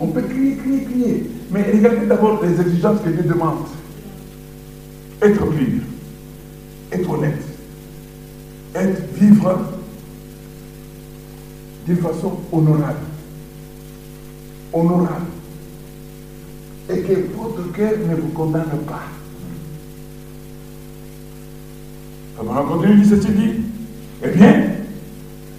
On 0.00 0.06
peut 0.08 0.22
crier, 0.22 0.56
crier, 0.56 0.84
crier, 0.84 1.30
mais 1.50 1.62
regardez 1.72 2.06
d'abord 2.06 2.42
les 2.42 2.60
exigences 2.60 3.00
que 3.04 3.10
Dieu 3.10 3.22
demande. 3.22 3.64
Être 5.20 5.44
pur, 5.46 5.80
être 6.92 7.10
honnête, 7.10 7.42
être 8.74 9.14
vivre 9.14 9.58
de 11.88 11.94
façon 11.96 12.38
honorable. 12.52 13.06
Honorable. 14.72 15.26
Et 16.90 17.00
que 17.00 17.12
votre 17.36 17.72
cœur 17.72 17.92
ne 18.08 18.14
vous 18.14 18.28
condamne 18.28 18.78
pas. 18.86 19.02
Alors 22.40 22.64
on 22.64 22.78
continue, 22.78 23.02
dit 23.02 23.08
ceci 23.08 23.28
dit. 23.32 23.52
Eh 24.22 24.28
bien, 24.28 24.70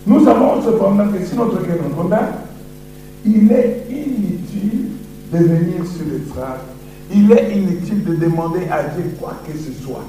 nous 0.06 0.24
savons 0.24 0.62
cependant 0.64 1.08
que 1.10 1.26
si 1.26 1.36
notre 1.36 1.62
cœur 1.66 1.78
nous 1.84 1.96
condamne, 1.96 2.34
il 3.26 3.52
est 3.52 3.86
de 4.54 5.38
venir 5.38 5.86
sur 5.86 6.06
les 6.12 6.22
traces. 6.32 6.62
Il 7.12 7.32
est 7.32 7.52
inutile 7.56 8.04
de 8.04 8.16
demander 8.16 8.68
à 8.72 8.84
Dieu 8.84 9.16
quoi 9.20 9.36
que 9.46 9.58
ce 9.58 9.72
soit. 9.84 10.06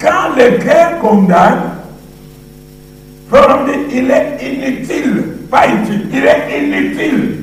Quand 0.00 0.36
le 0.36 0.58
cœur 0.58 1.00
condamne, 1.00 1.78
il 3.92 4.10
est 4.10 4.38
inutile, 4.40 5.24
pas 5.50 5.66
utile, 5.68 6.08
il 6.12 6.24
est 6.24 6.58
inutile. 6.62 7.34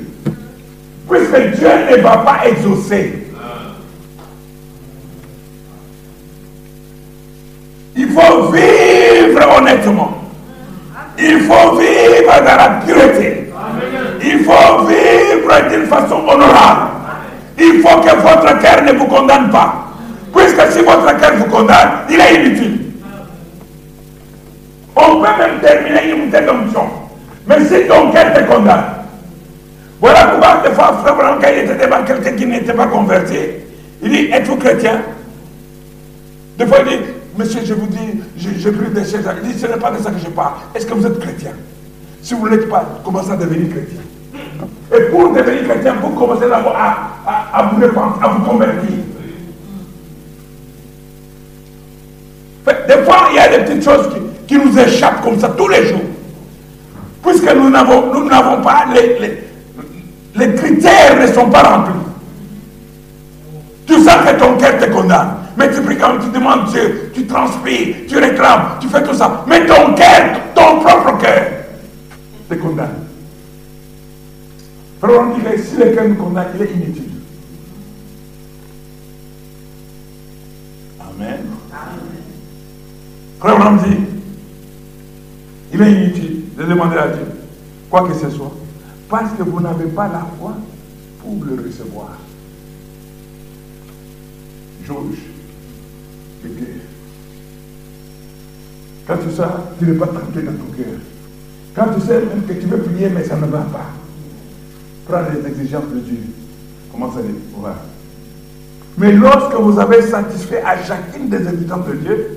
Puisque 1.08 1.58
Dieu 1.58 1.68
ne 1.90 2.02
va 2.02 2.18
pas 2.18 2.48
exaucer. 2.48 3.26
Il 7.94 8.08
faut 8.08 8.50
vivre 8.50 9.58
honnêtement. 9.58 10.15
Il 11.18 11.40
faut 11.40 11.76
vivre 11.76 12.32
dans 12.38 12.56
la 12.56 12.80
pureté. 12.84 13.52
Il 14.22 14.44
faut 14.44 14.84
vivre 14.86 15.68
d'une 15.70 15.86
façon 15.86 16.16
honorable. 16.26 16.90
Il 17.58 17.80
faut 17.80 18.00
que 18.00 18.16
votre 18.16 18.58
cœur 18.60 18.82
ne 18.84 18.92
vous 18.92 19.06
condamne 19.06 19.50
pas. 19.50 19.86
Puisque 20.34 20.72
si 20.72 20.80
votre 20.80 21.16
cœur 21.18 21.32
vous 21.36 21.46
condamne, 21.46 21.90
il 22.10 22.20
est 22.20 22.34
inutile. 22.34 22.80
On 24.94 25.20
peut 25.20 25.28
même 25.38 25.60
terminer 25.62 26.10
une 26.10 26.30
telle 26.30 26.50
onction. 26.50 26.86
Mais 27.46 27.60
si 27.60 27.86
ton 27.86 28.10
cœur 28.10 28.32
te 28.34 28.40
condamne, 28.40 28.84
voilà 30.00 30.26
pourquoi 30.26 30.62
des 30.62 30.74
fois, 30.74 31.00
frère 31.02 31.16
il 31.52 31.64
était 31.64 31.86
devant 31.86 32.02
quelqu'un 32.04 32.32
qui 32.32 32.46
n'était 32.46 32.72
pas 32.72 32.86
converti, 32.86 33.38
il 34.02 34.10
dit, 34.10 34.30
êtes-vous 34.30 34.56
chrétien? 34.56 35.00
Des 36.58 36.66
fois, 36.66 36.78
il 36.86 36.98
dit, 36.98 37.04
monsieur, 37.36 37.60
je 37.64 37.74
vous 37.74 37.86
dis, 37.86 38.20
j'ai 38.36 38.72
pris 38.72 38.90
des 38.90 39.04
choses. 39.04 39.20
Il 39.42 39.52
dit, 39.52 39.58
ce 39.58 39.66
n'est 39.66 39.76
pas 39.76 39.90
de 39.90 40.02
ça 40.02 40.10
que 40.10 40.18
je 40.18 40.28
parle. 40.28 40.54
Est-ce 40.74 40.86
que 40.86 40.94
vous 40.94 41.06
êtes 41.06 41.18
chrétien? 41.18 41.52
Si 42.22 42.34
vous 42.34 42.48
ne 42.48 42.56
l'êtes 42.56 42.68
pas, 42.68 42.84
commencez 43.04 43.30
à 43.30 43.36
devenir 43.36 43.70
chrétien? 43.70 44.00
Et 44.96 45.00
pour 45.10 45.32
devenir 45.32 45.68
chrétien, 45.68 45.94
vous 46.02 46.10
commencez 46.10 46.48
d'abord 46.48 46.76
à, 46.76 47.62
vous 47.70 47.80
répandre, 47.80 48.18
à 48.22 48.28
vous 48.28 48.44
convertir. 48.44 48.90
Des 52.88 53.04
fois, 53.04 53.28
il 53.30 53.36
y 53.36 53.38
a 53.38 53.48
des 53.48 53.64
petites 53.64 53.84
choses 53.84 54.08
qui, 54.46 54.56
nous 54.58 54.78
échappent 54.78 55.22
comme 55.22 55.38
ça 55.38 55.48
tous 55.48 55.68
les 55.68 55.86
jours. 55.86 56.00
Puisque 57.22 57.52
nous 57.54 57.70
n'avons 57.70 58.12
nous 58.14 58.28
n'avons 58.28 58.62
pas, 58.62 58.84
les, 58.94 59.42
les, 60.36 60.54
critères 60.54 61.20
ne 61.20 61.26
sont 61.26 61.50
pas 61.50 61.62
remplis. 61.62 61.94
Tu 63.86 63.94
sens 63.94 64.16
que 64.24 64.38
ton 64.38 64.56
cœur 64.56 64.78
te 64.78 64.90
condamne. 64.90 65.45
Mais 65.56 65.72
tu 65.72 65.80
pries 65.80 65.96
quand 65.96 66.18
tu 66.18 66.28
demandes 66.28 66.66
Dieu, 66.70 67.10
tu 67.14 67.26
transpires, 67.26 67.96
tu 68.06 68.18
réclames, 68.18 68.78
tu 68.78 68.88
fais 68.88 69.02
tout 69.02 69.14
ça. 69.14 69.44
Mais 69.46 69.64
ton 69.66 69.94
cœur, 69.94 70.40
ton 70.54 70.80
propre 70.80 71.18
cœur, 71.18 71.46
te 72.48 72.54
condamne. 72.54 73.06
Frère, 75.00 75.20
on 75.20 75.38
que 75.38 75.62
si 75.62 75.76
le 75.76 75.90
cœur 75.94 76.08
nous 76.08 76.14
condamne, 76.14 76.48
il 76.56 76.62
est 76.62 76.70
inutile. 76.72 77.10
Amen. 81.00 81.46
Frère 83.40 83.58
Branham 83.58 83.78
dit, 83.78 83.96
il 85.72 85.82
est 85.82 85.92
inutile 85.92 86.44
de 86.56 86.64
demander 86.64 86.96
à 86.96 87.08
Dieu 87.08 87.26
quoi 87.90 88.06
que 88.06 88.14
ce 88.14 88.28
soit, 88.28 88.52
parce 89.08 89.32
que 89.32 89.42
vous 89.42 89.60
n'avez 89.60 89.86
pas 89.86 90.08
la 90.08 90.26
foi 90.38 90.54
pour 91.22 91.44
le 91.44 91.62
recevoir. 91.62 92.18
Jauge 94.84 95.35
de. 96.44 96.50
Quand 99.06 99.16
tu 99.18 99.34
sens, 99.34 99.46
tu 99.78 99.86
n'es 99.86 99.94
pas 99.94 100.06
tranquille 100.06 100.44
dans 100.44 100.52
ton 100.52 100.72
cœur. 100.76 100.98
Quand 101.74 101.94
tu 101.94 102.00
sais 102.06 102.20
même 102.20 102.42
que 102.46 102.52
tu 102.54 102.66
veux 102.66 102.78
prier, 102.78 103.08
mais 103.08 103.22
ça 103.22 103.36
ne 103.36 103.46
va 103.46 103.58
pas. 103.58 103.90
Prends 105.06 105.22
les 105.32 105.48
exigences 105.48 105.88
de 105.94 106.00
Dieu. 106.00 106.18
Commence 106.90 107.16
à 107.16 107.20
les 107.20 107.34
voir. 107.54 107.76
Mais 108.98 109.12
lorsque 109.12 109.54
vous 109.54 109.78
avez 109.78 110.02
satisfait 110.02 110.62
à 110.62 110.82
chacune 110.82 111.28
des 111.28 111.46
exigences 111.46 111.86
de 111.86 111.94
Dieu, 111.94 112.30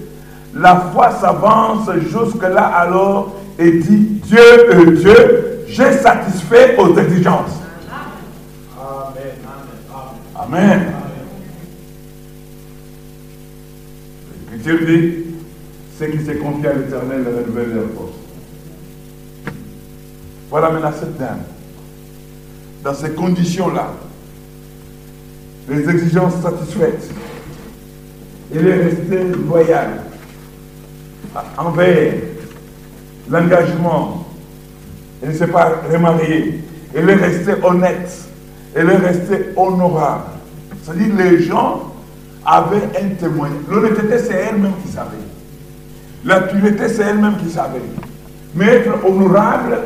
la 0.54 0.76
foi 0.94 1.12
s'avance 1.12 1.90
jusque-là 2.12 2.66
alors 2.66 3.36
et 3.58 3.72
dit 3.72 4.22
Dieu 4.24 4.72
est 4.72 4.92
Dieu, 4.92 5.60
j'ai 5.68 5.94
satisfait 5.94 6.76
aux 6.78 6.98
exigences. 6.98 7.60
Amen. 10.36 10.36
Amen. 10.36 10.82
Amen. 10.82 10.94
L'Écriture 10.94 11.09
dit 14.64 15.26
ceux 15.98 16.08
qui 16.08 16.26
se 16.26 16.32
confient 16.32 16.68
à 16.68 16.74
l'éternel 16.74 17.26
renouvellent 17.26 17.76
leur 17.76 17.90
force. 17.96 18.16
Voilà 20.50 20.72
maintenant 20.72 20.92
cette 20.98 21.18
dame. 21.18 21.40
Dans 22.84 22.94
ces 22.94 23.12
conditions-là, 23.12 23.94
les 25.70 25.90
exigences 25.90 26.42
satisfaites, 26.42 27.10
elle 28.56 28.68
est 28.68 28.84
restée 28.84 29.24
loyale 29.48 30.02
envers 31.58 32.14
l'engagement. 33.30 34.26
Elle 35.22 35.30
ne 35.30 35.34
s'est 35.36 35.48
pas 35.48 35.82
remariée. 35.92 36.62
Elle 36.96 37.10
est 37.10 37.16
restée 37.16 37.54
honnête. 37.62 38.12
Elle 38.74 38.90
est 38.90 38.98
restée 38.98 39.50
honorable. 39.56 40.24
C'est-à-dire 40.82 41.16
les 41.16 41.44
gens 41.44 41.89
avaient 42.46 42.90
un 43.02 43.10
témoignage. 43.16 43.60
L'honnêteté, 43.70 44.20
c'est 44.20 44.34
elle-même 44.34 44.74
qui 44.84 44.92
savait. 44.92 45.18
La 46.26 46.42
pureté, 46.42 46.90
c'est 46.90 47.04
elle-même 47.04 47.38
qui 47.38 47.50
savait. 47.50 47.82
Mais 48.56 48.66
être 48.66 49.06
honorable, 49.06 49.80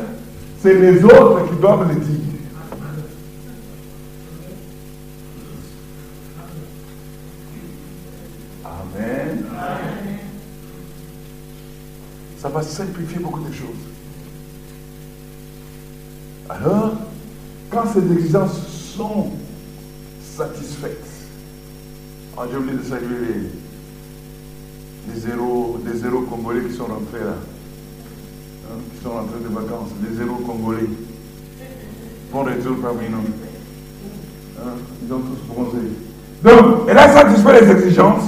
c'est 0.60 0.74
les 0.74 1.04
autres 1.04 1.48
qui 1.48 1.56
doivent 1.60 1.88
le 1.88 2.00
dire. 2.00 2.20
Amen. 8.64 9.44
Ça 12.38 12.48
va 12.48 12.62
simplifier 12.62 13.18
beaucoup 13.20 13.40
de 13.40 13.52
choses. 13.52 13.68
Alors, 16.48 16.94
quand 17.70 17.84
ces 17.92 18.12
exigences 18.12 18.66
sont 18.96 19.30
satisfaites, 20.36 21.13
ah, 22.36 22.42
j'ai 22.50 22.56
oublié 22.56 22.78
de 22.78 22.82
saluer 22.82 23.50
les, 25.08 25.20
zéros, 25.20 25.78
les 25.84 26.26
congolais 26.28 26.62
qui 26.64 26.74
sont 26.74 26.86
rentrés 26.86 27.20
là, 27.24 27.36
hein, 28.66 28.78
qui 28.92 29.04
sont 29.04 29.10
rentrés 29.10 29.38
de 29.40 29.54
vacances, 29.54 29.90
les 30.02 30.16
zéros 30.16 30.36
congolais. 30.36 30.88
Bon 32.32 32.42
retour 32.42 32.76
parmi 32.82 33.08
nous. 33.08 33.18
Hein, 34.58 34.72
ils 35.06 35.12
ont 35.12 35.20
tous 35.20 35.54
bronzé. 35.54 35.78
Donc, 36.42 36.88
elle 36.88 36.98
a 36.98 37.12
satisfait 37.12 37.60
les 37.60 37.70
exigences. 37.70 38.24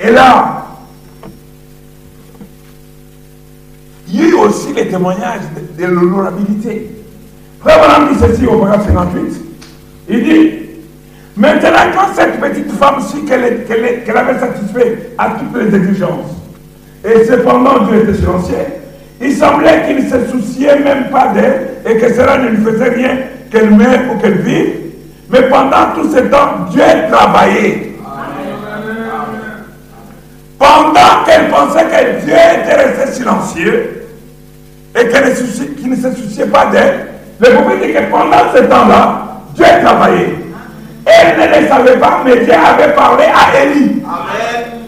Et 0.00 0.10
là, 0.10 0.66
il 4.08 4.16
y 4.16 4.22
a 4.22 4.28
eu 4.28 4.34
aussi 4.34 4.72
les 4.72 4.88
témoignages 4.88 5.42
de, 5.54 5.82
de 5.82 5.88
l'honorabilité. 5.90 6.92
Frère 7.60 8.08
dit 8.10 8.18
ceci 8.18 8.46
au 8.46 8.60
paragraphe 8.60 8.86
58. 8.86 9.40
Il 10.08 10.24
dit 10.24 10.65
Maintenant, 11.36 11.92
quand 11.94 12.14
cette 12.14 12.40
petite 12.40 12.72
femme-ci, 12.72 13.24
qu'elle 13.26 14.16
avait 14.16 14.38
satisfait 14.38 15.10
à 15.18 15.30
toutes 15.30 15.62
les 15.62 15.76
exigences, 15.76 16.34
et 17.04 17.24
cependant 17.24 17.84
Dieu 17.84 18.02
était 18.02 18.14
silencieux, 18.14 18.56
il 19.20 19.34
semblait 19.34 19.82
qu'il 19.86 20.04
ne 20.04 20.10
se 20.10 20.30
souciait 20.30 20.78
même 20.78 21.10
pas 21.10 21.28
d'elle 21.28 21.68
et 21.86 21.96
que 21.98 22.12
cela 22.12 22.38
ne 22.38 22.48
lui 22.48 22.64
faisait 22.64 22.90
rien 22.90 23.18
qu'elle 23.50 23.70
meure 23.70 24.00
ou 24.12 24.18
qu'elle 24.18 24.38
vive. 24.38 24.72
Mais 25.30 25.42
pendant 25.42 25.92
tout 25.94 26.10
ce 26.10 26.20
temps, 26.20 26.66
Dieu 26.70 26.82
travaillait. 27.10 27.92
Pendant 30.58 31.24
qu'elle 31.26 31.48
pensait 31.48 31.84
que 31.84 32.24
Dieu 32.24 32.34
était 32.34 32.74
resté 32.74 33.12
silencieux 33.12 34.06
et 34.98 35.08
qu'il 35.08 35.90
ne, 35.90 35.96
se 35.96 36.12
souciait 36.12 36.46
pas 36.46 36.66
d'elle, 36.66 37.06
le 37.40 37.50
prophète 37.50 37.86
dit 37.86 37.92
que 37.92 38.10
pendant 38.10 38.52
ce 38.54 38.62
temps-là, 38.62 39.42
Dieu 39.54 39.66
travaillait. 39.82 40.35
Elle 41.06 41.38
ne 41.38 41.60
le 41.60 41.68
savait 41.68 41.96
pas, 41.98 42.20
mais 42.24 42.36
Dieu 42.38 42.52
avait 42.52 42.92
parlé 42.92 43.24
à 43.26 43.62
Élie. 43.62 44.02
Amen. 44.04 44.86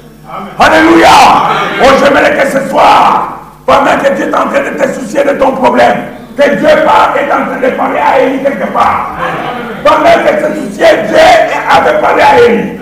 Alléluia. 0.59 1.09
Oh, 1.81 1.87
j'aimerais 2.03 2.37
que 2.37 2.51
ce 2.51 2.69
soir, 2.69 3.39
pendant 3.65 3.97
que 4.03 4.13
Dieu 4.15 4.29
est 4.29 4.35
en 4.35 4.49
train 4.49 4.61
de 4.61 4.77
te 4.77 4.89
soucier 4.95 5.23
de 5.23 5.39
ton 5.39 5.53
problème, 5.53 5.97
que 6.37 6.57
Dieu 6.57 6.69
parle, 6.85 7.19
est 7.19 7.33
en 7.33 7.47
train 7.47 7.61
de 7.63 7.71
parler 7.75 8.01
à 8.01 8.19
Élie 8.19 8.43
quelque 8.43 8.67
part. 8.73 9.17
Pendant 9.85 10.05
que 10.05 10.29
tu 10.29 10.43
te 10.43 10.59
souciais, 10.59 11.05
Dieu 11.07 11.19
avait 11.71 12.01
parlé 12.01 12.23
à 12.23 12.41
Élie. 12.41 12.81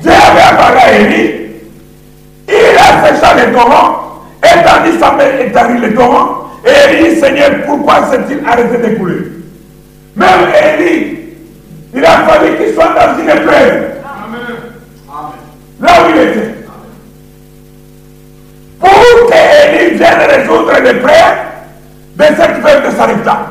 Dieu 0.00 0.12
avait 0.12 0.56
parlé 0.56 0.80
à 0.80 0.98
Élie. 0.98 1.34
Il 2.48 2.54
a 2.54 3.06
séché 3.06 3.46
les 3.46 3.52
torrents, 3.52 4.24
et 4.42 4.64
tandis 4.64 4.96
est 4.98 5.56
arrivé 5.56 5.86
le 5.86 5.94
torrent, 5.94 6.50
et 6.64 6.92
Élie 6.92 7.14
dit, 7.14 7.20
Seigneur, 7.20 7.50
pourquoi 7.66 8.10
s'est-il 8.10 8.44
arrêté 8.44 8.78
d'écouler? 8.78 9.37
Même 10.18 10.48
Élie, 10.80 11.18
il 11.94 12.04
a 12.04 12.26
fallu 12.26 12.56
qu'il 12.56 12.74
soit 12.74 12.94
dans 12.94 13.18
une 13.20 13.30
épreuve. 13.30 13.84
Là 15.80 15.90
où 16.02 16.10
il 16.10 16.20
était. 16.20 16.54
Pour 18.80 19.30
qu'Élie 19.30 19.96
vienne 19.96 20.28
résoudre 20.28 20.72
l'épreuve 20.82 21.36
de 22.16 22.24
cette 22.24 22.62
fête 22.62 22.84
de 22.84 22.96
Sarepta. 22.96 23.46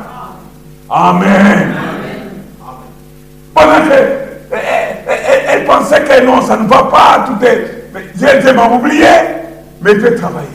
Amen. 0.90 1.74
Pendant 3.54 3.88
qu'elle 3.88 4.28
elle, 5.48 5.64
pensait 5.64 6.02
que 6.02 6.24
non, 6.24 6.42
ça 6.42 6.56
ne 6.56 6.68
va 6.68 6.84
pas, 6.84 7.26
tout 7.26 7.44
est. 7.44 7.78
Dieu 8.14 8.52
m'a 8.52 8.68
oublié, 8.68 9.06
mais 9.80 9.94
Dieu 9.94 10.14
travaillé. 10.16 10.46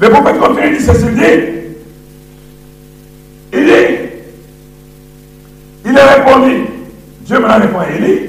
Le 0.00 0.08
prophète 0.10 0.38
continue, 0.38 0.76
dit 0.76 0.84
ceci, 0.84 1.06
dit, 1.06 1.22
il 3.52 3.64
dit, 3.64 3.72
il 3.72 3.97
répondu, 6.28 6.66
Dieu 7.22 7.38
me 7.38 7.46
l'a 7.46 7.56
répondu, 7.56 7.86
il 7.98 8.04
dit, 8.04 8.20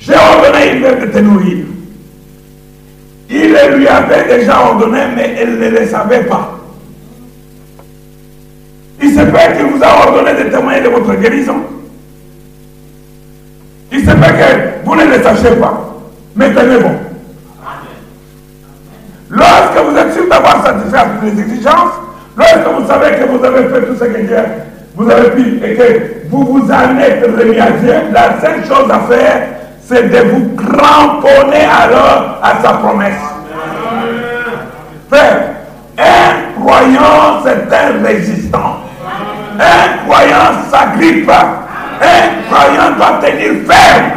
j'ai 0.00 0.14
ordonné 0.14 0.72
une 0.72 1.00
de 1.00 1.06
te 1.06 1.18
nourrir. 1.18 1.64
Il 3.28 3.56
lui 3.76 3.88
avait 3.88 4.38
déjà 4.38 4.60
ordonné, 4.60 5.00
mais 5.14 5.36
elle 5.40 5.58
ne 5.58 5.68
le 5.68 5.86
savait 5.86 6.24
pas. 6.24 6.58
Il 9.02 9.10
se 9.10 9.20
peut 9.20 9.56
qu'il 9.56 9.66
vous 9.66 9.82
a 9.82 10.06
ordonné 10.06 10.44
de 10.44 10.48
témoigner 10.48 10.80
de 10.80 10.88
votre 10.88 11.14
guérison. 11.14 11.56
Il 13.92 14.00
se 14.00 14.10
peut 14.10 14.12
que 14.12 14.84
vous 14.84 14.94
ne 14.94 15.04
le 15.04 15.22
sachiez 15.22 15.56
pas. 15.56 15.92
Mais 16.34 16.52
tenez 16.52 16.78
bon. 16.78 16.92
Lorsque 19.28 19.78
vous 19.88 19.96
êtes 19.96 20.12
sûr 20.12 20.28
d'avoir 20.28 20.64
satisfait 20.64 20.98
à 20.98 21.04
toutes 21.06 21.34
les 21.34 21.42
exigences, 21.42 21.94
lorsque 22.36 22.80
vous 22.80 22.86
savez 22.86 23.16
que 23.16 23.24
vous 23.24 23.44
avez 23.44 23.68
fait 23.68 23.86
tout 23.86 23.96
ce 23.98 24.04
que 24.04 24.20
Dieu 24.22 24.36
vous 24.96 25.10
avez 25.10 25.30
pu 25.30 25.60
et 25.62 25.74
que 25.74 26.28
vous 26.30 26.44
vous 26.44 26.70
en 26.70 26.98
êtes 26.98 27.22
remis 27.22 27.60
à 27.60 27.70
Dieu, 27.72 27.94
la 28.12 28.40
seule 28.40 28.64
chose 28.66 28.90
à 28.90 29.00
faire, 29.00 29.42
c'est 29.84 30.10
de 30.10 30.28
vous 30.30 30.56
cramponner 30.56 31.66
alors 31.66 32.38
à 32.42 32.62
sa 32.62 32.72
promesse. 32.74 33.12
Frère, 35.10 35.50
un 35.98 36.60
croyant, 36.60 37.42
c'est 37.44 37.74
un 37.74 38.02
résistant. 38.04 38.80
Un 39.60 40.06
croyant 40.06 40.64
s'agrippe. 40.70 41.30
Un 41.30 42.50
croyant 42.50 42.96
doit 42.96 43.20
tenir 43.22 43.52
ferme. 43.66 44.10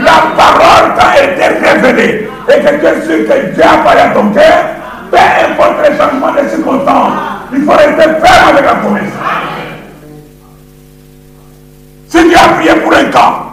La 0.00 0.34
parole, 0.36 0.92
elle 1.18 1.30
était 1.30 1.70
révélée, 1.70 2.30
et 2.48 2.60
que 2.60 2.68
tu 2.68 2.86
es 2.86 3.06
sûr 3.06 3.28
que 3.28 3.54
Dieu 3.54 3.64
apparaît 3.64 4.00
à 4.00 4.08
ton 4.10 4.28
cœur, 4.30 4.64
peu 5.10 5.18
importe 5.18 5.76
les 5.82 5.96
changements 5.96 6.32
de 6.32 6.48
circonstances, 6.48 7.12
il 7.52 7.64
faut 7.64 7.72
rester 7.72 8.02
ferme 8.02 8.48
avec 8.50 8.64
la 8.64 8.74
promesse. 8.76 9.12
Si 12.10 12.18
tu 12.28 12.34
as 12.34 12.48
prié 12.54 12.74
pour 12.82 12.92
un 12.92 13.04
cas, 13.04 13.44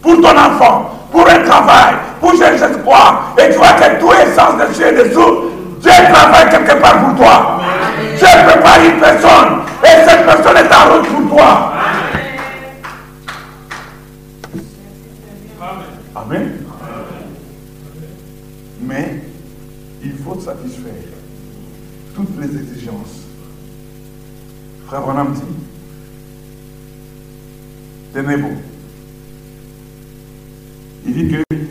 pour 0.00 0.14
ton 0.20 0.38
enfant, 0.38 0.88
pour 1.10 1.28
un 1.28 1.40
travail, 1.40 1.94
pour 2.20 2.32
chercher 2.36 2.72
quoi, 2.84 3.34
et 3.36 3.50
tu 3.50 3.58
vois 3.58 3.72
que 3.72 3.98
tout 3.98 4.12
est 4.12 4.32
sans 4.36 4.56
dessus 4.56 4.84
et 4.84 4.92
dessous, 4.92 5.50
Dieu 5.80 5.90
travaille 6.12 6.48
quelque 6.48 6.80
part 6.80 7.04
pour 7.04 7.16
toi. 7.16 7.60
Dieu 8.16 8.26
prépare 8.46 8.84
une 8.84 9.00
personne, 9.00 9.62
et 9.82 10.08
cette 10.08 10.24
personne 10.24 10.56
est 10.56 10.72
en 10.72 10.94
route 10.94 11.08
pour 11.08 11.36
toi. 11.36 11.72
Amen. 16.14 16.52
Mais 18.80 19.22
il 20.04 20.14
faut 20.24 20.38
satisfaire 20.38 20.92
toutes 22.14 22.40
les 22.40 22.60
exigences. 22.60 23.24
Frère 24.86 25.00
Branham 25.00 25.32
dit, 25.32 25.42
tenez-vous. 28.14 28.56
Il 31.04 31.14
dit 31.14 31.28
que 31.28 31.64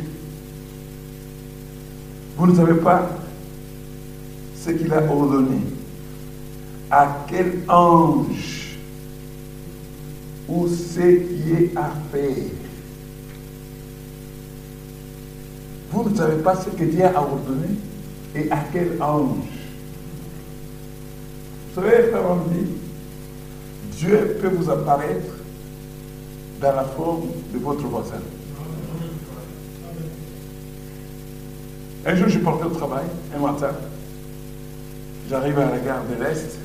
vous 2.37 2.47
ne 2.47 2.55
savez 2.55 2.79
pas 2.81 3.09
ce 4.55 4.71
qu'il 4.71 4.93
a 4.93 5.03
ordonné 5.09 5.61
à 6.91 7.25
quel 7.29 7.63
ange 7.69 8.77
ou 10.49 10.67
ce 10.67 10.99
qui 10.99 11.51
est 11.53 11.77
à 11.77 11.91
faire? 12.11 12.35
Vous 15.91 16.09
ne 16.09 16.15
savez 16.15 16.43
pas 16.43 16.55
ce 16.57 16.69
que 16.69 16.83
Dieu 16.83 17.05
a 17.05 17.21
ordonné 17.21 17.69
et 18.35 18.51
à 18.51 18.59
quel 18.71 19.01
ange. 19.01 19.37
Vous 21.69 21.81
savez, 21.81 22.09
frère 22.09 22.35
Dieu 23.95 24.37
peut 24.41 24.49
vous 24.49 24.69
apparaître 24.69 25.42
dans 26.63 26.75
la 26.75 26.83
forme 26.85 27.23
de 27.53 27.59
votre 27.59 27.85
voisin. 27.87 28.21
Un 32.05 32.15
jour, 32.15 32.29
je 32.29 32.39
portais 32.39 32.65
au 32.65 32.69
travail, 32.69 33.05
un 33.35 33.39
matin. 33.39 33.71
J'arrive 35.29 35.59
à 35.59 35.71
la 35.71 35.79
gare 35.79 36.03
de 36.05 36.23
l'Est. 36.23 36.57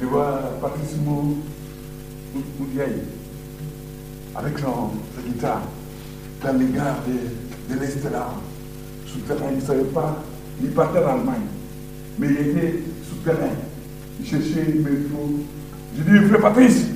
Je 0.00 0.04
vois 0.04 0.40
Patrice 0.60 0.96
Moudiaï 2.58 3.02
avec 4.34 4.58
son, 4.58 4.90
guitare 5.24 5.62
dans 6.42 6.52
les 6.58 6.66
gares 6.66 7.02
de, 7.06 7.80
l'Est 7.80 8.02
là, 8.10 8.30
souterrain. 9.06 9.50
Il 9.52 9.58
ne 9.58 9.62
savait 9.62 9.84
pas, 9.84 10.22
il 10.60 10.70
partait 10.70 11.04
en 11.04 11.18
Allemagne, 11.18 11.46
mais 12.18 12.28
il 12.30 12.48
était 12.48 12.82
souterrain. 13.08 13.54
Il 14.20 14.26
cherchait 14.26 14.72
le 14.72 14.80
métro. 14.80 15.30
Je 15.96 16.02
dis, 16.02 16.28
frère 16.28 16.40
Patrice, 16.40 16.87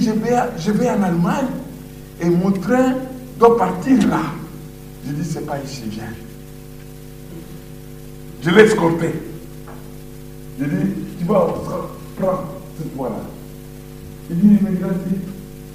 je 0.00 0.10
vais, 0.10 0.36
je 0.58 0.70
vais 0.72 0.90
en 0.90 1.02
Allemagne 1.02 1.46
et 2.20 2.28
mon 2.28 2.50
train 2.52 2.94
doit 3.38 3.56
partir 3.56 3.96
là. 4.08 4.20
Je 5.06 5.12
dis, 5.12 5.24
c'est 5.24 5.46
pas 5.46 5.58
ici, 5.64 5.84
viens. 5.86 6.04
Je 8.42 8.50
l'ai 8.50 8.62
escorté. 8.62 9.14
Je 10.58 10.64
dis, 10.64 10.94
tu 11.18 11.24
vas 11.24 11.46
prendre 12.18 12.44
cette 12.76 12.94
voie-là. 12.94 13.22
Il 14.30 14.36
dit, 14.36 14.58
il 14.60 14.66
me 14.66 14.70
dit, 14.72 15.20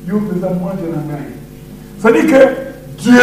yo, 0.08 0.20
moi, 0.20 0.74
je 0.80 2.02
Ça 2.02 2.12
dit 2.12 2.28
que 2.28 2.46
Dieu 3.00 3.20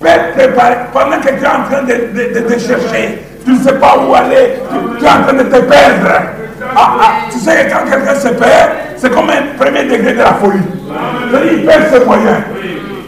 peut 0.00 0.08
préparer, 0.34 0.76
pendant 0.92 1.20
que 1.20 1.28
tu 1.28 1.44
es 1.44 1.46
en 1.46 1.64
train 1.64 1.82
de, 1.84 2.40
te 2.40 2.58
chercher, 2.58 3.20
tu 3.44 3.52
ne 3.52 3.58
sais 3.58 3.78
pas 3.78 4.06
où 4.06 4.14
aller, 4.14 4.54
tu, 4.98 5.04
es 5.04 5.08
en 5.08 5.22
train 5.22 5.32
de 5.32 5.44
te 5.44 5.60
perdre. 5.60 6.43
Ah, 6.76 6.96
ah, 7.00 7.12
tu 7.30 7.38
sais 7.38 7.66
que 7.66 7.72
quand 7.72 7.90
quelqu'un 7.90 8.14
se 8.14 8.28
perd, 8.28 8.70
c'est 8.96 9.12
comme 9.12 9.30
un 9.30 9.58
premier 9.58 9.84
degré 9.84 10.12
de 10.12 10.18
la 10.18 10.34
folie. 10.34 10.58
C'est-à-dire, 11.30 11.52
il 11.52 11.64
perd 11.64 11.92
ses 11.92 12.04
moyens. 12.04 12.42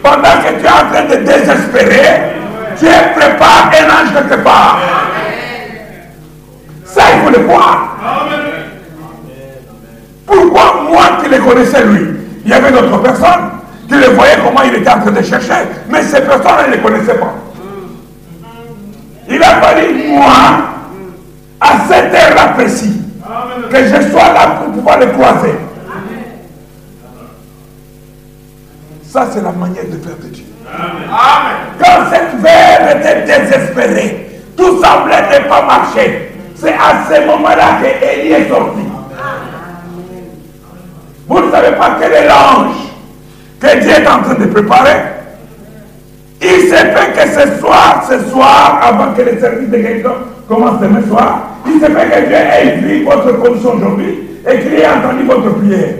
Pendant 0.03 0.21
que 0.21 0.59
tu 0.59 0.65
es 0.65 0.69
en 0.69 0.91
train 0.91 1.03
de 1.03 1.15
désespérer, 1.23 2.33
Dieu 2.77 2.89
prépare 3.15 3.71
un 3.71 3.85
ange 3.85 4.13
quelque 4.13 4.43
part. 4.43 4.79
Ça, 6.85 7.01
il 7.13 7.21
faut 7.23 7.39
le 7.39 7.45
voir. 7.45 7.97
Pourquoi 10.25 10.83
moi 10.89 11.03
qui 11.23 11.29
le 11.29 11.39
connaissais 11.39 11.83
lui 11.85 12.07
Il 12.45 12.51
y 12.51 12.53
avait 12.53 12.71
d'autres 12.71 13.01
personnes 13.01 13.49
qui 13.87 13.95
le 13.95 14.07
voyaient 14.07 14.37
comment 14.43 14.61
il 14.63 14.75
était 14.75 14.89
en 14.89 14.99
train 14.99 15.11
de 15.11 15.21
chercher, 15.23 15.53
mais 15.89 16.03
ces 16.03 16.21
personnes 16.21 16.69
ne 16.69 16.75
le 16.75 16.81
connaissaient 16.81 17.17
pas. 17.17 17.33
Il 19.29 19.41
a 19.41 19.61
fallu, 19.61 20.09
moi, 20.09 20.27
à 21.59 21.67
cette 21.87 22.13
heure-là 22.13 22.53
précis, 22.55 22.96
que 23.69 23.77
je 23.77 24.09
sois 24.09 24.33
là 24.33 24.59
pour 24.59 24.73
pouvoir 24.73 24.99
le 24.99 25.07
croiser. 25.07 25.55
Ça, 29.03 29.27
c'est 29.31 29.41
la 29.41 29.51
manière 29.51 29.85
de 29.85 29.97
faire 29.97 30.17
de 30.21 30.27
Dieu. 30.27 30.45
Quand 31.79 32.11
cette 32.11 32.41
verre 32.41 32.97
était 32.97 33.21
désespérée, 33.25 34.41
tout 34.55 34.83
semblait 34.83 35.39
ne 35.39 35.47
pas 35.47 35.61
marcher. 35.63 36.31
C'est 36.55 36.73
à 36.73 37.05
ce 37.09 37.25
moment-là 37.25 37.79
qu'Élie 37.81 38.33
est 38.33 38.49
sorti. 38.49 38.81
Vous 41.27 41.39
ne 41.39 41.51
savez 41.51 41.75
pas 41.75 41.97
quel 41.99 42.13
est 42.13 42.27
l'ange 42.27 42.75
que 43.59 43.79
Dieu 43.79 43.91
est 43.91 44.07
en 44.07 44.21
train 44.23 44.35
de 44.35 44.45
préparer. 44.45 45.01
Il 46.41 46.69
s'est 46.69 46.93
fait 46.93 47.13
que 47.13 47.29
ce 47.29 47.59
soir, 47.59 48.03
ce 48.09 48.29
soir, 48.29 48.79
avant 48.81 49.13
que 49.13 49.21
le 49.21 49.39
service 49.39 49.69
de 49.69 49.77
quelqu'un 49.77 50.15
commence 50.47 50.79
demain 50.81 51.05
soir, 51.07 51.57
il 51.65 51.79
s'est 51.79 51.91
fait 51.91 52.09
que 52.09 52.27
Dieu 52.27 52.35
ait 52.35 52.77
vu 52.77 53.03
votre 53.05 53.31
condition 53.39 53.73
aujourd'hui 53.75 54.19
et 54.49 54.59
qu'il 54.59 54.73
ait 54.73 54.87
entendu 54.87 55.23
votre 55.23 55.55
prière. 55.55 55.95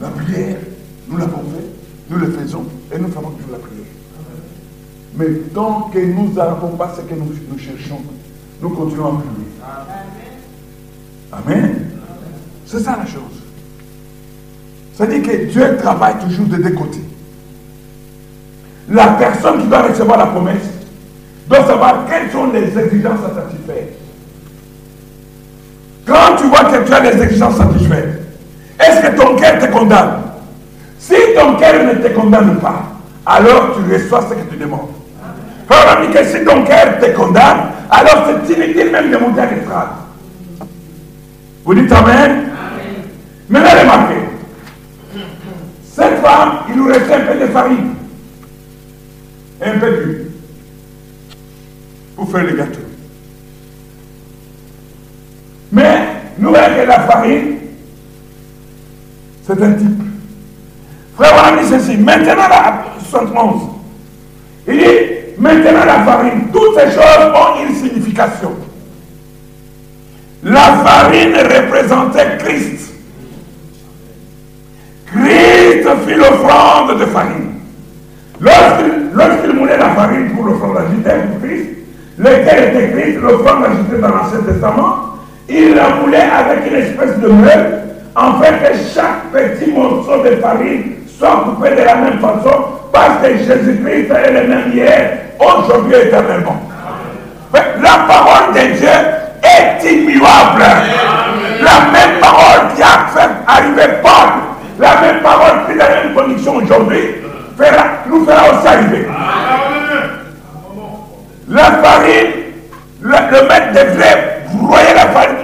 La 0.00 0.08
prière, 0.08 0.56
nous 1.08 1.16
l'avons 1.18 1.38
fait, 1.38 2.10
nous 2.10 2.18
le 2.18 2.30
faisons 2.32 2.64
et 2.92 2.98
nous 2.98 3.08
ferons 3.08 3.30
toujours 3.30 3.52
la 3.52 3.58
prière. 3.58 3.74
Mais 5.16 5.26
tant 5.54 5.90
que 5.92 5.98
nous 5.98 6.32
n'avons 6.32 6.76
pas 6.76 6.92
ce 6.96 7.02
que 7.02 7.14
nous, 7.14 7.32
nous, 7.50 7.58
cherchons, 7.58 8.00
nous 8.60 8.70
continuons 8.70 9.06
à 9.06 9.22
prier. 9.22 10.08
Amen. 11.32 11.90
C'est 12.66 12.80
ça 12.80 12.96
la 12.98 13.06
chose. 13.06 13.22
C'est-à-dire 14.94 15.22
que 15.22 15.44
Dieu 15.46 15.76
travaille 15.76 16.14
toujours 16.18 16.46
de 16.46 16.56
deux 16.56 16.70
côtés. 16.70 17.02
La 18.88 19.08
personne 19.08 19.62
qui 19.62 19.66
doit 19.68 19.82
recevoir 19.82 20.18
la 20.18 20.26
promesse 20.26 20.62
doit 21.46 21.66
savoir 21.66 22.06
quelles 22.08 22.30
sont 22.30 22.50
les 22.52 22.78
exigences 22.78 23.20
à 23.24 23.34
satisfaire? 23.42 23.84
Quand 26.06 26.36
tu 26.36 26.44
vois 26.44 26.64
que 26.64 26.86
tu 26.86 26.92
as 26.92 27.00
des 27.00 27.22
exigences 27.22 27.56
satisfaites, 27.56 28.20
est-ce 28.78 29.00
que 29.00 29.16
ton 29.16 29.36
cœur 29.36 29.58
te 29.58 29.66
condamne? 29.72 30.22
Si 30.98 31.14
ton 31.34 31.56
cœur 31.56 31.84
ne 31.84 31.94
te 32.02 32.08
condamne 32.14 32.58
pas, 32.60 32.84
alors 33.26 33.74
tu 33.74 33.92
reçois 33.92 34.22
ce 34.28 34.34
que 34.34 34.50
tu 34.50 34.56
demandes. 34.56 34.90
Frère 35.68 35.98
ami, 35.98 36.12
que 36.12 36.24
si 36.24 36.44
ton 36.44 36.64
cœur 36.64 36.98
te 37.00 37.10
condamne, 37.16 37.68
alors 37.90 38.26
c'est 38.26 38.52
inutile 38.54 38.90
même 38.90 39.10
de 39.10 39.16
monter 39.16 39.40
à 39.40 39.50
l'estrade. 39.50 39.88
Vous 41.64 41.74
dites 41.74 41.92
Amen, 41.92 42.06
amen. 42.10 42.50
Maintenant, 43.48 43.80
remarquez. 43.80 44.20
Cette 45.94 46.18
femme, 46.20 46.58
il 46.68 46.76
nous 46.76 46.88
restait 46.88 47.14
un 47.14 47.20
peu 47.20 47.38
de 47.38 47.46
farine. 47.46 47.94
Un 49.64 49.78
peu 49.78 49.90
d'huile. 49.90 50.33
Pour 52.16 52.30
faire 52.30 52.44
le 52.44 52.56
gâteau. 52.56 52.80
Mais, 55.72 56.06
nous 56.38 56.52
que 56.52 56.86
la 56.86 57.00
farine, 57.00 57.56
c'est 59.46 59.60
un 59.60 59.72
type. 59.72 60.02
Frère, 61.16 61.32
on 61.34 61.58
a 61.58 61.62
dit 61.62 61.68
ceci. 61.68 61.96
Maintenant, 61.96 62.48
la 62.48 62.84
71. 63.10 63.62
Il 64.66 64.78
dit, 64.78 64.84
maintenant 65.38 65.84
la 65.84 66.04
farine, 66.04 66.48
toutes 66.52 66.78
ces 66.78 66.90
choses 66.90 67.32
ont 67.34 67.66
une 67.66 67.74
signification. 67.74 68.52
La 70.42 70.78
farine 70.84 71.34
représentait 71.36 72.38
Christ. 72.38 72.92
Christ 75.06 75.88
fit 76.06 76.14
l'offrande 76.14 76.98
de 76.98 77.06
farine. 77.06 77.54
Lorsqu'il 78.40 79.52
moulait 79.54 79.78
la 79.78 79.90
farine 79.90 80.30
pour 80.34 80.44
l'offrande 80.44 80.78
agitée 80.78 81.26
pour 81.30 81.42
Christ, 81.42 81.73
lequel 82.18 82.74
était 82.74 82.90
Christ, 82.92 83.18
l'offrande 83.20 83.64
agitée 83.64 84.00
dans 84.00 84.08
l'Ancien 84.08 84.40
Testament, 84.46 85.18
il 85.48 85.74
la 85.74 85.88
moulait 86.00 86.18
avec 86.18 86.66
une 86.70 86.76
espèce 86.76 87.18
de 87.18 87.28
meule, 87.28 87.80
en 88.16 88.40
fait 88.40 88.54
que 88.62 88.74
chaque 88.94 89.30
petit 89.32 89.70
morceau 89.72 90.22
de 90.22 90.36
farine 90.36 90.94
soit 91.18 91.44
coupé 91.44 91.70
de 91.70 91.82
la 91.82 91.94
même 91.96 92.18
façon, 92.18 92.64
parce 92.92 93.20
que 93.22 93.36
Jésus-Christ 93.36 94.10
est 94.10 94.32
le 94.32 94.48
même 94.48 94.72
hier, 94.72 95.18
aujourd'hui 95.38 95.94
et 95.94 96.06
éternellement. 96.06 96.62
La 97.52 98.06
parole 98.08 98.54
de 98.54 98.76
Dieu 98.78 98.88
est 99.42 99.84
immuable. 99.84 100.64
La 101.60 101.90
même 101.92 102.20
parole 102.20 102.74
qui 102.74 102.82
a 102.82 103.06
fait 103.14 103.30
arriver 103.46 103.94
Paul, 104.02 104.30
la 104.78 105.00
même 105.00 105.22
parole 105.22 105.66
qui 105.66 105.72
est 105.72 105.76
dans 105.76 105.84
la 105.84 106.04
même 106.04 106.14
condition 106.14 106.56
aujourd'hui, 106.56 107.16
nous 108.08 108.24
fera 108.24 108.42
aussi 108.50 108.66
arriver. 108.66 109.06
La 111.54 111.70
farine, 111.80 112.32
le, 113.00 113.48
maître 113.48 113.72
devrait 113.72 114.42
broyer 114.54 114.92
la 114.92 115.06
farine. 115.06 115.36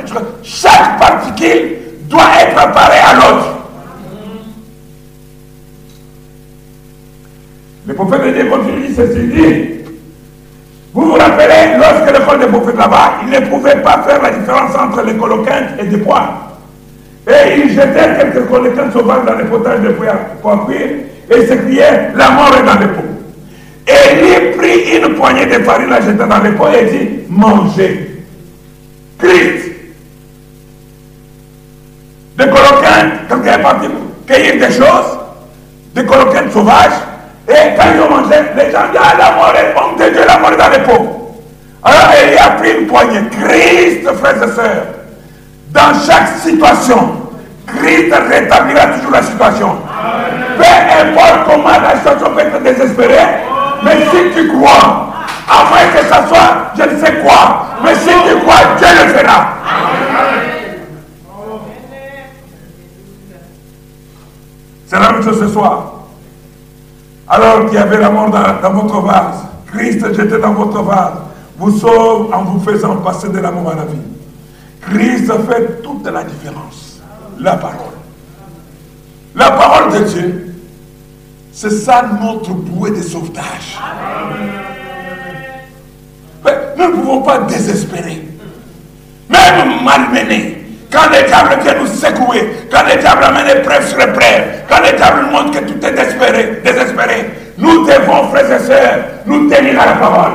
Chaque 0.43 0.99
particule 0.99 1.77
doit 2.09 2.23
être 2.41 2.55
préparée 2.57 2.99
à 2.99 3.15
l'autre. 3.15 3.47
Le 7.87 7.95
prophète 7.95 8.25
de 8.25 8.31
Dieu 8.31 8.45
continue 8.47 8.93
ceci 8.93 9.27
dit. 9.29 9.71
Vous 10.93 11.03
vous 11.03 11.13
rappelez, 11.13 11.79
lorsque 11.79 12.11
le 12.11 12.39
des 12.41 12.47
prophètes 12.47 12.77
là-bas, 12.77 13.13
il 13.23 13.31
ne 13.31 13.47
pouvait 13.47 13.77
pas 13.77 14.03
faire 14.03 14.21
la 14.21 14.31
différence 14.31 14.75
entre 14.75 15.03
les 15.03 15.15
coloquintes 15.15 15.79
et 15.79 15.85
des 15.85 15.99
pois. 15.99 16.57
Et 17.29 17.61
il 17.61 17.73
jetait 17.73 18.17
quelques 18.19 18.49
coloquintes 18.49 18.93
sauvages 18.93 19.25
dans 19.25 19.39
les 19.39 19.45
potages 19.45 19.81
de 19.81 19.91
pois 19.91 20.53
à 20.53 20.67
cuire 20.67 20.91
et 21.31 21.47
s'écriait 21.47 22.11
La 22.17 22.31
mort 22.31 22.53
est 22.59 22.67
dans 22.67 22.81
les 22.81 22.89
pots. 22.89 23.10
Prit 25.21 25.47
de 25.47 25.65
farine 25.65 25.93
à 25.93 26.01
jeter 26.01 26.25
dans 26.25 26.39
les 26.39 26.53
pots 26.53 26.69
et 26.69 26.85
dit 26.87 27.09
mangez. 27.29 28.25
Christ. 29.19 29.71
Des 32.39 32.45
coloquins, 32.45 33.11
quelqu'un 33.29 33.59
est 33.59 33.63
parti 33.63 33.87
cueillir 34.27 34.55
des 34.55 34.75
choses, 34.75 35.19
des 35.95 36.05
coloquins 36.05 36.51
sauvages, 36.51 37.01
et 37.49 37.77
quand 37.77 37.85
ils 37.95 38.01
ont 38.01 38.11
mangé, 38.11 38.37
les 38.57 38.71
gens 38.71 38.89
disent 38.91 39.01
Ah, 39.01 39.17
la 39.19 39.31
mort 39.37 39.55
est, 39.55 39.75
homme 39.77 39.97
de 39.99 40.13
Dieu, 40.15 40.25
la 40.27 40.39
mort 40.39 40.53
est 40.53 40.57
dans 40.57 40.71
les 40.71 40.79
pots. 40.79 41.37
Alors 41.83 42.13
il 42.33 42.39
a 42.39 42.51
pris 42.53 42.81
une 42.81 42.87
poignée. 42.87 43.21
Christ, 43.31 44.09
frères 44.21 44.43
et 44.43 44.53
sœurs, 44.55 44.87
dans 45.71 45.93
chaque 46.07 46.29
situation, 46.43 47.13
Christ 47.67 48.15
rétablira 48.29 48.87
toujours 48.87 49.13
la 49.13 49.23
situation. 49.23 49.77
Peu 50.57 50.65
importe 50.65 51.47
comment 51.47 51.69
la 51.69 51.97
situation 51.97 52.35
peut 52.35 52.41
être 52.41 52.63
désespérée, 52.63 53.17
mais 53.83 53.97
si 54.11 54.35
tu 54.35 54.49
crois, 54.49 55.13
à 55.49 55.65
moins 55.69 55.93
que 55.95 56.07
ça 56.07 56.27
soit 56.29 56.61
je 56.77 56.83
ne 56.83 57.05
sais 57.05 57.15
quoi, 57.23 57.67
mais 57.83 57.95
si 57.95 58.09
tu 58.09 58.41
crois, 58.41 58.77
Dieu 58.79 58.87
le 58.89 59.13
fera. 59.13 59.49
C'est 64.87 64.99
la 64.99 65.13
même 65.13 65.23
chose 65.23 65.39
ce 65.39 65.49
soir. 65.49 65.93
Alors 67.29 67.67
qu'il 67.67 67.75
y 67.75 67.79
avait 67.79 67.99
la 67.99 68.11
mort 68.11 68.31
dans, 68.31 68.73
votre 68.73 69.01
vase, 69.03 69.45
Christ 69.73 70.05
jeté 70.15 70.39
dans 70.39 70.53
votre 70.53 70.83
vase, 70.83 71.13
vous 71.59 71.79
sauve 71.79 72.35
en 72.35 72.43
vous 72.43 72.61
faisant 72.61 72.97
passer 72.97 73.29
de 73.29 73.39
la 73.39 73.53
mort 73.53 73.71
à 73.71 73.77
la 73.77 73.85
vie. 73.85 74.01
Christ 74.81 75.31
fait 75.49 75.83
toute 75.83 76.05
la 76.07 76.25
différence. 76.25 77.01
La 77.39 77.57
parole. 77.57 77.95
La 79.37 79.53
parole 79.53 79.93
de 79.93 80.05
Dieu, 80.05 80.50
c'est 81.61 81.69
ça 81.69 82.03
notre 82.23 82.53
bouée 82.53 82.91
de 82.91 83.03
sauvetage. 83.03 83.79
Mais 86.43 86.53
nous 86.79 86.87
ne 86.87 86.93
pouvons 86.93 87.21
pas 87.21 87.41
désespérer. 87.41 88.27
Même 89.29 89.85
malmenés. 89.85 90.57
Quand 90.91 91.11
le 91.11 91.27
diable 91.27 91.63
vient 91.63 91.75
nous 91.79 91.87
secouer, 91.87 92.67
quand 92.73 92.83
le 92.91 92.99
diable 92.99 93.25
amène 93.25 93.59
épreuve 93.59 93.87
sur 93.87 94.01
épreuve, 94.01 94.43
quand 94.71 94.79
le 94.91 94.97
diable 94.97 95.21
nous 95.27 95.33
montre 95.33 95.61
que 95.61 95.65
tout 95.67 95.87
est 95.87 95.93
désespéré, 95.93 96.63
désespéré, 96.65 97.31
nous 97.59 97.85
devons, 97.85 98.31
frères 98.31 98.53
et 98.53 98.65
sœurs, 98.65 98.99
nous 99.27 99.51
tenir 99.51 99.79
à 99.83 99.87
la 99.87 99.93
parole. 99.93 100.33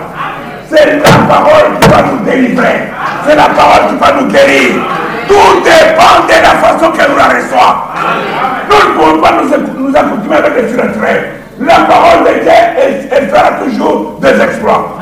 C'est 0.69 0.97
la 0.97 1.17
parole 1.27 1.79
qui 1.79 1.87
va 1.89 2.01
nous 2.01 2.25
délivrer. 2.25 2.89
C'est 3.25 3.35
la 3.35 3.49
parole 3.49 3.89
qui 3.89 3.95
va 3.97 4.21
nous 4.21 4.27
guérir. 4.27 4.75
Tout 5.27 5.61
dépend 5.63 6.25
de 6.25 6.41
la 6.41 6.55
façon 6.61 6.91
que 6.91 7.09
nous 7.09 7.17
la 7.17 7.27
reçoivons. 7.27 7.81
Nous 8.69 8.75
ne 8.75 8.97
pouvons 8.97 9.21
pas 9.21 9.41
nous, 9.41 9.95
accoutumer 9.95 10.35
avec 10.35 10.63
les 10.63 10.69
surtraits. 10.69 11.31
La 11.59 11.79
parole 11.81 12.25
de 12.25 12.39
Dieu, 12.41 12.51
elle, 13.11 13.29
fera 13.29 13.51
toujours 13.63 14.19
des 14.19 14.41
exploits. 14.41 14.99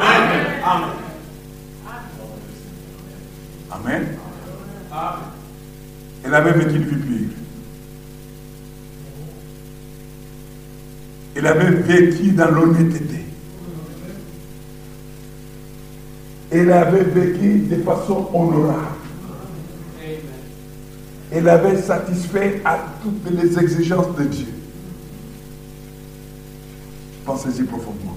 Amen. 3.71 4.07
Elle 6.25 6.35
avait 6.35 6.51
vécu 6.51 6.75
une 6.75 6.83
vie 6.83 6.95
pure. 6.95 7.29
Elle 11.35 11.47
avait 11.47 11.71
vécu 11.71 12.31
dans 12.31 12.51
l'honnêteté. 12.51 13.22
Elle 16.53 16.71
avait 16.71 17.03
vécu 17.03 17.61
de 17.61 17.81
façon 17.81 18.29
honorable. 18.31 18.97
Elle 21.31 21.49
avait 21.49 21.81
satisfait 21.81 22.61
à 22.63 22.77
toutes 23.01 23.27
les 23.31 23.57
exigences 23.57 24.15
de 24.15 24.23
Dieu. 24.25 24.53
Pensez-y 27.25 27.63
profondément. 27.63 28.15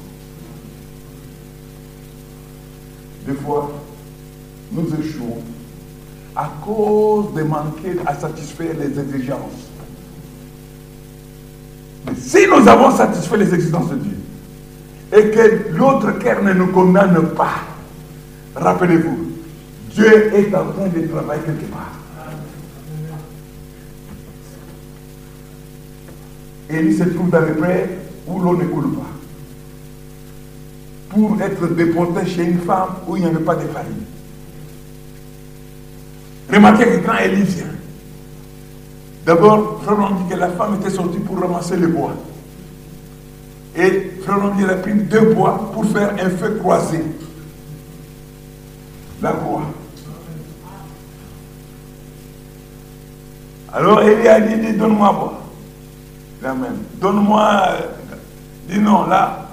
Des 3.26 3.32
fois, 3.32 3.72
nous 4.70 4.86
échouons 5.00 5.38
à 6.34 6.52
cause 6.62 7.32
de 7.34 7.42
manquer 7.42 7.96
à 8.04 8.14
satisfaire 8.14 8.74
les 8.78 9.00
exigences. 9.00 9.70
Mais 12.04 12.12
si 12.18 12.46
nous 12.46 12.68
avons 12.68 12.94
satisfait 12.94 13.38
les 13.38 13.54
exigences 13.54 13.88
de 13.88 13.96
Dieu 13.96 14.18
et 15.16 15.30
que 15.30 15.72
l'autre 15.72 16.18
cœur 16.18 16.42
ne 16.42 16.52
nous 16.52 16.66
condamne 16.66 17.28
pas, 17.34 17.75
rappelez-vous, 18.56 19.18
Dieu 19.90 20.34
est 20.34 20.54
en 20.54 20.66
train 20.72 20.88
de 20.88 21.06
travailler 21.06 21.42
quelque 21.42 21.70
part. 21.70 21.92
Il 26.70 26.96
se 26.96 27.04
trouve 27.04 27.30
dans 27.30 27.40
le 27.40 27.54
prêt 27.54 27.88
où 28.26 28.40
l'eau 28.40 28.56
ne 28.56 28.64
coule 28.64 28.92
pas. 28.94 29.06
Pour 31.10 31.40
être 31.40 31.74
déporté 31.74 32.26
chez 32.26 32.44
une 32.44 32.60
femme 32.60 32.88
où 33.06 33.16
il 33.16 33.22
n'y 33.22 33.28
avait 33.28 33.44
pas 33.44 33.54
de 33.54 33.68
farine. 33.68 34.04
Remarquez 36.52 36.84
que 36.84 37.06
quand 37.06 37.16
Élie 37.18 37.42
vient, 37.42 37.66
d'abord, 39.24 39.80
Frère 39.82 40.12
dit 40.12 40.34
que 40.34 40.38
la 40.38 40.48
femme 40.48 40.76
était 40.80 40.90
sortie 40.90 41.18
pour 41.18 41.40
ramasser 41.40 41.76
le 41.76 41.88
bois. 41.88 42.14
Et 43.76 44.12
Frère 44.22 44.52
dit 44.56 44.64
a 44.64 44.74
pris 44.74 44.94
deux 44.94 45.32
bois 45.34 45.70
pour 45.72 45.84
faire 45.86 46.14
un 46.20 46.30
feu 46.30 46.58
croisé. 46.60 47.02
La 49.22 49.32
croix. 49.32 49.62
Alors 53.72 54.02
Élie 54.02 54.28
a 54.28 54.40
dit, 54.40 54.72
donne-moi 54.72 55.12
bois. 55.12 55.42
Amen. 56.44 56.76
Donne-moi. 57.00 57.62
Dis 58.68 58.78
non, 58.78 59.06
là, 59.06 59.48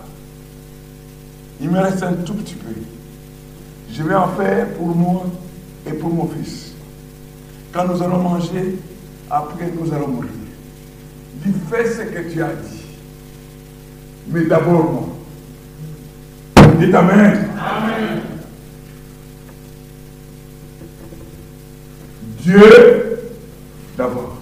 il 1.61 1.69
me 1.69 1.79
reste 1.79 2.03
un 2.03 2.13
tout 2.13 2.33
petit 2.33 2.55
peu. 2.55 2.69
Je 3.91 4.03
vais 4.03 4.15
en 4.15 4.29
faire 4.29 4.69
pour 4.73 4.87
moi 4.87 5.25
et 5.85 5.93
pour 5.93 6.09
mon 6.09 6.27
fils. 6.27 6.73
Quand 7.71 7.87
nous 7.87 8.01
allons 8.01 8.19
manger, 8.19 8.79
après 9.29 9.71
nous 9.79 9.93
allons 9.93 10.07
mourir. 10.07 10.31
Dis, 11.43 11.53
fais 11.69 11.89
ce 11.89 12.01
que 12.01 12.31
tu 12.31 12.41
as 12.41 12.53
dit. 12.53 12.85
Mais 14.27 14.45
d'abord 14.45 14.91
moi. 14.91 15.09
Dites 16.79 16.95
Amen. 16.95 17.49
Amen. 17.57 18.32
Dieu 22.43 23.19
d'abord. 23.97 24.37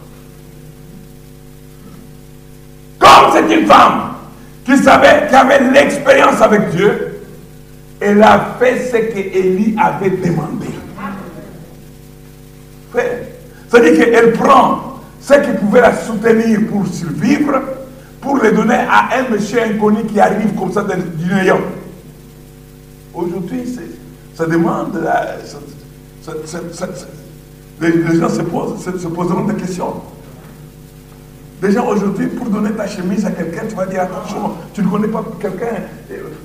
Comme 2.99 3.31
c'est 3.33 3.55
une 3.59 3.65
femme 3.65 4.13
qui 4.65 4.77
savait, 4.77 5.27
qui 5.27 5.35
avait 5.35 5.71
l'expérience 5.71 6.41
avec 6.41 6.69
Dieu, 6.69 7.21
elle 7.99 8.21
a 8.23 8.55
fait 8.59 8.85
ce 8.91 8.97
que 8.97 9.19
Élie 9.37 9.75
avait 9.79 10.09
demandé. 10.09 10.67
C'est-à-dire 13.69 14.05
qu'elle 14.05 14.33
prend 14.33 14.99
ce 15.21 15.33
qui 15.35 15.51
pouvait 15.59 15.81
la 15.81 15.95
soutenir 15.95 16.59
pour 16.69 16.85
survivre, 16.87 17.61
pour 18.19 18.37
le 18.37 18.51
donner 18.51 18.75
à 18.89 19.17
un 19.17 19.29
monsieur 19.29 19.61
inconnu 19.63 20.03
qui 20.05 20.19
arrive 20.19 20.53
comme 20.55 20.71
ça 20.71 20.83
du 20.83 21.33
néant. 21.33 21.61
Aujourd'hui, 23.13 23.63
ça 24.35 24.45
demande. 24.45 24.99
La, 25.03 25.37
les, 27.81 28.19
gens 28.19 28.29
se, 28.29 28.41
poseront 29.07 29.45
des 29.45 29.55
questions. 29.55 29.93
Déjà 31.61 31.83
aujourd'hui, 31.83 32.27
pour 32.27 32.49
donner 32.49 32.71
ta 32.71 32.87
chemise 32.87 33.25
à 33.25 33.31
quelqu'un, 33.31 33.63
tu 33.67 33.75
vas 33.75 33.85
dire 33.85 34.01
attention, 34.01 34.53
tu 34.73 34.81
ne 34.81 34.87
connais 34.87 35.07
pas 35.07 35.23
quelqu'un, 35.39 35.65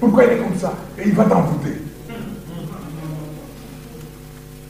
pourquoi 0.01 0.25
il 0.25 0.33
est 0.33 0.37
comme 0.37 0.59
ça? 0.59 0.73
Et 0.99 1.09
il 1.09 1.15
va 1.15 1.25
t'envoûter. 1.25 1.83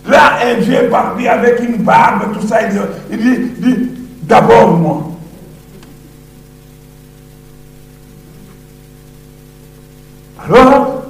Là, 0.06 0.38
un 0.44 0.54
vieux 0.54 0.88
barbier 0.88 1.28
avec 1.28 1.60
une 1.60 1.78
barbe, 1.78 2.32
tout 2.32 2.46
ça, 2.46 2.60
il 3.10 3.18
dit, 3.18 3.38
dit 3.58 3.90
d'abord 4.22 4.76
moi. 4.76 5.02
Alors, 10.48 11.02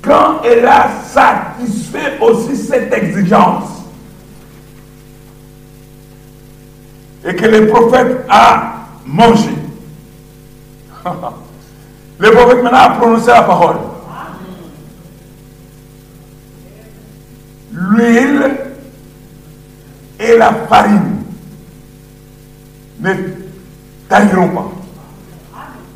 quand 0.00 0.40
elle 0.44 0.64
a 0.64 0.88
satisfait 1.04 2.18
aussi 2.22 2.56
cette 2.56 2.92
exigence, 2.94 3.79
et 7.24 7.34
que 7.34 7.46
le 7.46 7.66
prophète 7.66 8.24
a 8.28 8.74
mangé, 9.06 9.50
le 12.18 12.30
prophète 12.30 12.62
maintenant 12.62 12.78
a 12.78 12.90
prononcé 12.90 13.28
la 13.28 13.42
parole. 13.42 13.76
l'huile 17.72 18.50
et 20.18 20.36
la 20.36 20.52
farine 20.68 21.22
ne 23.00 23.12
tailleront 24.08 24.48
pas. 24.48 24.70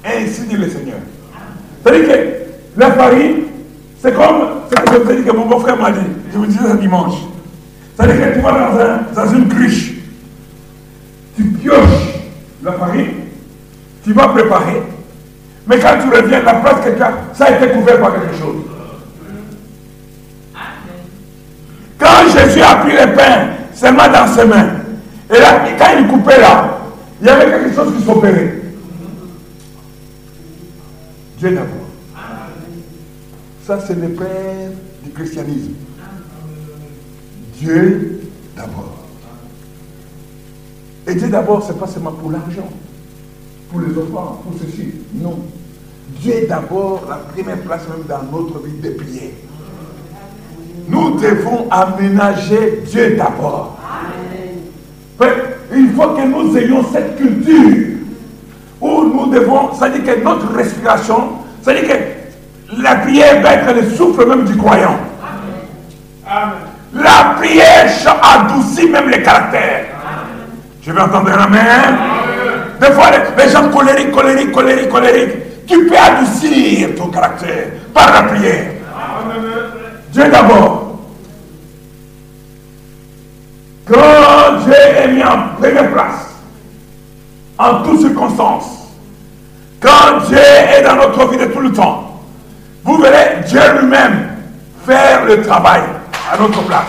Ainsi 0.05 0.43
dit 0.43 0.57
le 0.57 0.69
Seigneur. 0.69 0.99
C'est-à-dire 1.83 2.09
que 2.09 2.81
la 2.81 2.93
farine, 2.93 3.45
c'est 4.01 4.15
comme 4.15 4.49
ce 4.71 4.75
que 4.75 4.93
je 4.93 4.99
vous 4.99 5.11
ai 5.11 5.17
dit 5.17 5.25
que 5.25 5.37
mon 5.37 5.47
beau-frère 5.47 5.77
m'a 5.77 5.91
dit. 5.91 6.07
Je 6.33 6.39
vous 6.39 6.47
disais 6.47 6.69
ce 6.71 6.77
dimanche. 6.77 7.15
C'est-à-dire 7.97 8.29
que 8.29 8.35
tu 8.35 8.41
vas 8.41 8.53
dans, 8.53 8.79
un, 8.81 9.25
dans 9.25 9.33
une 9.35 9.49
cruche, 9.49 9.94
tu 11.37 11.45
pioches 11.45 12.21
la 12.63 12.73
farine, 12.73 13.15
tu 14.05 14.13
vas 14.13 14.29
préparer, 14.29 14.83
mais 15.67 15.79
quand 15.79 15.99
tu 16.03 16.15
reviens, 16.15 16.43
la 16.43 16.55
place 16.55 16.85
que 16.85 16.91
tu 16.95 17.03
as, 17.03 17.13
ça 17.33 17.47
a 17.47 17.51
été 17.53 17.73
couvert 17.73 18.01
par 18.01 18.13
quelque 18.15 18.39
chose. 18.39 18.57
Quand 21.99 22.29
Jésus 22.33 22.61
a 22.61 22.77
pris 22.77 22.93
le 22.93 23.15
pain 23.15 23.49
seulement 23.73 24.09
dans 24.09 24.27
ses 24.27 24.45
mains, 24.45 24.71
et 25.31 25.39
là, 25.41 25.65
quand 25.79 25.99
il 25.99 26.07
coupait 26.07 26.41
là, 26.41 26.79
il 27.21 27.27
y 27.27 27.31
avait 27.31 27.51
quelque 27.51 27.75
chose 27.75 27.95
qui 27.97 28.05
s'opérait. 28.05 28.61
Dieu 31.39 31.51
d'abord. 31.51 31.69
Ça, 33.67 33.79
c'est 33.87 33.99
le 33.99 34.09
père 34.11 34.71
du 35.03 35.11
christianisme. 35.11 35.73
Dieu 37.59 38.21
d'abord. 38.55 39.04
Et 41.07 41.15
Dieu 41.15 41.29
d'abord, 41.29 41.63
ce 41.63 41.73
n'est 41.73 41.79
pas 41.79 41.87
seulement 41.87 42.13
pour 42.13 42.31
l'argent, 42.31 42.69
pour 43.71 43.81
les 43.81 43.91
enfants, 43.99 44.43
pour 44.43 44.59
ceci. 44.59 44.95
Non. 45.15 45.39
Dieu 46.21 46.47
d'abord, 46.49 47.05
la 47.09 47.17
première 47.17 47.59
place 47.59 47.83
même 47.89 48.07
dans 48.09 48.39
notre 48.39 48.59
vie 48.65 48.81
de 48.81 48.91
prière. 48.91 49.33
Nous 50.89 51.19
devons 51.19 51.67
aménager 51.71 52.83
Dieu 52.91 53.17
d'abord. 53.17 53.79
Il 55.75 55.91
faut 55.95 56.09
que 56.09 56.27
nous 56.27 56.57
ayons 56.57 56.85
cette 56.93 57.17
culture 57.17 57.99
où 58.81 59.05
nous 59.05 59.27
devons, 59.33 59.73
c'est-à-dire 59.73 60.05
que 60.05 60.23
notre 60.23 60.53
respiration, 60.55 61.31
c'est-à-dire 61.63 61.89
que 61.89 62.83
la 62.83 62.97
prière 62.97 63.43
va 63.43 63.55
être 63.55 63.75
le 63.75 63.91
souffle 63.91 64.27
même 64.27 64.45
du 64.45 64.57
croyant. 64.57 64.97
La 66.95 67.35
prière 67.39 67.91
adoucit 68.23 68.89
même 68.89 69.09
les 69.09 69.23
caractères. 69.23 69.94
Je 70.87 70.93
vais 70.93 71.01
entendre 71.01 71.31
un 71.31 71.45
amen. 71.45 71.99
Des 72.81 72.93
fois, 72.93 73.07
les, 73.39 73.49
gens 73.49 73.71
colériques, 73.71 74.13
colériques, 74.13 74.53
colériques, 74.53 74.91
colériques, 74.91 75.67
tu 75.67 75.87
peux 75.87 75.97
adoucir 75.97 76.95
ton 76.95 77.09
caractère 77.09 77.69
par 77.95 78.13
la 78.13 78.23
prière. 78.25 78.73
Dieu 80.13 80.29
d'abord. 80.31 80.99
Quand 83.87 84.65
Dieu 84.65 84.75
est 84.75 85.09
mis 85.09 85.23
en 85.23 85.49
première 85.59 85.91
place, 85.91 86.35
en 87.59 87.83
toutes 87.83 88.01
circonstances, 88.01 88.89
quand 89.81 90.27
Dieu 90.29 90.39
est 90.39 90.83
dans 90.83 90.97
notre 90.97 91.29
vie 91.31 91.39
de 91.39 91.47
tout 91.47 91.61
le 91.61 91.73
temps, 91.73 92.21
vous 92.83 92.99
verrez 92.99 93.41
Dieu 93.47 93.61
lui-même 93.81 94.29
faire 94.87 95.25
le 95.25 95.43
travail 95.43 95.81
à 96.31 96.37
notre 96.39 96.63
place. 96.63 96.83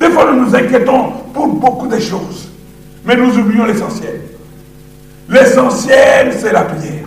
Des 0.00 0.10
fois, 0.10 0.26
nous 0.32 0.46
nous 0.46 0.54
inquiétons 0.54 1.21
pour 1.32 1.48
beaucoup 1.48 1.86
de 1.86 1.98
choses, 1.98 2.48
mais 3.04 3.16
nous 3.16 3.36
oublions 3.38 3.64
l'essentiel. 3.64 4.20
L'essentiel, 5.28 6.34
c'est 6.38 6.52
la 6.52 6.62
prière. 6.62 7.06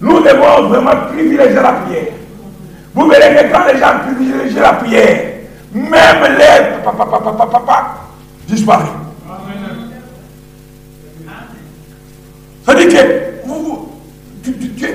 Nous 0.00 0.20
devons 0.20 0.68
vraiment 0.68 0.96
privilégier 1.12 1.54
la 1.54 1.72
prière. 1.72 2.12
Vous 2.94 3.08
verrez 3.08 3.34
que 3.34 3.52
quand 3.52 3.64
les 3.72 3.78
gens 3.78 3.98
privilégient 4.04 4.60
la 4.60 4.72
prière, 4.74 5.34
même 5.72 6.38
les 6.38 6.82
papa, 6.84 7.04
papa, 7.04 7.18
papa, 7.20 7.46
papa, 7.46 7.94
disparaissent. 8.46 8.88
Ça 12.66 12.74
dit 12.74 12.88
que 12.88 12.96
vous, 13.46 13.88
tu, 14.42 14.52
tu, 14.56 14.74
tu, 14.74 14.88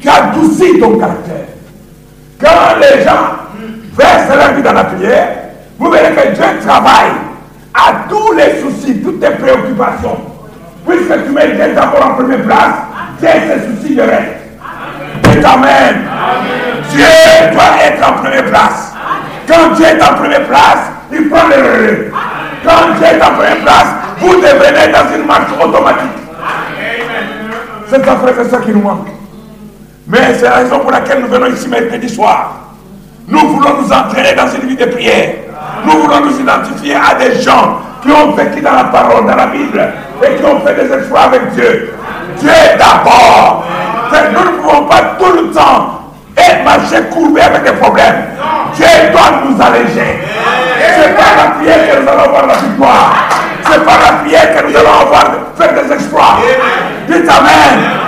tu, 0.00 0.08
adoucis 0.08 0.78
ton 0.78 0.98
caractère. 0.98 1.46
Quand 2.38 2.78
les 2.80 3.02
gens 3.02 3.42
versent 3.94 4.36
leur 4.36 4.54
vie 4.54 4.62
dans 4.62 4.72
la 4.72 4.84
prière, 4.84 5.41
que 6.22 6.34
Dieu 6.34 6.44
travaille 6.66 7.12
à 7.74 7.92
tous 8.08 8.32
les 8.32 8.60
soucis, 8.60 9.00
toutes 9.02 9.20
tes 9.20 9.30
préoccupations. 9.30 10.18
Puisque 10.86 11.24
tu 11.24 11.30
mets 11.30 11.52
Dieu 11.52 11.74
d'abord 11.74 12.06
en 12.06 12.14
première 12.14 12.42
place, 12.42 12.74
Dieu 13.20 13.28
ses 13.28 13.82
soucis 13.82 13.94
de 13.94 14.02
reste. 14.02 14.42
Amen. 15.44 16.02
Dieu 16.90 17.04
doit 17.52 17.62
être 17.84 18.08
en 18.08 18.12
première 18.14 18.44
place. 18.46 18.92
Quand 19.48 19.74
Dieu 19.74 19.86
est 19.86 20.02
en 20.02 20.14
première 20.14 20.46
place, 20.46 20.78
il 21.12 21.28
prend 21.28 21.48
le 21.48 21.54
relais. 21.54 22.10
Quand 22.64 22.94
Dieu 22.98 23.06
est 23.06 23.22
en 23.22 23.34
première 23.34 23.58
place, 23.58 23.86
vous 24.18 24.34
devenez 24.36 24.92
dans 24.92 25.16
une 25.16 25.26
marche 25.26 25.50
automatique. 25.60 26.10
C'est 27.88 28.04
ça, 28.04 28.16
frère, 28.16 28.34
c'est 28.36 28.50
ça 28.50 28.58
qui 28.58 28.70
nous 28.70 28.82
manque. 28.82 29.08
Mais 30.06 30.34
c'est 30.34 30.44
la 30.44 30.56
raison 30.56 30.78
pour 30.80 30.90
laquelle 30.90 31.20
nous 31.20 31.28
venons 31.28 31.46
ici 31.46 31.68
mercredi 31.68 32.08
soir. 32.08 32.54
Nous 33.26 33.38
voulons 33.38 33.82
nous 33.82 33.92
entraîner 33.92 34.34
dans 34.34 34.48
une 34.48 34.68
vie 34.68 34.76
de 34.76 34.86
prière. 34.86 35.34
Nous 35.84 36.02
voulons 36.02 36.20
nous 36.26 36.40
identifier 36.40 36.94
à 36.94 37.14
des 37.14 37.40
gens 37.40 37.78
qui 38.02 38.10
ont 38.10 38.32
vécu 38.32 38.60
dans 38.60 38.72
la 38.74 38.84
parole, 38.84 39.26
dans 39.26 39.36
la 39.36 39.46
Bible, 39.46 39.82
et 40.22 40.34
qui 40.36 40.44
ont 40.44 40.60
fait 40.60 40.74
des 40.74 40.92
exploits 40.92 41.22
avec 41.22 41.52
Dieu. 41.52 41.94
Dieu 42.38 42.50
d'abord. 42.78 43.64
Nous 44.12 44.40
ne 44.44 44.56
pouvons 44.58 44.84
pas 44.86 45.16
tout 45.18 45.32
le 45.32 45.50
temps 45.52 46.02
marcher 46.64 47.02
courbé 47.10 47.40
avec 47.40 47.64
des 47.64 47.72
problèmes. 47.72 48.24
Dieu 48.74 48.86
doit 49.12 49.42
nous 49.44 49.60
alléger. 49.60 50.18
C'est 50.78 51.16
pas 51.16 51.44
la 51.44 51.50
prière 51.52 51.90
que 51.90 52.02
nous 52.02 52.08
allons 52.08 52.22
avoir 52.22 52.46
la 52.46 52.54
victoire. 52.54 53.28
C'est 53.64 53.84
pas 53.84 53.98
la 53.98 54.12
prière 54.18 54.56
que 54.56 54.66
nous 54.68 54.76
allons 54.76 55.00
avoir 55.00 55.24
faire 55.56 55.74
des 55.74 55.92
exploits. 55.92 56.38
Dites 57.08 57.28
Amen. 57.28 58.02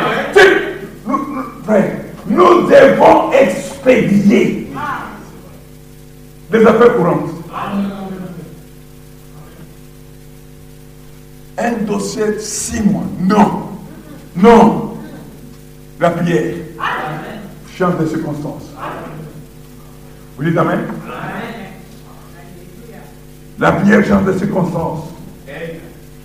Nous, 1.07 2.37
nous 2.37 2.63
devons 2.63 3.31
expédier 3.33 4.73
des 6.51 6.67
affaires 6.67 6.97
courantes. 6.97 7.34
Un 11.57 11.73
dossier 11.87 12.39
six 12.41 12.83
mois. 12.83 13.05
Non. 13.21 13.63
Non. 14.37 14.95
La 16.01 16.11
prière 16.11 16.55
change 17.77 17.99
de 17.99 18.07
circonstances. 18.07 18.71
Vous 20.37 20.45
dites 20.45 20.59
Amen? 20.59 20.81
La 23.59 23.73
prière 23.73 24.05
change 24.05 24.25
de 24.25 24.33
circonstances. 24.39 25.05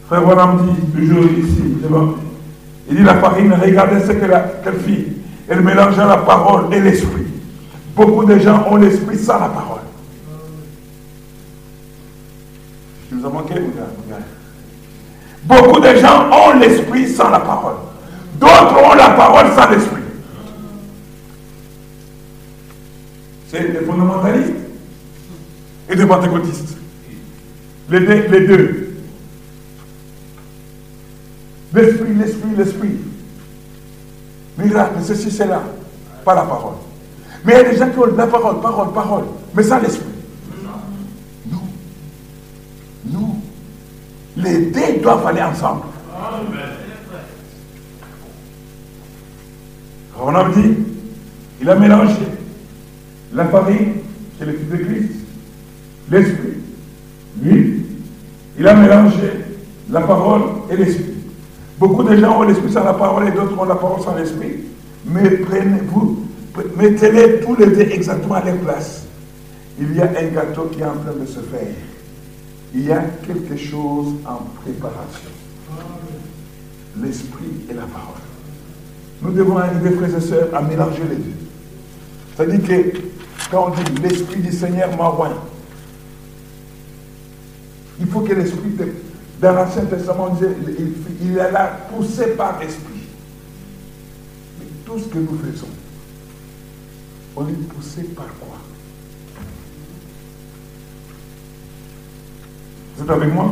Frère 0.08 0.26
Bonham 0.26 0.66
dit 0.66 1.00
toujours 1.00 1.24
ici, 1.26 1.78
il 2.90 2.98
dit 2.98 3.04
la 3.04 3.16
farine, 3.18 3.54
regardez 3.54 4.00
ce 4.00 4.12
qu'elle 4.14 4.80
fit. 4.80 5.06
Elle 5.48 5.62
mélangeait 5.62 5.98
la 5.98 6.18
parole 6.18 6.74
et 6.74 6.80
l'esprit. 6.80 7.28
Beaucoup 7.96 8.26
de 8.26 8.40
gens 8.40 8.66
ont 8.72 8.78
l'esprit 8.78 9.20
sans 9.20 9.40
la 9.40 9.50
parole. 9.50 9.79
Je 13.10 13.16
nous 13.16 13.26
a 13.26 13.30
manqué, 13.30 13.56
Beaucoup 15.44 15.80
de 15.80 15.96
gens 15.96 16.30
ont 16.32 16.60
l'esprit 16.60 17.08
sans 17.08 17.30
la 17.30 17.40
parole. 17.40 17.76
D'autres 18.40 18.78
ont 18.84 18.94
la 18.94 19.10
parole 19.12 19.48
sans 19.56 19.70
l'esprit. 19.70 20.02
C'est 23.48 23.72
des 23.72 23.86
fondamentalistes 23.86 24.54
et 25.90 25.96
des 25.96 26.06
pentecôtistes. 26.06 26.78
Les 27.90 28.00
deux. 28.02 28.28
Les 28.30 28.48
deux. 28.48 28.90
L'esprit, 31.74 32.14
l'esprit, 32.14 32.50
l'esprit. 32.58 32.98
Miracle, 34.58 35.00
ceci, 35.04 35.32
cela. 35.32 35.64
Pas 36.24 36.36
la 36.36 36.44
parole. 36.44 36.76
Mais 37.44 37.54
il 37.54 37.58
y 37.58 37.60
a 37.60 37.70
des 37.70 37.78
gens 37.78 37.90
qui 37.90 37.98
ont 37.98 38.16
la 38.16 38.28
parole, 38.28 38.60
parole, 38.62 38.94
parole, 38.94 39.24
mais 39.56 39.64
sans 39.64 39.80
l'esprit. 39.80 40.19
Les 44.42 44.66
deux 44.68 45.02
doivent 45.02 45.28
aller 45.28 45.42
ensemble. 45.42 45.82
On 50.22 50.36
a 50.36 50.50
dit, 50.50 50.76
il 51.62 51.70
a 51.70 51.76
mélangé 51.76 52.14
la 53.34 53.46
farine, 53.46 53.94
c'est 54.38 54.46
le 54.46 54.54
Fils 54.54 54.70
de 54.70 54.78
Christ, 54.78 55.12
l'Esprit. 56.12 56.54
Lui, 57.42 57.86
il 58.58 58.68
a 58.68 58.76
mélangé 58.76 59.32
la 59.90 60.02
parole 60.02 60.42
et 60.70 60.78
l'Esprit. 60.78 61.16
Beaucoup 61.78 62.04
de 62.04 62.16
gens 62.16 62.40
ont 62.40 62.44
l'Esprit 62.44 62.72
sans 62.72 62.84
la 62.84 62.94
parole 62.94 63.28
et 63.28 63.32
d'autres 63.32 63.58
ont 63.58 63.66
la 63.66 63.76
parole 63.76 64.02
sans 64.02 64.16
l'Esprit. 64.16 64.64
Mais 65.06 65.30
prenez-vous, 65.30 66.26
mettez-les 66.78 67.40
tous 67.42 67.56
les 67.56 67.68
deux 67.68 67.94
exactement 67.94 68.36
à 68.36 68.44
leur 68.44 68.58
place. 68.58 69.06
Il 69.80 69.96
y 69.96 70.02
a 70.02 70.06
un 70.06 70.28
gâteau 70.28 70.70
qui 70.72 70.82
est 70.82 70.86
en 70.86 70.98
train 70.98 71.14
de 71.20 71.26
se 71.26 71.40
faire. 71.40 71.68
Il 72.74 72.86
y 72.86 72.92
a 72.92 73.02
quelque 73.26 73.58
chose 73.58 74.14
en 74.26 74.44
préparation. 74.62 75.30
L'Esprit 77.02 77.66
et 77.70 77.74
la 77.74 77.84
parole. 77.84 78.22
Nous 79.22 79.32
devons 79.32 79.58
arriver, 79.58 79.92
frères 79.92 80.16
et 80.16 80.22
sœurs, 80.22 80.54
à 80.54 80.62
mélanger 80.62 81.04
les 81.10 81.16
deux. 81.16 81.32
C'est-à-dire 82.36 82.68
que 82.68 82.98
quand 83.52 83.68
on 83.68 83.70
dit 83.72 84.02
l'Esprit 84.02 84.42
du 84.42 84.52
Seigneur 84.52 84.96
m'a 84.96 85.10
il 88.00 88.08
faut 88.08 88.22
que 88.22 88.34
l'Esprit, 88.34 88.72
dans 89.42 89.54
l'Ancien 89.54 89.86
Testament, 89.86 90.38
il, 90.42 90.94
il 91.22 91.38
est 91.38 91.52
là 91.52 91.80
poussé 91.94 92.28
par 92.38 92.60
l'Esprit. 92.60 93.04
Mais 94.60 94.66
tout 94.86 95.00
ce 95.00 95.06
que 95.06 95.18
nous 95.18 95.38
faisons, 95.38 95.68
on 97.36 97.48
est 97.48 97.68
poussé 97.68 98.04
par 98.16 98.28
quoi? 98.40 98.59
Vous 103.00 103.06
êtes 103.06 103.12
avec 103.12 103.34
moi? 103.34 103.46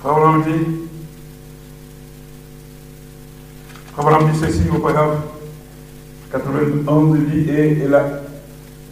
Frère 0.00 0.42
dit, 0.46 0.66
Frère 3.94 4.24
dit 4.24 4.38
ceci 4.40 4.62
au 4.74 4.78
Père 4.78 5.08
91 6.32 7.18
dit, 7.28 7.50
et, 7.50 7.82
et, 7.82 7.88
la, 7.88 8.22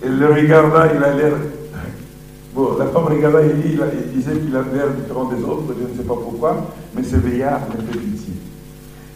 et 0.03 0.09
le 0.09 0.27
regarda, 0.35 0.93
il 0.95 1.03
a 1.03 1.15
l'air. 1.15 1.33
Bon, 2.55 2.77
la 2.79 2.87
femme 2.87 3.05
regarda, 3.07 3.41
il, 3.43 3.73
il, 3.73 3.81
il 4.07 4.13
disait 4.21 4.39
qu'il 4.39 4.55
a 4.55 4.61
l'air 4.63 4.91
différent 4.91 5.25
des 5.25 5.43
autres, 5.43 5.75
je 5.81 5.93
ne 5.93 5.97
sais 5.97 6.05
pas 6.07 6.15
pourquoi, 6.15 6.71
mais 6.95 7.03
ce 7.03 7.17
veillard 7.17 7.63
me 7.71 7.91
fait 7.91 7.99
pitié. 7.99 8.35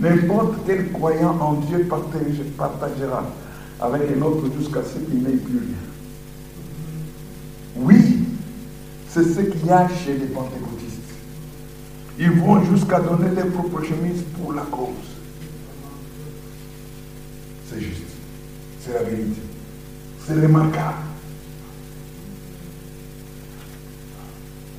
N'importe 0.00 0.54
quel 0.66 0.90
croyant 0.92 1.36
en 1.40 1.52
Dieu 1.54 1.86
partage- 1.90 2.42
partagera 2.56 3.24
avec 3.80 4.02
un 4.16 4.22
autre 4.22 4.46
jusqu'à 4.59 4.80
ce 4.82 4.98
qu'il 4.98 5.22
n'ait 5.22 5.36
plus 5.36 5.59
rien. 5.59 5.97
Oui, 7.79 8.24
c'est 9.09 9.24
ce 9.24 9.41
qu'il 9.41 9.66
y 9.66 9.70
a 9.70 9.89
chez 9.89 10.16
les 10.16 10.26
pentecôtistes. 10.26 10.99
Ils 12.18 12.31
vont 12.33 12.64
jusqu'à 12.64 13.01
donner 13.01 13.31
leur 13.35 13.47
propre 13.49 13.83
chemise 13.83 14.22
pour 14.37 14.53
la 14.53 14.62
cause. 14.62 14.89
C'est 17.70 17.81
juste. 17.81 18.03
C'est 18.81 18.95
la 18.95 19.03
vérité. 19.03 19.43
C'est 20.26 20.35
remarquable. 20.35 20.97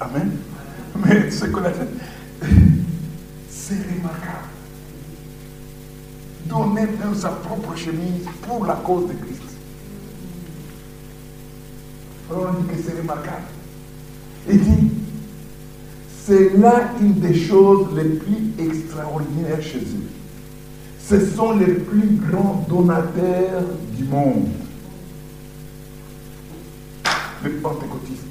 Amen. 0.02 0.32
Mais 0.96 1.32
ce 1.32 1.46
qu'on 1.46 1.64
a 1.64 1.72
fait, 1.72 1.88
c'est 3.50 3.76
remarquable. 3.76 4.48
Donner 6.46 6.88
même 7.00 7.16
sa 7.16 7.30
propre 7.30 7.76
chemise 7.76 8.26
pour 8.42 8.66
la 8.66 8.76
cause 8.76 9.08
de 9.08 9.14
Christ. 9.14 9.49
On 12.32 12.62
dit 12.62 12.68
que 12.68 12.82
c'est 12.84 13.00
remarquable. 13.00 13.48
Il 14.48 14.60
dit, 14.60 14.92
c'est 16.26 16.58
là 16.58 16.92
une 17.02 17.14
des 17.14 17.34
choses 17.34 17.88
les 17.96 18.18
plus 18.18 18.54
extraordinaires 18.60 19.62
chez 19.62 19.80
eux. 19.80 20.10
Ce 21.00 21.26
sont 21.26 21.58
les 21.58 21.74
plus 21.74 22.20
grands 22.30 22.66
donateurs 22.70 23.64
du 23.98 24.04
monde. 24.04 24.50
Les 27.44 27.50
pentecôtistes. 27.50 28.26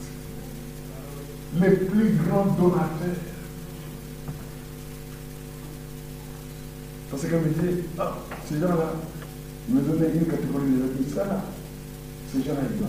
Les 1.60 1.70
plus 1.70 2.18
grands 2.24 2.46
donateurs. 2.46 3.16
Parce 7.10 7.22
que 7.22 7.34
me 7.34 7.48
dit, 7.48 7.82
ah, 7.98 8.16
ces 8.48 8.60
gens-là, 8.60 8.94
me 9.68 9.80
donnaient 9.80 10.14
une 10.14 10.26
catégorie 10.26 10.66
de 10.66 11.02
vie. 11.02 11.10
Ça 11.12 11.24
là, 11.24 11.42
ces 12.32 12.44
gens-là, 12.44 12.60
ils 12.70 12.78
donnent. 12.78 12.88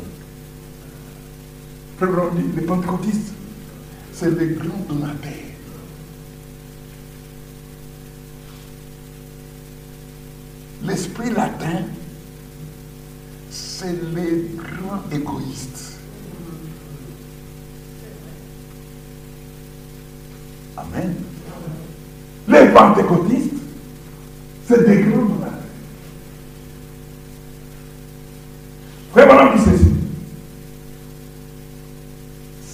Les 2.01 2.61
pentecôtistes, 2.61 3.33
c'est 4.13 4.31
les 4.39 4.53
grands 4.53 4.85
donateurs. 4.87 5.33
L'esprit 10.81 11.31
latin, 11.31 11.83
c'est 13.49 13.97
les 14.15 14.49
grands 14.55 15.03
égoïstes. 15.11 15.97
Amen. 20.77 21.15
Les 22.47 22.69
pentecôtistes, 22.69 23.55
c'est 24.69 24.87
des 24.87 25.01
grands 25.01 25.18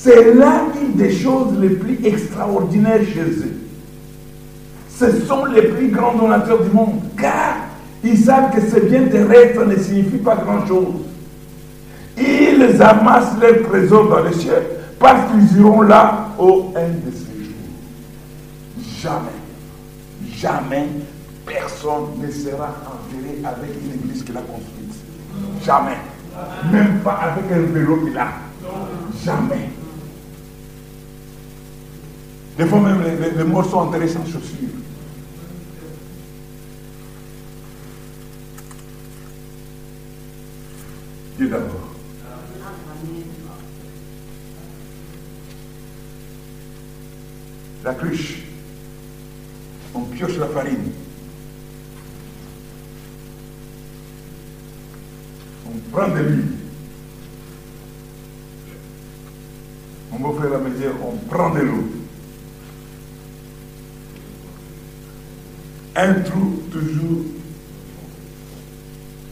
C'est 0.05 0.35
là 0.35 0.61
une 0.79 0.93
des 0.93 1.11
choses 1.11 1.57
les 1.59 1.69
plus 1.69 1.97
extraordinaires 2.05 3.01
chez 3.11 3.21
eux. 3.21 3.57
Ce 4.87 5.21
sont 5.21 5.45
les 5.45 5.63
plus 5.63 5.87
grands 5.87 6.13
donateurs 6.13 6.61
du 6.61 6.69
monde, 6.69 7.01
car 7.17 7.55
ils 8.03 8.19
savent 8.19 8.53
que 8.53 8.61
ce 8.61 8.81
bien 8.81 9.05
terrestre 9.05 9.65
ne 9.65 9.75
signifie 9.75 10.17
pas 10.17 10.35
grand-chose. 10.35 10.93
Ils 12.19 12.79
amassent 12.83 13.33
leurs 13.41 13.67
trésors 13.67 14.07
dans 14.07 14.19
le 14.19 14.31
ciel 14.31 14.61
parce 14.99 15.31
qu'ils 15.31 15.59
iront 15.59 15.81
là 15.81 16.29
au 16.37 16.71
un 16.75 16.87
de 16.87 17.11
ces 17.11 17.43
jours. 17.43 17.55
Jamais, 19.01 19.39
jamais 20.37 20.87
personne 21.47 22.21
ne 22.21 22.29
sera 22.29 22.75
enterré 22.85 23.39
avec 23.43 23.71
une 23.83 24.07
église 24.07 24.23
qu'il 24.23 24.37
a 24.37 24.41
construite. 24.41 24.93
Jamais. 25.65 25.97
Même 26.71 26.99
pas 26.99 27.19
avec 27.23 27.51
un 27.51 27.73
vélo 27.73 28.05
qu'il 28.05 28.15
a. 28.15 28.27
Jamais. 29.23 29.71
Des 32.57 32.65
fois 32.65 32.79
même 32.79 33.01
les, 33.03 33.17
les- 33.17 33.35
les 33.37 33.43
morts 33.43 33.69
sont 33.69 33.77
enterrés 33.77 34.07
chaussures. 34.07 34.69
Dieu 41.37 41.49
d'abord. 41.49 41.89
La 47.83 47.93
cruche. 47.93 48.43
On 49.93 50.01
pioche 50.01 50.37
la 50.37 50.47
farine. 50.47 50.91
On 55.67 55.77
prend 55.91 56.07
de 56.09 56.19
l'huile. 56.21 56.45
On 60.11 60.17
va 60.31 60.41
faire 60.41 60.49
la 60.51 60.57
mesure, 60.59 60.93
on 61.05 61.17
prend 61.27 61.53
de 61.53 61.59
l'eau. 61.59 61.83
Un 65.95 66.13
trou 66.21 66.61
toujours. 66.71 67.21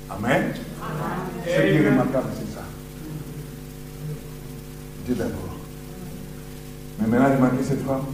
Amen. 0.10 0.54
Ce 1.46 1.50
qui 1.50 1.58
est 1.58 1.90
remarquable, 1.90 2.30
c'est 2.38 2.56
ça. 2.56 2.64
Dieu 5.06 5.16
d'abord. 5.16 5.58
Mais 7.00 7.08
maintenant, 7.08 7.36
remarquez 7.36 7.64
cette 7.64 7.86
femme. 7.86 8.06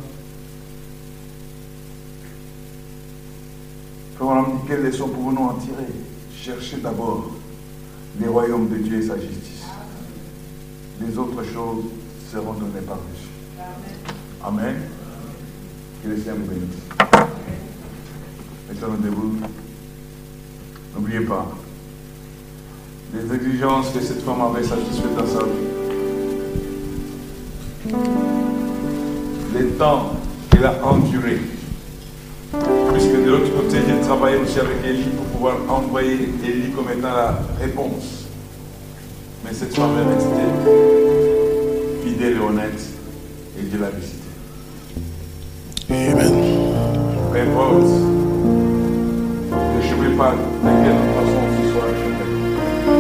Quand 4.17 4.39
on 4.39 4.55
dit 4.55 4.61
quelle 4.67 4.81
leçon 4.81 5.09
pouvons-nous 5.09 5.43
en 5.43 5.53
tirer? 5.53 5.87
Cherchez 6.35 6.77
d'abord 6.77 7.31
les 8.19 8.27
royaumes 8.27 8.69
de 8.69 8.77
Dieu 8.77 8.97
et 8.97 9.07
sa 9.07 9.15
justice. 9.19 9.65
Les 10.99 11.17
autres 11.17 11.43
choses 11.43 11.85
seront 12.31 12.53
données 12.53 12.85
par-dessus. 12.85 13.29
Amen. 14.43 14.75
Que 16.03 16.09
le 16.09 16.17
Seigneur 16.17 16.37
vous 16.37 16.45
bénisse. 16.45 16.78
Debout. 18.88 19.36
N'oubliez 20.95 21.19
pas, 21.19 21.47
les 23.13 23.36
exigences 23.36 23.89
que 23.89 23.99
cette 23.99 24.21
femme 24.23 24.41
avait 24.41 24.63
satisfaites 24.63 25.15
dans 25.17 25.27
sa 25.27 25.43
vie. 25.43 25.67
Les 29.53 29.65
temps 29.71 30.13
qu'elle 30.49 30.65
a 30.65 30.75
enduré. 30.86 31.39
Puisque 32.93 33.25
de 33.25 33.30
l'autre 33.30 33.53
côté, 33.53 33.80
j'ai 33.86 33.99
travaillé 34.01 34.38
aussi 34.38 34.59
avec 34.59 34.77
Élie 34.86 35.09
pour 35.09 35.25
pouvoir 35.25 35.57
envoyer 35.67 36.30
Élie 36.43 36.71
comme 36.71 36.89
étant 36.89 37.13
la 37.13 37.38
réponse. 37.59 38.27
Mais 39.43 39.53
cette 39.53 39.75
femme 39.75 39.91
est 39.99 40.13
restée 40.15 40.30
fidèle 42.05 42.38
et 42.38 42.39
honnête 42.39 42.82
et 43.59 43.63
Dieu 43.63 43.80
l'a 43.80 43.89
visité. 43.89 44.19
Amen. 45.89 46.34
Peu 47.32 47.39
importe. 47.41 48.18
Ne 50.20 50.26
chemin 50.26 50.36
pas 50.36 50.36
de 50.36 50.84
quelle 50.84 50.99
façon 51.15 51.43
ce 51.55 52.98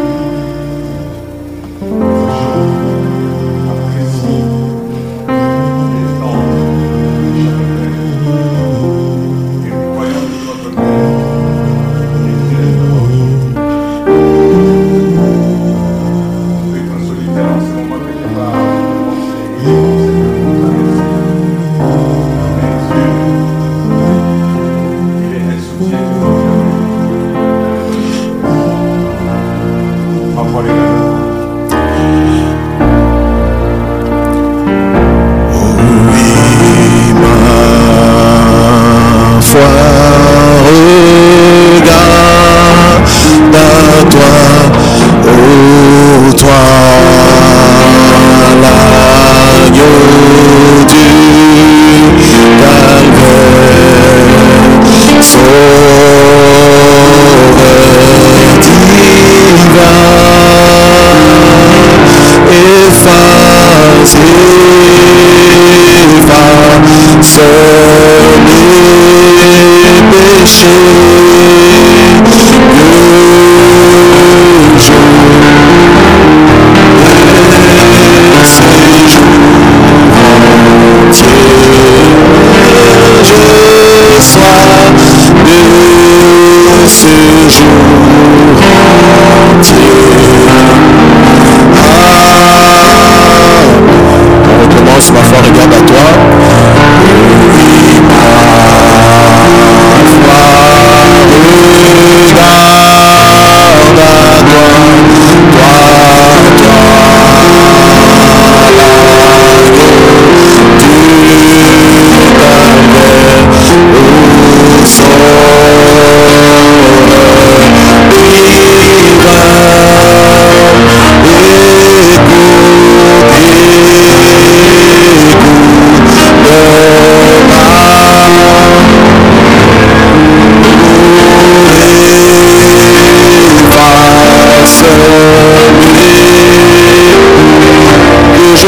seni 69.83 70.11
beşi 70.11 70.69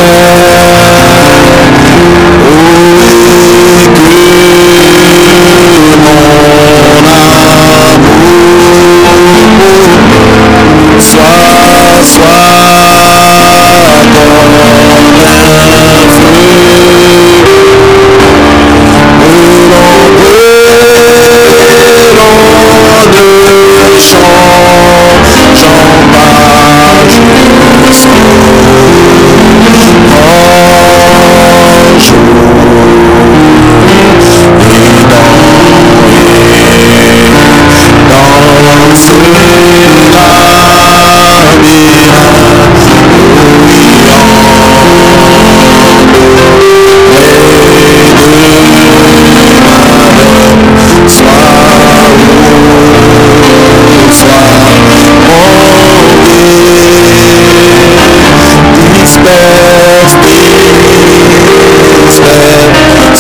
Lord. 0.01 0.40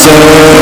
So 0.00 0.59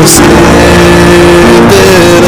said 0.07 0.29
that 1.69 2.26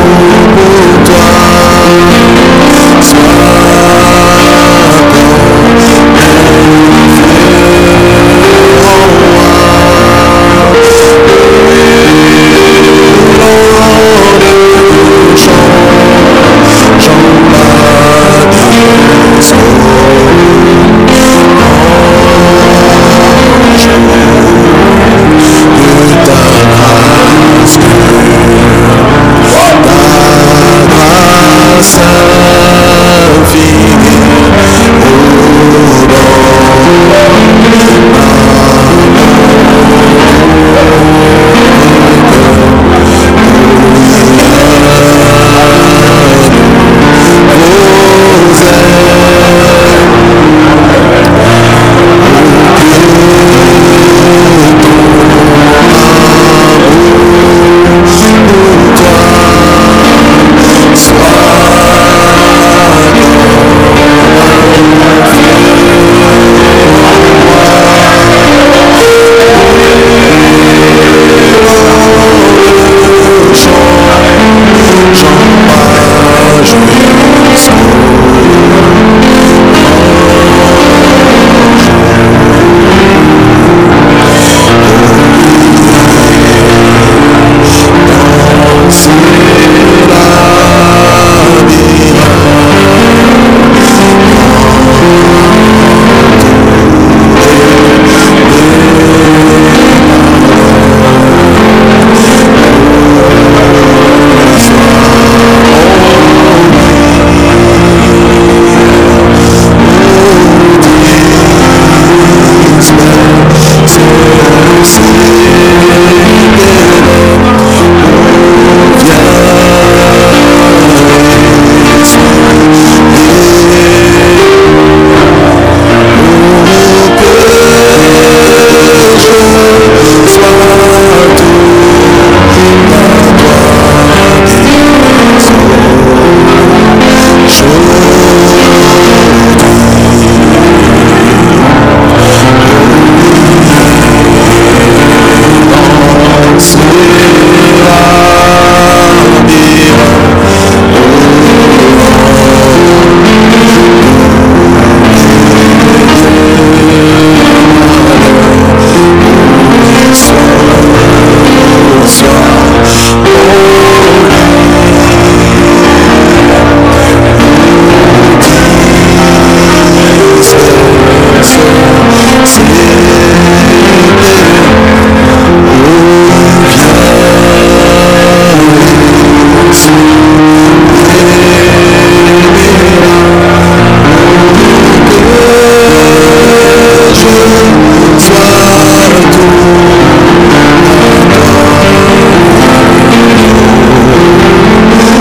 Viens, 0.00 0.39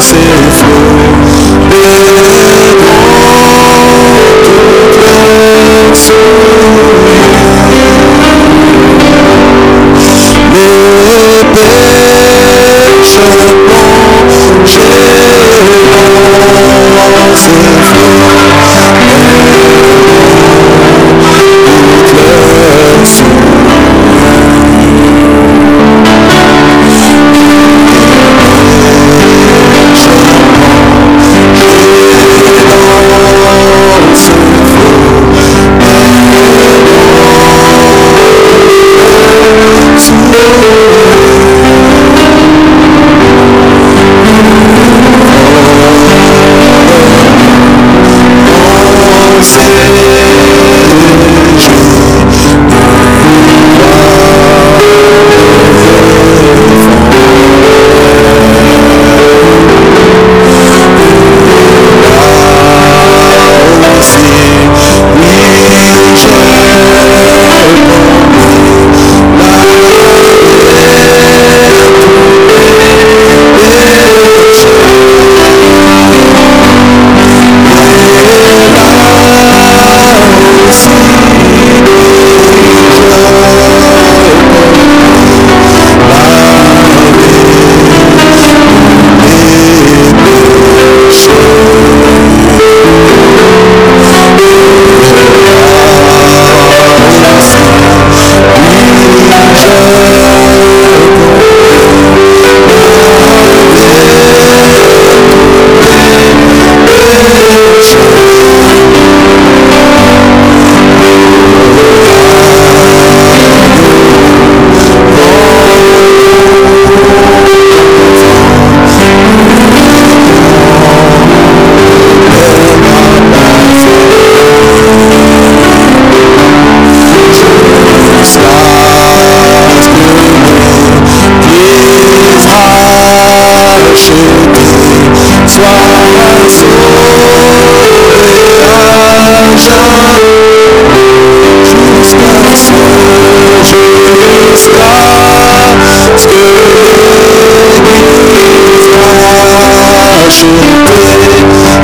say 0.00 0.49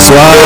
Yes, 0.07 0.37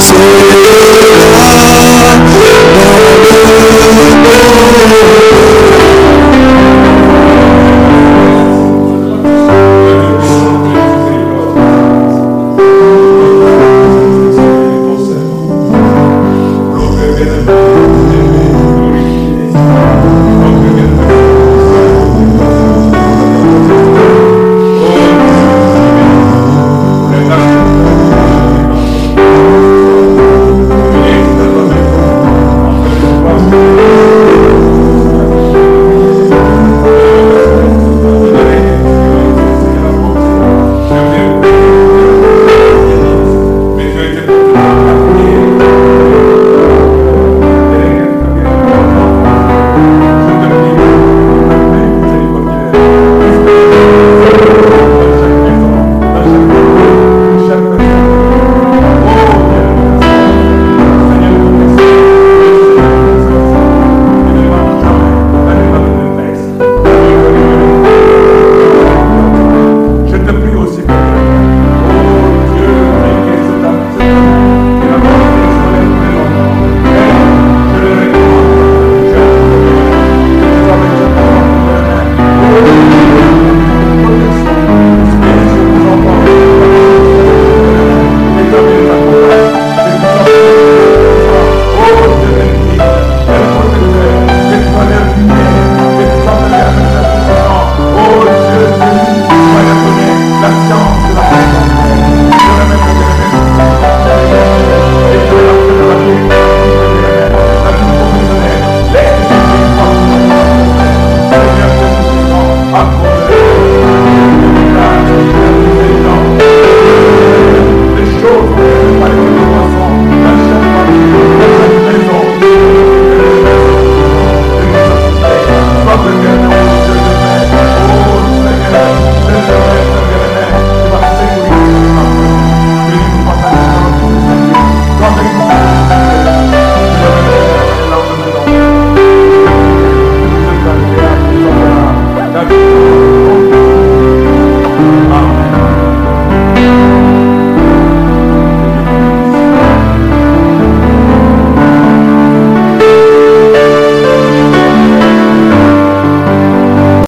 Senhor. 0.00 0.77